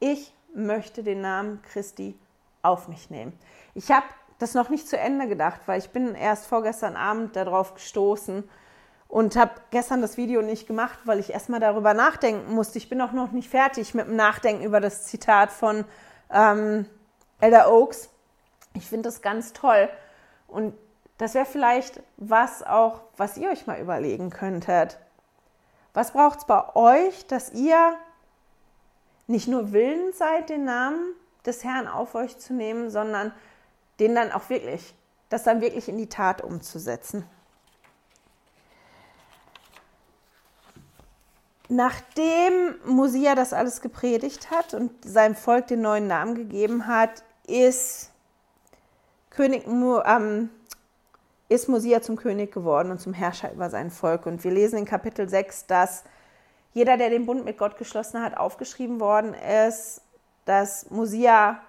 ich 0.00 0.34
möchte 0.52 1.02
den 1.02 1.20
Namen 1.20 1.62
Christi 1.62 2.18
auf 2.62 2.88
mich 2.88 3.08
nehmen. 3.10 3.32
Ich 3.74 3.90
habe 3.90 4.06
das 4.38 4.54
noch 4.54 4.68
nicht 4.68 4.88
zu 4.88 4.98
Ende 4.98 5.28
gedacht, 5.28 5.60
weil 5.66 5.78
ich 5.78 5.90
bin 5.90 6.14
erst 6.14 6.46
vorgestern 6.46 6.96
Abend 6.96 7.36
darauf 7.36 7.74
gestoßen, 7.74 8.44
und 9.10 9.34
habe 9.34 9.50
gestern 9.70 10.00
das 10.00 10.16
Video 10.16 10.40
nicht 10.40 10.66
gemacht, 10.68 11.00
weil 11.04 11.18
ich 11.18 11.30
erstmal 11.30 11.60
darüber 11.60 11.94
nachdenken 11.94 12.54
musste. 12.54 12.78
Ich 12.78 12.88
bin 12.88 13.00
auch 13.00 13.12
noch 13.12 13.32
nicht 13.32 13.50
fertig 13.50 13.92
mit 13.92 14.06
dem 14.06 14.16
Nachdenken 14.16 14.62
über 14.62 14.80
das 14.80 15.04
Zitat 15.04 15.50
von 15.50 15.84
ähm, 16.30 16.86
Elder 17.40 17.72
Oaks. 17.72 18.08
Ich 18.74 18.86
finde 18.86 19.08
das 19.08 19.20
ganz 19.20 19.52
toll. 19.52 19.88
Und 20.46 20.74
das 21.18 21.34
wäre 21.34 21.44
vielleicht 21.44 22.00
was 22.18 22.62
auch, 22.62 23.00
was 23.16 23.36
ihr 23.36 23.50
euch 23.50 23.66
mal 23.66 23.80
überlegen 23.80 24.30
könntet. 24.30 24.98
Was 25.92 26.12
braucht 26.12 26.38
es 26.38 26.44
bei 26.44 26.76
euch, 26.76 27.26
dass 27.26 27.52
ihr 27.52 27.96
nicht 29.30 29.48
nur 29.48 29.72
willens 29.72 30.18
seid, 30.18 30.50
den 30.50 30.64
Namen 30.64 31.14
des 31.46 31.64
Herrn 31.64 31.86
auf 31.86 32.14
euch 32.14 32.38
zu 32.38 32.52
nehmen, 32.52 32.90
sondern 32.90 33.32
den 33.98 34.14
dann 34.14 34.32
auch 34.32 34.50
wirklich, 34.50 34.94
das 35.28 35.44
dann 35.44 35.60
wirklich 35.60 35.88
in 35.88 35.96
die 35.96 36.08
Tat 36.08 36.42
umzusetzen? 36.42 37.24
Nachdem 41.68 42.74
Mosia 42.84 43.36
das 43.36 43.52
alles 43.52 43.80
gepredigt 43.80 44.50
hat 44.50 44.74
und 44.74 44.90
seinem 45.04 45.36
Volk 45.36 45.68
den 45.68 45.82
neuen 45.82 46.08
Namen 46.08 46.34
gegeben 46.34 46.88
hat, 46.88 47.22
ist, 47.46 48.10
König, 49.30 49.64
ähm, 49.68 50.50
ist 51.48 51.68
Mosia 51.68 52.02
zum 52.02 52.16
König 52.16 52.50
geworden 52.50 52.90
und 52.90 53.00
zum 53.00 53.12
Herrscher 53.12 53.52
über 53.52 53.70
sein 53.70 53.92
Volk. 53.92 54.26
Und 54.26 54.42
wir 54.42 54.50
lesen 54.50 54.80
in 54.80 54.84
Kapitel 54.84 55.28
6, 55.28 55.66
dass 55.66 56.02
jeder, 56.72 56.96
der 56.96 57.10
den 57.10 57.26
Bund 57.26 57.44
mit 57.44 57.58
Gott 57.58 57.76
geschlossen 57.76 58.22
hat, 58.22 58.36
aufgeschrieben 58.36 59.00
worden 59.00 59.34
ist, 59.34 60.02
dass 60.44 60.90
Mosia 60.90 61.60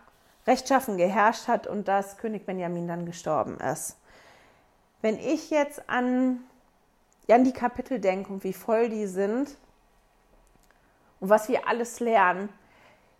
rechtschaffen 0.47 0.97
geherrscht 0.97 1.47
hat 1.47 1.67
und 1.67 1.87
dass 1.87 2.17
König 2.17 2.45
Benjamin 2.45 2.87
dann 2.87 3.05
gestorben 3.05 3.57
ist. 3.59 3.97
Wenn 5.01 5.17
ich 5.17 5.49
jetzt 5.49 5.89
an, 5.89 6.39
an 7.29 7.43
die 7.43 7.53
Kapitel 7.53 7.99
denke 7.99 8.31
und 8.31 8.43
wie 8.43 8.53
voll 8.53 8.89
die 8.89 9.07
sind, 9.07 9.57
und 11.19 11.29
was 11.29 11.49
wir 11.49 11.67
alles 11.67 11.99
lernen, 11.99 12.49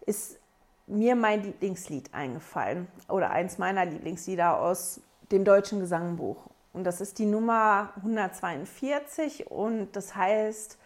ist 0.06 0.40
mir 0.88 1.16
mein 1.16 1.44
Lieblingslied 1.44 2.14
eingefallen 2.14 2.88
oder 3.08 3.30
eins 3.30 3.60
meiner 3.60 3.86
Lieblingslieder 3.86 4.60
aus 4.60 5.02
dem 5.32 5.46
deutschen 5.46 5.80
Gesangbuch. 5.80 6.38
Und 6.74 6.84
das 6.84 7.00
ist 7.00 7.20
die 7.20 7.26
Nummer 7.26 7.94
142 7.98 9.52
und 9.52 9.96
das 9.96 10.16
heißt, 10.16 10.78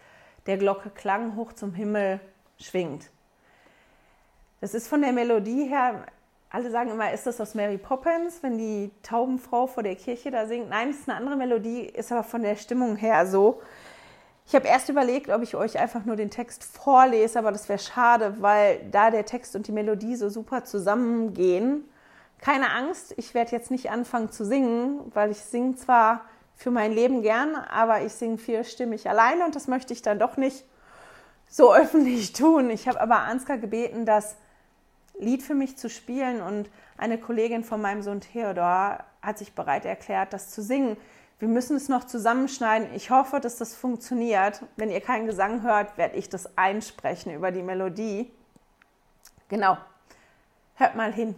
der 0.46 0.58
Glocke 0.58 0.90
klang 0.90 1.36
hoch 1.36 1.52
zum 1.52 1.74
Himmel 1.74 2.20
schwingt. 2.58 3.10
Das 4.60 4.74
ist 4.74 4.88
von 4.88 5.02
der 5.02 5.12
Melodie 5.12 5.64
her, 5.64 6.06
alle 6.50 6.70
sagen 6.70 6.90
immer, 6.90 7.12
ist 7.12 7.26
das 7.26 7.40
aus 7.40 7.54
Mary 7.54 7.76
Poppins, 7.76 8.42
wenn 8.42 8.56
die 8.56 8.90
Taubenfrau 9.02 9.66
vor 9.66 9.82
der 9.82 9.96
Kirche 9.96 10.30
da 10.30 10.46
singt? 10.46 10.70
Nein, 10.70 10.90
es 10.90 11.00
ist 11.00 11.08
eine 11.08 11.18
andere 11.18 11.36
Melodie, 11.36 11.80
ist 11.82 12.12
aber 12.12 12.22
von 12.22 12.42
der 12.42 12.56
Stimmung 12.56 12.96
her 12.96 13.26
so. 13.26 13.60
Ich 14.46 14.54
habe 14.54 14.68
erst 14.68 14.88
überlegt, 14.88 15.28
ob 15.28 15.42
ich 15.42 15.56
euch 15.56 15.78
einfach 15.78 16.04
nur 16.04 16.14
den 16.14 16.30
Text 16.30 16.62
vorlese, 16.62 17.38
aber 17.38 17.50
das 17.50 17.68
wäre 17.68 17.80
schade, 17.80 18.36
weil 18.40 18.80
da 18.92 19.10
der 19.10 19.26
Text 19.26 19.56
und 19.56 19.66
die 19.66 19.72
Melodie 19.72 20.14
so 20.14 20.28
super 20.28 20.64
zusammengehen. 20.64 21.84
Keine 22.38 22.70
Angst, 22.70 23.12
ich 23.16 23.34
werde 23.34 23.50
jetzt 23.50 23.72
nicht 23.72 23.90
anfangen 23.90 24.30
zu 24.30 24.44
singen, 24.44 25.00
weil 25.14 25.32
ich 25.32 25.38
singe 25.38 25.74
zwar 25.74 26.22
für 26.56 26.70
mein 26.70 26.92
Leben 26.92 27.22
gern, 27.22 27.54
aber 27.54 28.02
ich 28.02 28.12
singe 28.12 28.38
vierstimmig 28.38 29.08
alleine 29.08 29.44
und 29.44 29.54
das 29.54 29.68
möchte 29.68 29.92
ich 29.92 30.02
dann 30.02 30.18
doch 30.18 30.36
nicht 30.36 30.64
so 31.48 31.72
öffentlich 31.74 32.32
tun. 32.32 32.70
Ich 32.70 32.88
habe 32.88 33.00
aber 33.00 33.20
Ansgar 33.20 33.58
gebeten, 33.58 34.06
das 34.06 34.36
Lied 35.18 35.42
für 35.42 35.54
mich 35.54 35.76
zu 35.76 35.88
spielen 35.88 36.40
und 36.40 36.68
eine 36.98 37.18
Kollegin 37.18 37.62
von 37.62 37.80
meinem 37.80 38.02
Sohn 38.02 38.20
Theodor 38.20 39.04
hat 39.22 39.38
sich 39.38 39.54
bereit 39.54 39.84
erklärt, 39.84 40.32
das 40.32 40.50
zu 40.50 40.62
singen. 40.62 40.96
Wir 41.38 41.48
müssen 41.48 41.76
es 41.76 41.90
noch 41.90 42.04
zusammenschneiden. 42.04 42.94
Ich 42.94 43.10
hoffe, 43.10 43.40
dass 43.40 43.56
das 43.56 43.74
funktioniert. 43.74 44.62
Wenn 44.76 44.90
ihr 44.90 45.02
keinen 45.02 45.26
Gesang 45.26 45.62
hört, 45.62 45.98
werde 45.98 46.16
ich 46.16 46.30
das 46.30 46.56
einsprechen 46.56 47.34
über 47.34 47.50
die 47.50 47.62
Melodie. 47.62 48.30
Genau. 49.48 49.76
Hört 50.76 50.96
mal 50.96 51.12
hin. 51.12 51.34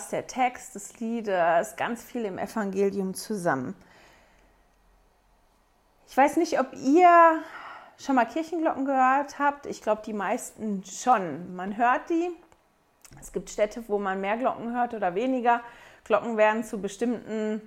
Fasst 0.00 0.12
der 0.12 0.26
Text 0.26 0.74
des 0.74 0.98
Liedes 0.98 1.76
ganz 1.76 2.02
viel 2.02 2.24
im 2.24 2.38
Evangelium 2.38 3.12
zusammen. 3.12 3.74
Ich 6.08 6.16
weiß 6.16 6.38
nicht, 6.38 6.58
ob 6.58 6.72
ihr 6.72 7.42
schon 7.98 8.14
mal 8.14 8.24
Kirchenglocken 8.24 8.86
gehört 8.86 9.38
habt. 9.38 9.66
Ich 9.66 9.82
glaube, 9.82 10.00
die 10.06 10.14
meisten 10.14 10.82
schon. 10.84 11.54
Man 11.54 11.76
hört 11.76 12.08
die. 12.08 12.30
Es 13.20 13.30
gibt 13.32 13.50
Städte, 13.50 13.84
wo 13.88 13.98
man 13.98 14.22
mehr 14.22 14.38
Glocken 14.38 14.74
hört 14.74 14.94
oder 14.94 15.14
weniger. 15.14 15.60
Glocken 16.04 16.38
werden 16.38 16.64
zu 16.64 16.80
bestimmten 16.80 17.60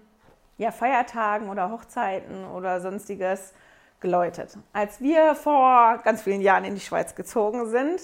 ja, 0.58 0.72
Feiertagen 0.72 1.50
oder 1.50 1.70
Hochzeiten 1.70 2.46
oder 2.48 2.82
sonstiges 2.82 3.54
geläutet. 4.00 4.58
Als 4.74 5.02
wir 5.02 5.36
vor 5.36 6.00
ganz 6.04 6.24
vielen 6.24 6.42
Jahren 6.42 6.66
in 6.66 6.74
die 6.74 6.82
Schweiz 6.82 7.14
gezogen 7.14 7.70
sind, 7.70 8.02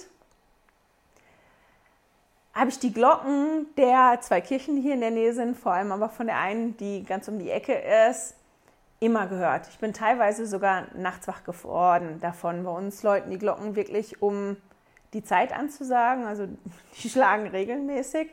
habe 2.54 2.70
ich 2.70 2.78
die 2.78 2.92
Glocken 2.92 3.66
der 3.76 4.18
zwei 4.20 4.40
Kirchen, 4.40 4.76
die 4.76 4.82
hier 4.82 4.94
in 4.94 5.00
der 5.00 5.10
Nähe 5.10 5.32
sind, 5.32 5.56
vor 5.56 5.72
allem 5.72 5.92
aber 5.92 6.08
von 6.08 6.26
der 6.26 6.38
einen, 6.38 6.76
die 6.76 7.04
ganz 7.04 7.28
um 7.28 7.38
die 7.38 7.50
Ecke 7.50 7.74
ist, 8.10 8.34
immer 8.98 9.26
gehört. 9.26 9.68
Ich 9.68 9.78
bin 9.78 9.92
teilweise 9.92 10.46
sogar 10.46 10.86
nachts 10.94 11.26
wach 11.26 11.44
geworden 11.44 12.18
davon. 12.20 12.64
Bei 12.64 12.70
uns 12.70 13.02
läuten 13.02 13.30
die 13.30 13.38
Glocken 13.38 13.74
wirklich, 13.76 14.20
um 14.20 14.56
die 15.14 15.24
Zeit 15.24 15.52
anzusagen. 15.52 16.24
Also 16.24 16.48
die 17.02 17.08
schlagen 17.08 17.46
regelmäßig. 17.46 18.28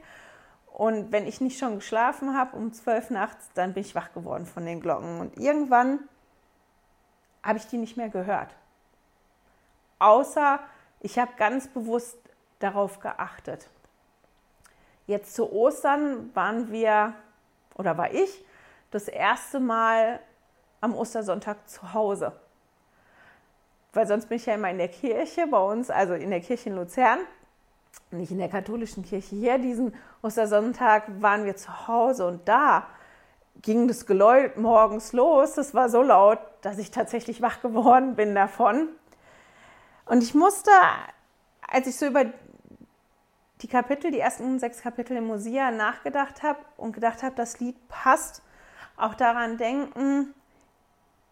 Und 0.73 1.11
wenn 1.11 1.25
ich 1.25 1.41
nicht 1.41 1.57
schon 1.57 1.75
geschlafen 1.75 2.37
habe 2.37 2.55
um 2.55 2.73
zwölf 2.73 3.09
nachts, 3.09 3.49
dann 3.55 3.73
bin 3.73 3.81
ich 3.81 3.95
wach 3.95 4.13
geworden 4.13 4.45
von 4.45 4.65
den 4.65 4.81
Glocken. 4.81 5.19
Und 5.19 5.37
irgendwann 5.37 5.99
habe 7.41 7.57
ich 7.57 7.67
die 7.67 7.77
nicht 7.77 7.97
mehr 7.97 8.09
gehört. 8.09 8.53
Außer 9.99 10.59
ich 10.99 11.17
habe 11.17 11.31
ganz 11.37 11.67
bewusst 11.67 12.17
darauf 12.59 12.99
geachtet. 12.99 13.69
Jetzt 15.07 15.35
zu 15.35 15.51
Ostern 15.51 16.29
waren 16.35 16.71
wir, 16.71 17.13
oder 17.75 17.97
war 17.97 18.13
ich, 18.13 18.45
das 18.91 19.07
erste 19.07 19.59
Mal 19.59 20.19
am 20.81 20.93
Ostersonntag 20.93 21.69
zu 21.69 21.93
Hause. 21.93 22.33
Weil 23.93 24.05
sonst 24.05 24.27
bin 24.27 24.35
ich 24.35 24.45
ja 24.45 24.55
immer 24.55 24.69
in 24.69 24.77
der 24.77 24.89
Kirche 24.89 25.47
bei 25.47 25.59
uns, 25.59 25.89
also 25.89 26.13
in 26.13 26.29
der 26.29 26.41
Kirche 26.41 26.69
in 26.69 26.75
Luzern, 26.75 27.19
nicht 28.11 28.31
in 28.31 28.37
der 28.37 28.49
katholischen 28.49 29.03
Kirche 29.03 29.35
hier. 29.35 29.57
Diesen 29.57 29.95
Ostersonntag 30.21 31.05
waren 31.21 31.45
wir 31.45 31.55
zu 31.55 31.87
Hause 31.87 32.27
und 32.27 32.47
da 32.47 32.85
ging 33.61 33.87
das 33.87 34.05
Geläut 34.05 34.57
morgens 34.57 35.13
los. 35.13 35.53
Das 35.53 35.73
war 35.73 35.89
so 35.89 36.01
laut, 36.01 36.39
dass 36.61 36.77
ich 36.77 36.91
tatsächlich 36.91 37.41
wach 37.41 37.61
geworden 37.61 38.15
bin 38.15 38.35
davon. 38.35 38.89
Und 40.05 40.21
ich 40.21 40.35
musste, 40.35 40.71
als 41.67 41.87
ich 41.87 41.97
so 41.97 42.05
über 42.05 42.25
die 43.61 43.67
Kapitel, 43.67 44.11
die 44.11 44.19
ersten 44.19 44.59
sechs 44.59 44.81
Kapitel 44.81 45.17
im 45.17 45.27
Mosia 45.27 45.71
nachgedacht 45.71 46.43
habe 46.43 46.59
und 46.77 46.93
gedacht 46.93 47.23
habe, 47.23 47.35
das 47.35 47.59
Lied 47.59 47.75
passt, 47.87 48.41
auch 48.97 49.15
daran 49.15 49.57
denken, 49.57 50.33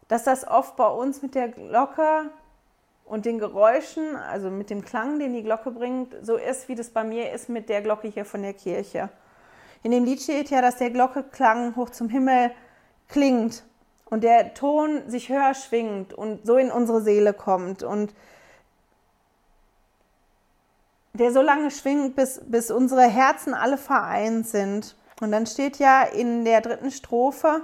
dass 0.07 0.23
das 0.23 0.47
oft 0.47 0.75
bei 0.75 0.87
uns 0.87 1.21
mit 1.21 1.35
der 1.35 1.49
Glocke 1.49 2.29
und 3.05 3.25
den 3.25 3.39
Geräuschen, 3.39 4.15
also 4.15 4.49
mit 4.49 4.69
dem 4.69 4.83
Klang, 4.83 5.19
den 5.19 5.33
die 5.33 5.43
Glocke 5.43 5.71
bringt, 5.71 6.15
so 6.21 6.35
ist, 6.35 6.67
wie 6.67 6.75
das 6.75 6.89
bei 6.89 7.03
mir 7.03 7.31
ist 7.31 7.49
mit 7.49 7.69
der 7.69 7.81
Glocke 7.81 8.07
hier 8.07 8.25
von 8.25 8.41
der 8.41 8.53
Kirche. 8.53 9.09
In 9.83 9.91
dem 9.91 10.03
Lied 10.03 10.21
steht 10.21 10.49
ja, 10.49 10.61
dass 10.61 10.77
der 10.77 10.89
Glockeklang 10.89 11.75
hoch 11.75 11.91
zum 11.91 12.09
Himmel 12.09 12.51
klingt 13.07 13.63
und 14.05 14.23
der 14.23 14.53
Ton 14.55 15.09
sich 15.09 15.29
höher 15.29 15.53
schwingt 15.53 16.13
und 16.13 16.45
so 16.45 16.57
in 16.57 16.71
unsere 16.71 17.01
Seele 17.01 17.33
kommt 17.33 17.83
und 17.83 18.13
der 21.17 21.31
so 21.31 21.41
lange 21.41 21.71
schwingt, 21.71 22.15
bis, 22.15 22.41
bis 22.45 22.71
unsere 22.71 23.03
Herzen 23.03 23.53
alle 23.53 23.77
vereint 23.77 24.47
sind. 24.47 24.95
Und 25.21 25.31
dann 25.31 25.45
steht 25.45 25.77
ja 25.79 26.03
in 26.03 26.45
der 26.45 26.61
dritten 26.61 26.91
Strophe, 26.91 27.61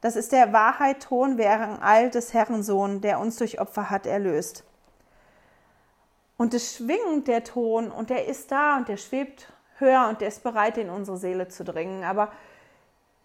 das 0.00 0.14
ist 0.14 0.32
der 0.32 0.52
Wahrheit-Ton 0.52 1.38
während 1.38 1.82
all 1.82 2.10
des 2.10 2.34
Herren 2.34 2.62
Sohn, 2.62 3.00
der 3.00 3.18
uns 3.18 3.36
durch 3.36 3.60
Opfer 3.60 3.90
hat 3.90 4.06
erlöst. 4.06 4.64
Und 6.36 6.52
es 6.52 6.76
schwingt 6.76 7.28
der 7.28 7.44
Ton 7.44 7.90
und 7.90 8.10
der 8.10 8.26
ist 8.26 8.52
da 8.52 8.76
und 8.76 8.88
der 8.88 8.98
schwebt 8.98 9.50
höher 9.78 10.06
und 10.08 10.20
der 10.20 10.28
ist 10.28 10.42
bereit, 10.42 10.76
in 10.76 10.90
unsere 10.90 11.16
Seele 11.16 11.48
zu 11.48 11.64
dringen. 11.64 12.04
Aber 12.04 12.30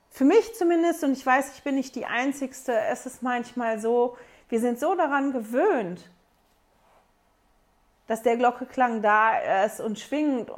für 0.10 0.26
mich 0.26 0.56
zumindest, 0.56 1.04
und 1.04 1.12
ich 1.14 1.26
weiß, 1.26 1.56
ich 1.56 1.64
bin 1.64 1.76
nicht 1.76 1.95
die 1.95 2.06
Einzigste, 2.06 2.74
es 2.89 3.06
ist 3.06 3.22
manchmal 3.22 3.80
so, 3.80 4.18
wir 4.49 4.60
sind 4.60 4.80
so 4.80 4.95
daran 4.95 5.32
gewöhnt, 5.32 6.10
dass 8.12 8.24
der 8.24 8.36
Glockeklang 8.36 9.01
da 9.01 9.64
ist 9.64 9.80
und 9.80 9.97
schwingt 9.97 10.51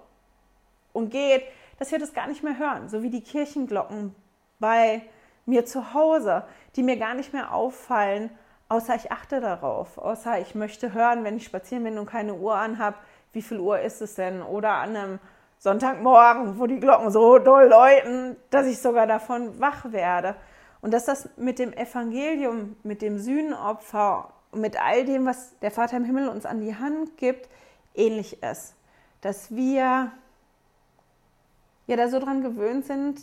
und 0.91 1.11
geht, 1.11 1.43
dass 1.77 1.91
wir 1.91 1.99
das 1.99 2.15
gar 2.15 2.25
nicht 2.25 2.41
mehr 2.41 2.57
hören. 2.57 2.89
So 2.89 3.03
wie 3.03 3.11
die 3.11 3.21
Kirchenglocken 3.21 4.15
bei 4.59 5.03
mir 5.45 5.63
zu 5.63 5.93
Hause, 5.93 6.45
die 6.75 6.81
mir 6.81 6.97
gar 6.97 7.13
nicht 7.13 7.31
mehr 7.31 7.53
auffallen, 7.53 8.31
außer 8.69 8.95
ich 8.95 9.11
achte 9.11 9.39
darauf, 9.39 9.99
außer 9.99 10.39
ich 10.39 10.55
möchte 10.55 10.93
hören, 10.93 11.23
wenn 11.23 11.37
ich 11.37 11.45
spazieren 11.45 11.83
bin 11.83 11.99
und 11.99 12.07
keine 12.07 12.33
Uhr 12.33 12.55
anhab, 12.55 12.95
wie 13.33 13.43
viel 13.43 13.59
Uhr 13.59 13.79
ist 13.79 14.01
es 14.01 14.15
denn? 14.15 14.41
Oder 14.41 14.71
an 14.71 14.95
einem 14.95 15.19
Sonntagmorgen, 15.59 16.57
wo 16.57 16.65
die 16.65 16.79
Glocken 16.79 17.11
so 17.11 17.37
doll 17.37 17.67
läuten, 17.67 18.35
dass 18.49 18.65
ich 18.65 18.81
sogar 18.81 19.05
davon 19.05 19.59
wach 19.59 19.91
werde. 19.91 20.33
Und 20.81 20.91
dass 20.91 21.05
das 21.05 21.29
mit 21.37 21.59
dem 21.59 21.71
Evangelium, 21.71 22.77
mit 22.81 23.03
dem 23.03 23.19
Sühnenopfer 23.19 24.32
und 24.53 24.61
mit 24.61 24.79
all 24.79 25.03
dem, 25.05 25.25
was 25.25 25.57
der 25.59 25.71
Vater 25.71 25.97
im 25.97 26.05
Himmel 26.05 26.29
uns 26.29 26.45
an 26.45 26.61
die 26.61 26.75
Hand 26.75 27.17
gibt, 27.17 27.49
ähnlich 27.95 28.41
ist. 28.43 28.75
Dass 29.21 29.53
wir 29.55 30.11
ja 31.87 31.97
da 31.97 32.07
so 32.07 32.19
dran 32.19 32.41
gewöhnt 32.41 32.85
sind, 32.85 33.21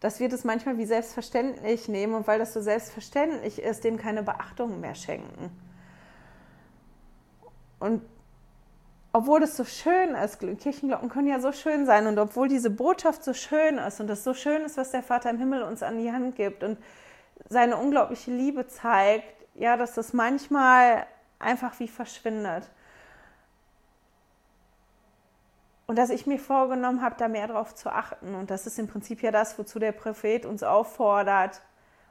dass 0.00 0.20
wir 0.20 0.28
das 0.28 0.44
manchmal 0.44 0.78
wie 0.78 0.86
selbstverständlich 0.86 1.88
nehmen 1.88 2.14
und 2.14 2.26
weil 2.26 2.38
das 2.38 2.52
so 2.52 2.60
selbstverständlich 2.60 3.60
ist, 3.60 3.84
dem 3.84 3.98
keine 3.98 4.22
Beachtung 4.22 4.80
mehr 4.80 4.94
schenken. 4.94 5.50
Und 7.80 8.02
obwohl 9.12 9.40
das 9.40 9.56
so 9.56 9.64
schön 9.64 10.14
ist, 10.14 10.38
Kirchenglocken 10.38 11.08
können 11.08 11.28
ja 11.28 11.40
so 11.40 11.52
schön 11.52 11.86
sein 11.86 12.06
und 12.06 12.18
obwohl 12.18 12.48
diese 12.48 12.70
Botschaft 12.70 13.24
so 13.24 13.32
schön 13.32 13.78
ist 13.78 14.00
und 14.00 14.06
das 14.06 14.22
so 14.22 14.34
schön 14.34 14.62
ist, 14.62 14.76
was 14.76 14.92
der 14.92 15.02
Vater 15.02 15.30
im 15.30 15.38
Himmel 15.38 15.62
uns 15.62 15.82
an 15.82 15.98
die 15.98 16.12
Hand 16.12 16.36
gibt 16.36 16.62
und 16.62 16.78
seine 17.48 17.76
unglaubliche 17.76 18.30
Liebe 18.30 18.66
zeigt, 18.66 19.37
ja, 19.58 19.76
dass 19.76 19.94
das 19.94 20.12
manchmal 20.12 21.06
einfach 21.38 21.78
wie 21.80 21.88
verschwindet. 21.88 22.68
Und 25.86 25.96
dass 25.96 26.10
ich 26.10 26.26
mir 26.26 26.38
vorgenommen 26.38 27.02
habe, 27.02 27.16
da 27.18 27.28
mehr 27.28 27.48
drauf 27.48 27.74
zu 27.74 27.90
achten. 27.90 28.34
Und 28.34 28.50
das 28.50 28.66
ist 28.66 28.78
im 28.78 28.88
Prinzip 28.88 29.22
ja 29.22 29.30
das, 29.30 29.58
wozu 29.58 29.78
der 29.78 29.92
Prophet 29.92 30.44
uns 30.44 30.62
auffordert, 30.62 31.62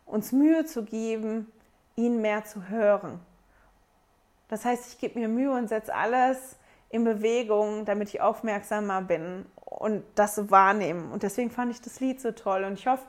uns 0.05 0.31
Mühe 0.31 0.65
zu 0.65 0.83
geben, 0.83 1.51
ihn 1.95 2.21
mehr 2.21 2.43
zu 2.43 2.69
hören. 2.69 3.19
Das 4.47 4.65
heißt, 4.65 4.93
ich 4.93 4.97
gebe 4.97 5.19
mir 5.19 5.27
Mühe 5.27 5.51
und 5.51 5.67
setze 5.67 5.93
alles 5.93 6.57
in 6.89 7.03
Bewegung, 7.03 7.85
damit 7.85 8.09
ich 8.09 8.21
aufmerksamer 8.21 9.01
bin 9.01 9.45
und 9.55 10.03
das 10.15 10.49
wahrnehme. 10.49 11.11
Und 11.11 11.23
deswegen 11.23 11.51
fand 11.51 11.71
ich 11.71 11.81
das 11.81 11.99
Lied 11.99 12.19
so 12.19 12.31
toll. 12.31 12.63
Und 12.63 12.73
ich 12.73 12.87
hoffe, 12.87 13.05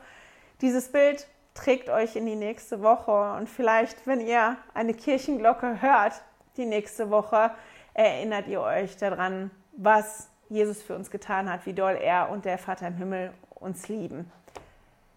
dieses 0.61 0.91
Bild 0.91 1.27
trägt 1.59 1.89
euch 1.89 2.15
in 2.15 2.25
die 2.25 2.35
nächste 2.35 2.81
Woche. 2.81 3.33
Und 3.37 3.49
vielleicht, 3.49 4.07
wenn 4.07 4.21
ihr 4.21 4.57
eine 4.73 4.93
Kirchenglocke 4.93 5.81
hört, 5.81 6.21
die 6.57 6.65
nächste 6.65 7.09
Woche, 7.09 7.51
erinnert 7.93 8.47
ihr 8.47 8.61
euch 8.61 8.97
daran, 8.97 9.51
was 9.73 10.29
Jesus 10.49 10.81
für 10.81 10.95
uns 10.95 11.11
getan 11.11 11.51
hat, 11.51 11.65
wie 11.65 11.73
doll 11.73 11.97
er 12.01 12.29
und 12.29 12.45
der 12.45 12.57
Vater 12.57 12.87
im 12.87 12.95
Himmel 12.95 13.33
uns 13.55 13.87
lieben. 13.87 14.31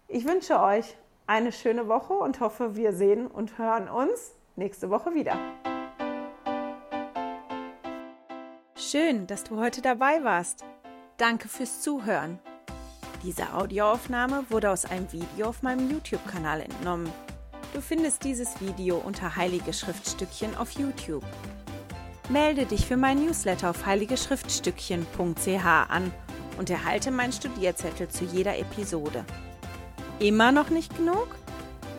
Ich 0.07 0.27
wünsche 0.27 0.59
euch 0.61 0.95
eine 1.25 1.51
schöne 1.51 1.87
Woche 1.87 2.13
und 2.13 2.39
hoffe, 2.39 2.75
wir 2.75 2.93
sehen 2.93 3.27
und 3.27 3.57
hören 3.57 3.87
uns 3.87 4.35
nächste 4.55 4.89
Woche 4.89 5.13
wieder. 5.13 5.37
Schön, 8.75 9.25
dass 9.27 9.43
du 9.43 9.59
heute 9.59 9.81
dabei 9.81 10.23
warst. 10.23 10.63
Danke 11.17 11.47
fürs 11.47 11.81
Zuhören. 11.81 12.39
Diese 13.23 13.53
Audioaufnahme 13.53 14.45
wurde 14.49 14.69
aus 14.69 14.83
einem 14.83 15.11
Video 15.11 15.47
auf 15.47 15.63
meinem 15.63 15.89
YouTube-Kanal 15.89 16.61
entnommen. 16.61 17.09
Du 17.73 17.79
findest 17.79 18.23
dieses 18.25 18.59
Video 18.59 18.97
unter 18.97 19.37
Heilige 19.37 19.71
Schriftstückchen 19.71 20.57
auf 20.57 20.71
YouTube. 20.71 21.23
Melde 22.29 22.65
dich 22.65 22.85
für 22.85 22.97
mein 22.97 23.23
Newsletter 23.23 23.69
auf 23.69 23.85
heiligeschriftstückchen.ch 23.85 25.65
an 25.65 26.11
und 26.57 26.69
erhalte 26.69 27.11
meinen 27.11 27.31
Studierzettel 27.31 28.09
zu 28.09 28.25
jeder 28.25 28.57
Episode. 28.59 29.25
Immer 30.19 30.51
noch 30.51 30.69
nicht 30.69 30.95
genug? 30.97 31.27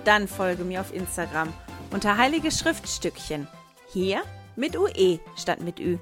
Dann 0.05 0.29
folge 0.29 0.65
mir 0.65 0.83
auf 0.83 0.95
Instagram 0.95 1.53
unter 1.91 2.19
Heilige 2.19 2.51
Schriftstückchen. 2.51 3.49
Hier 3.89 4.23
mit 4.57 4.77
UE 4.77 5.21
statt 5.37 5.61
mit 5.61 5.81
Ü. 5.81 5.99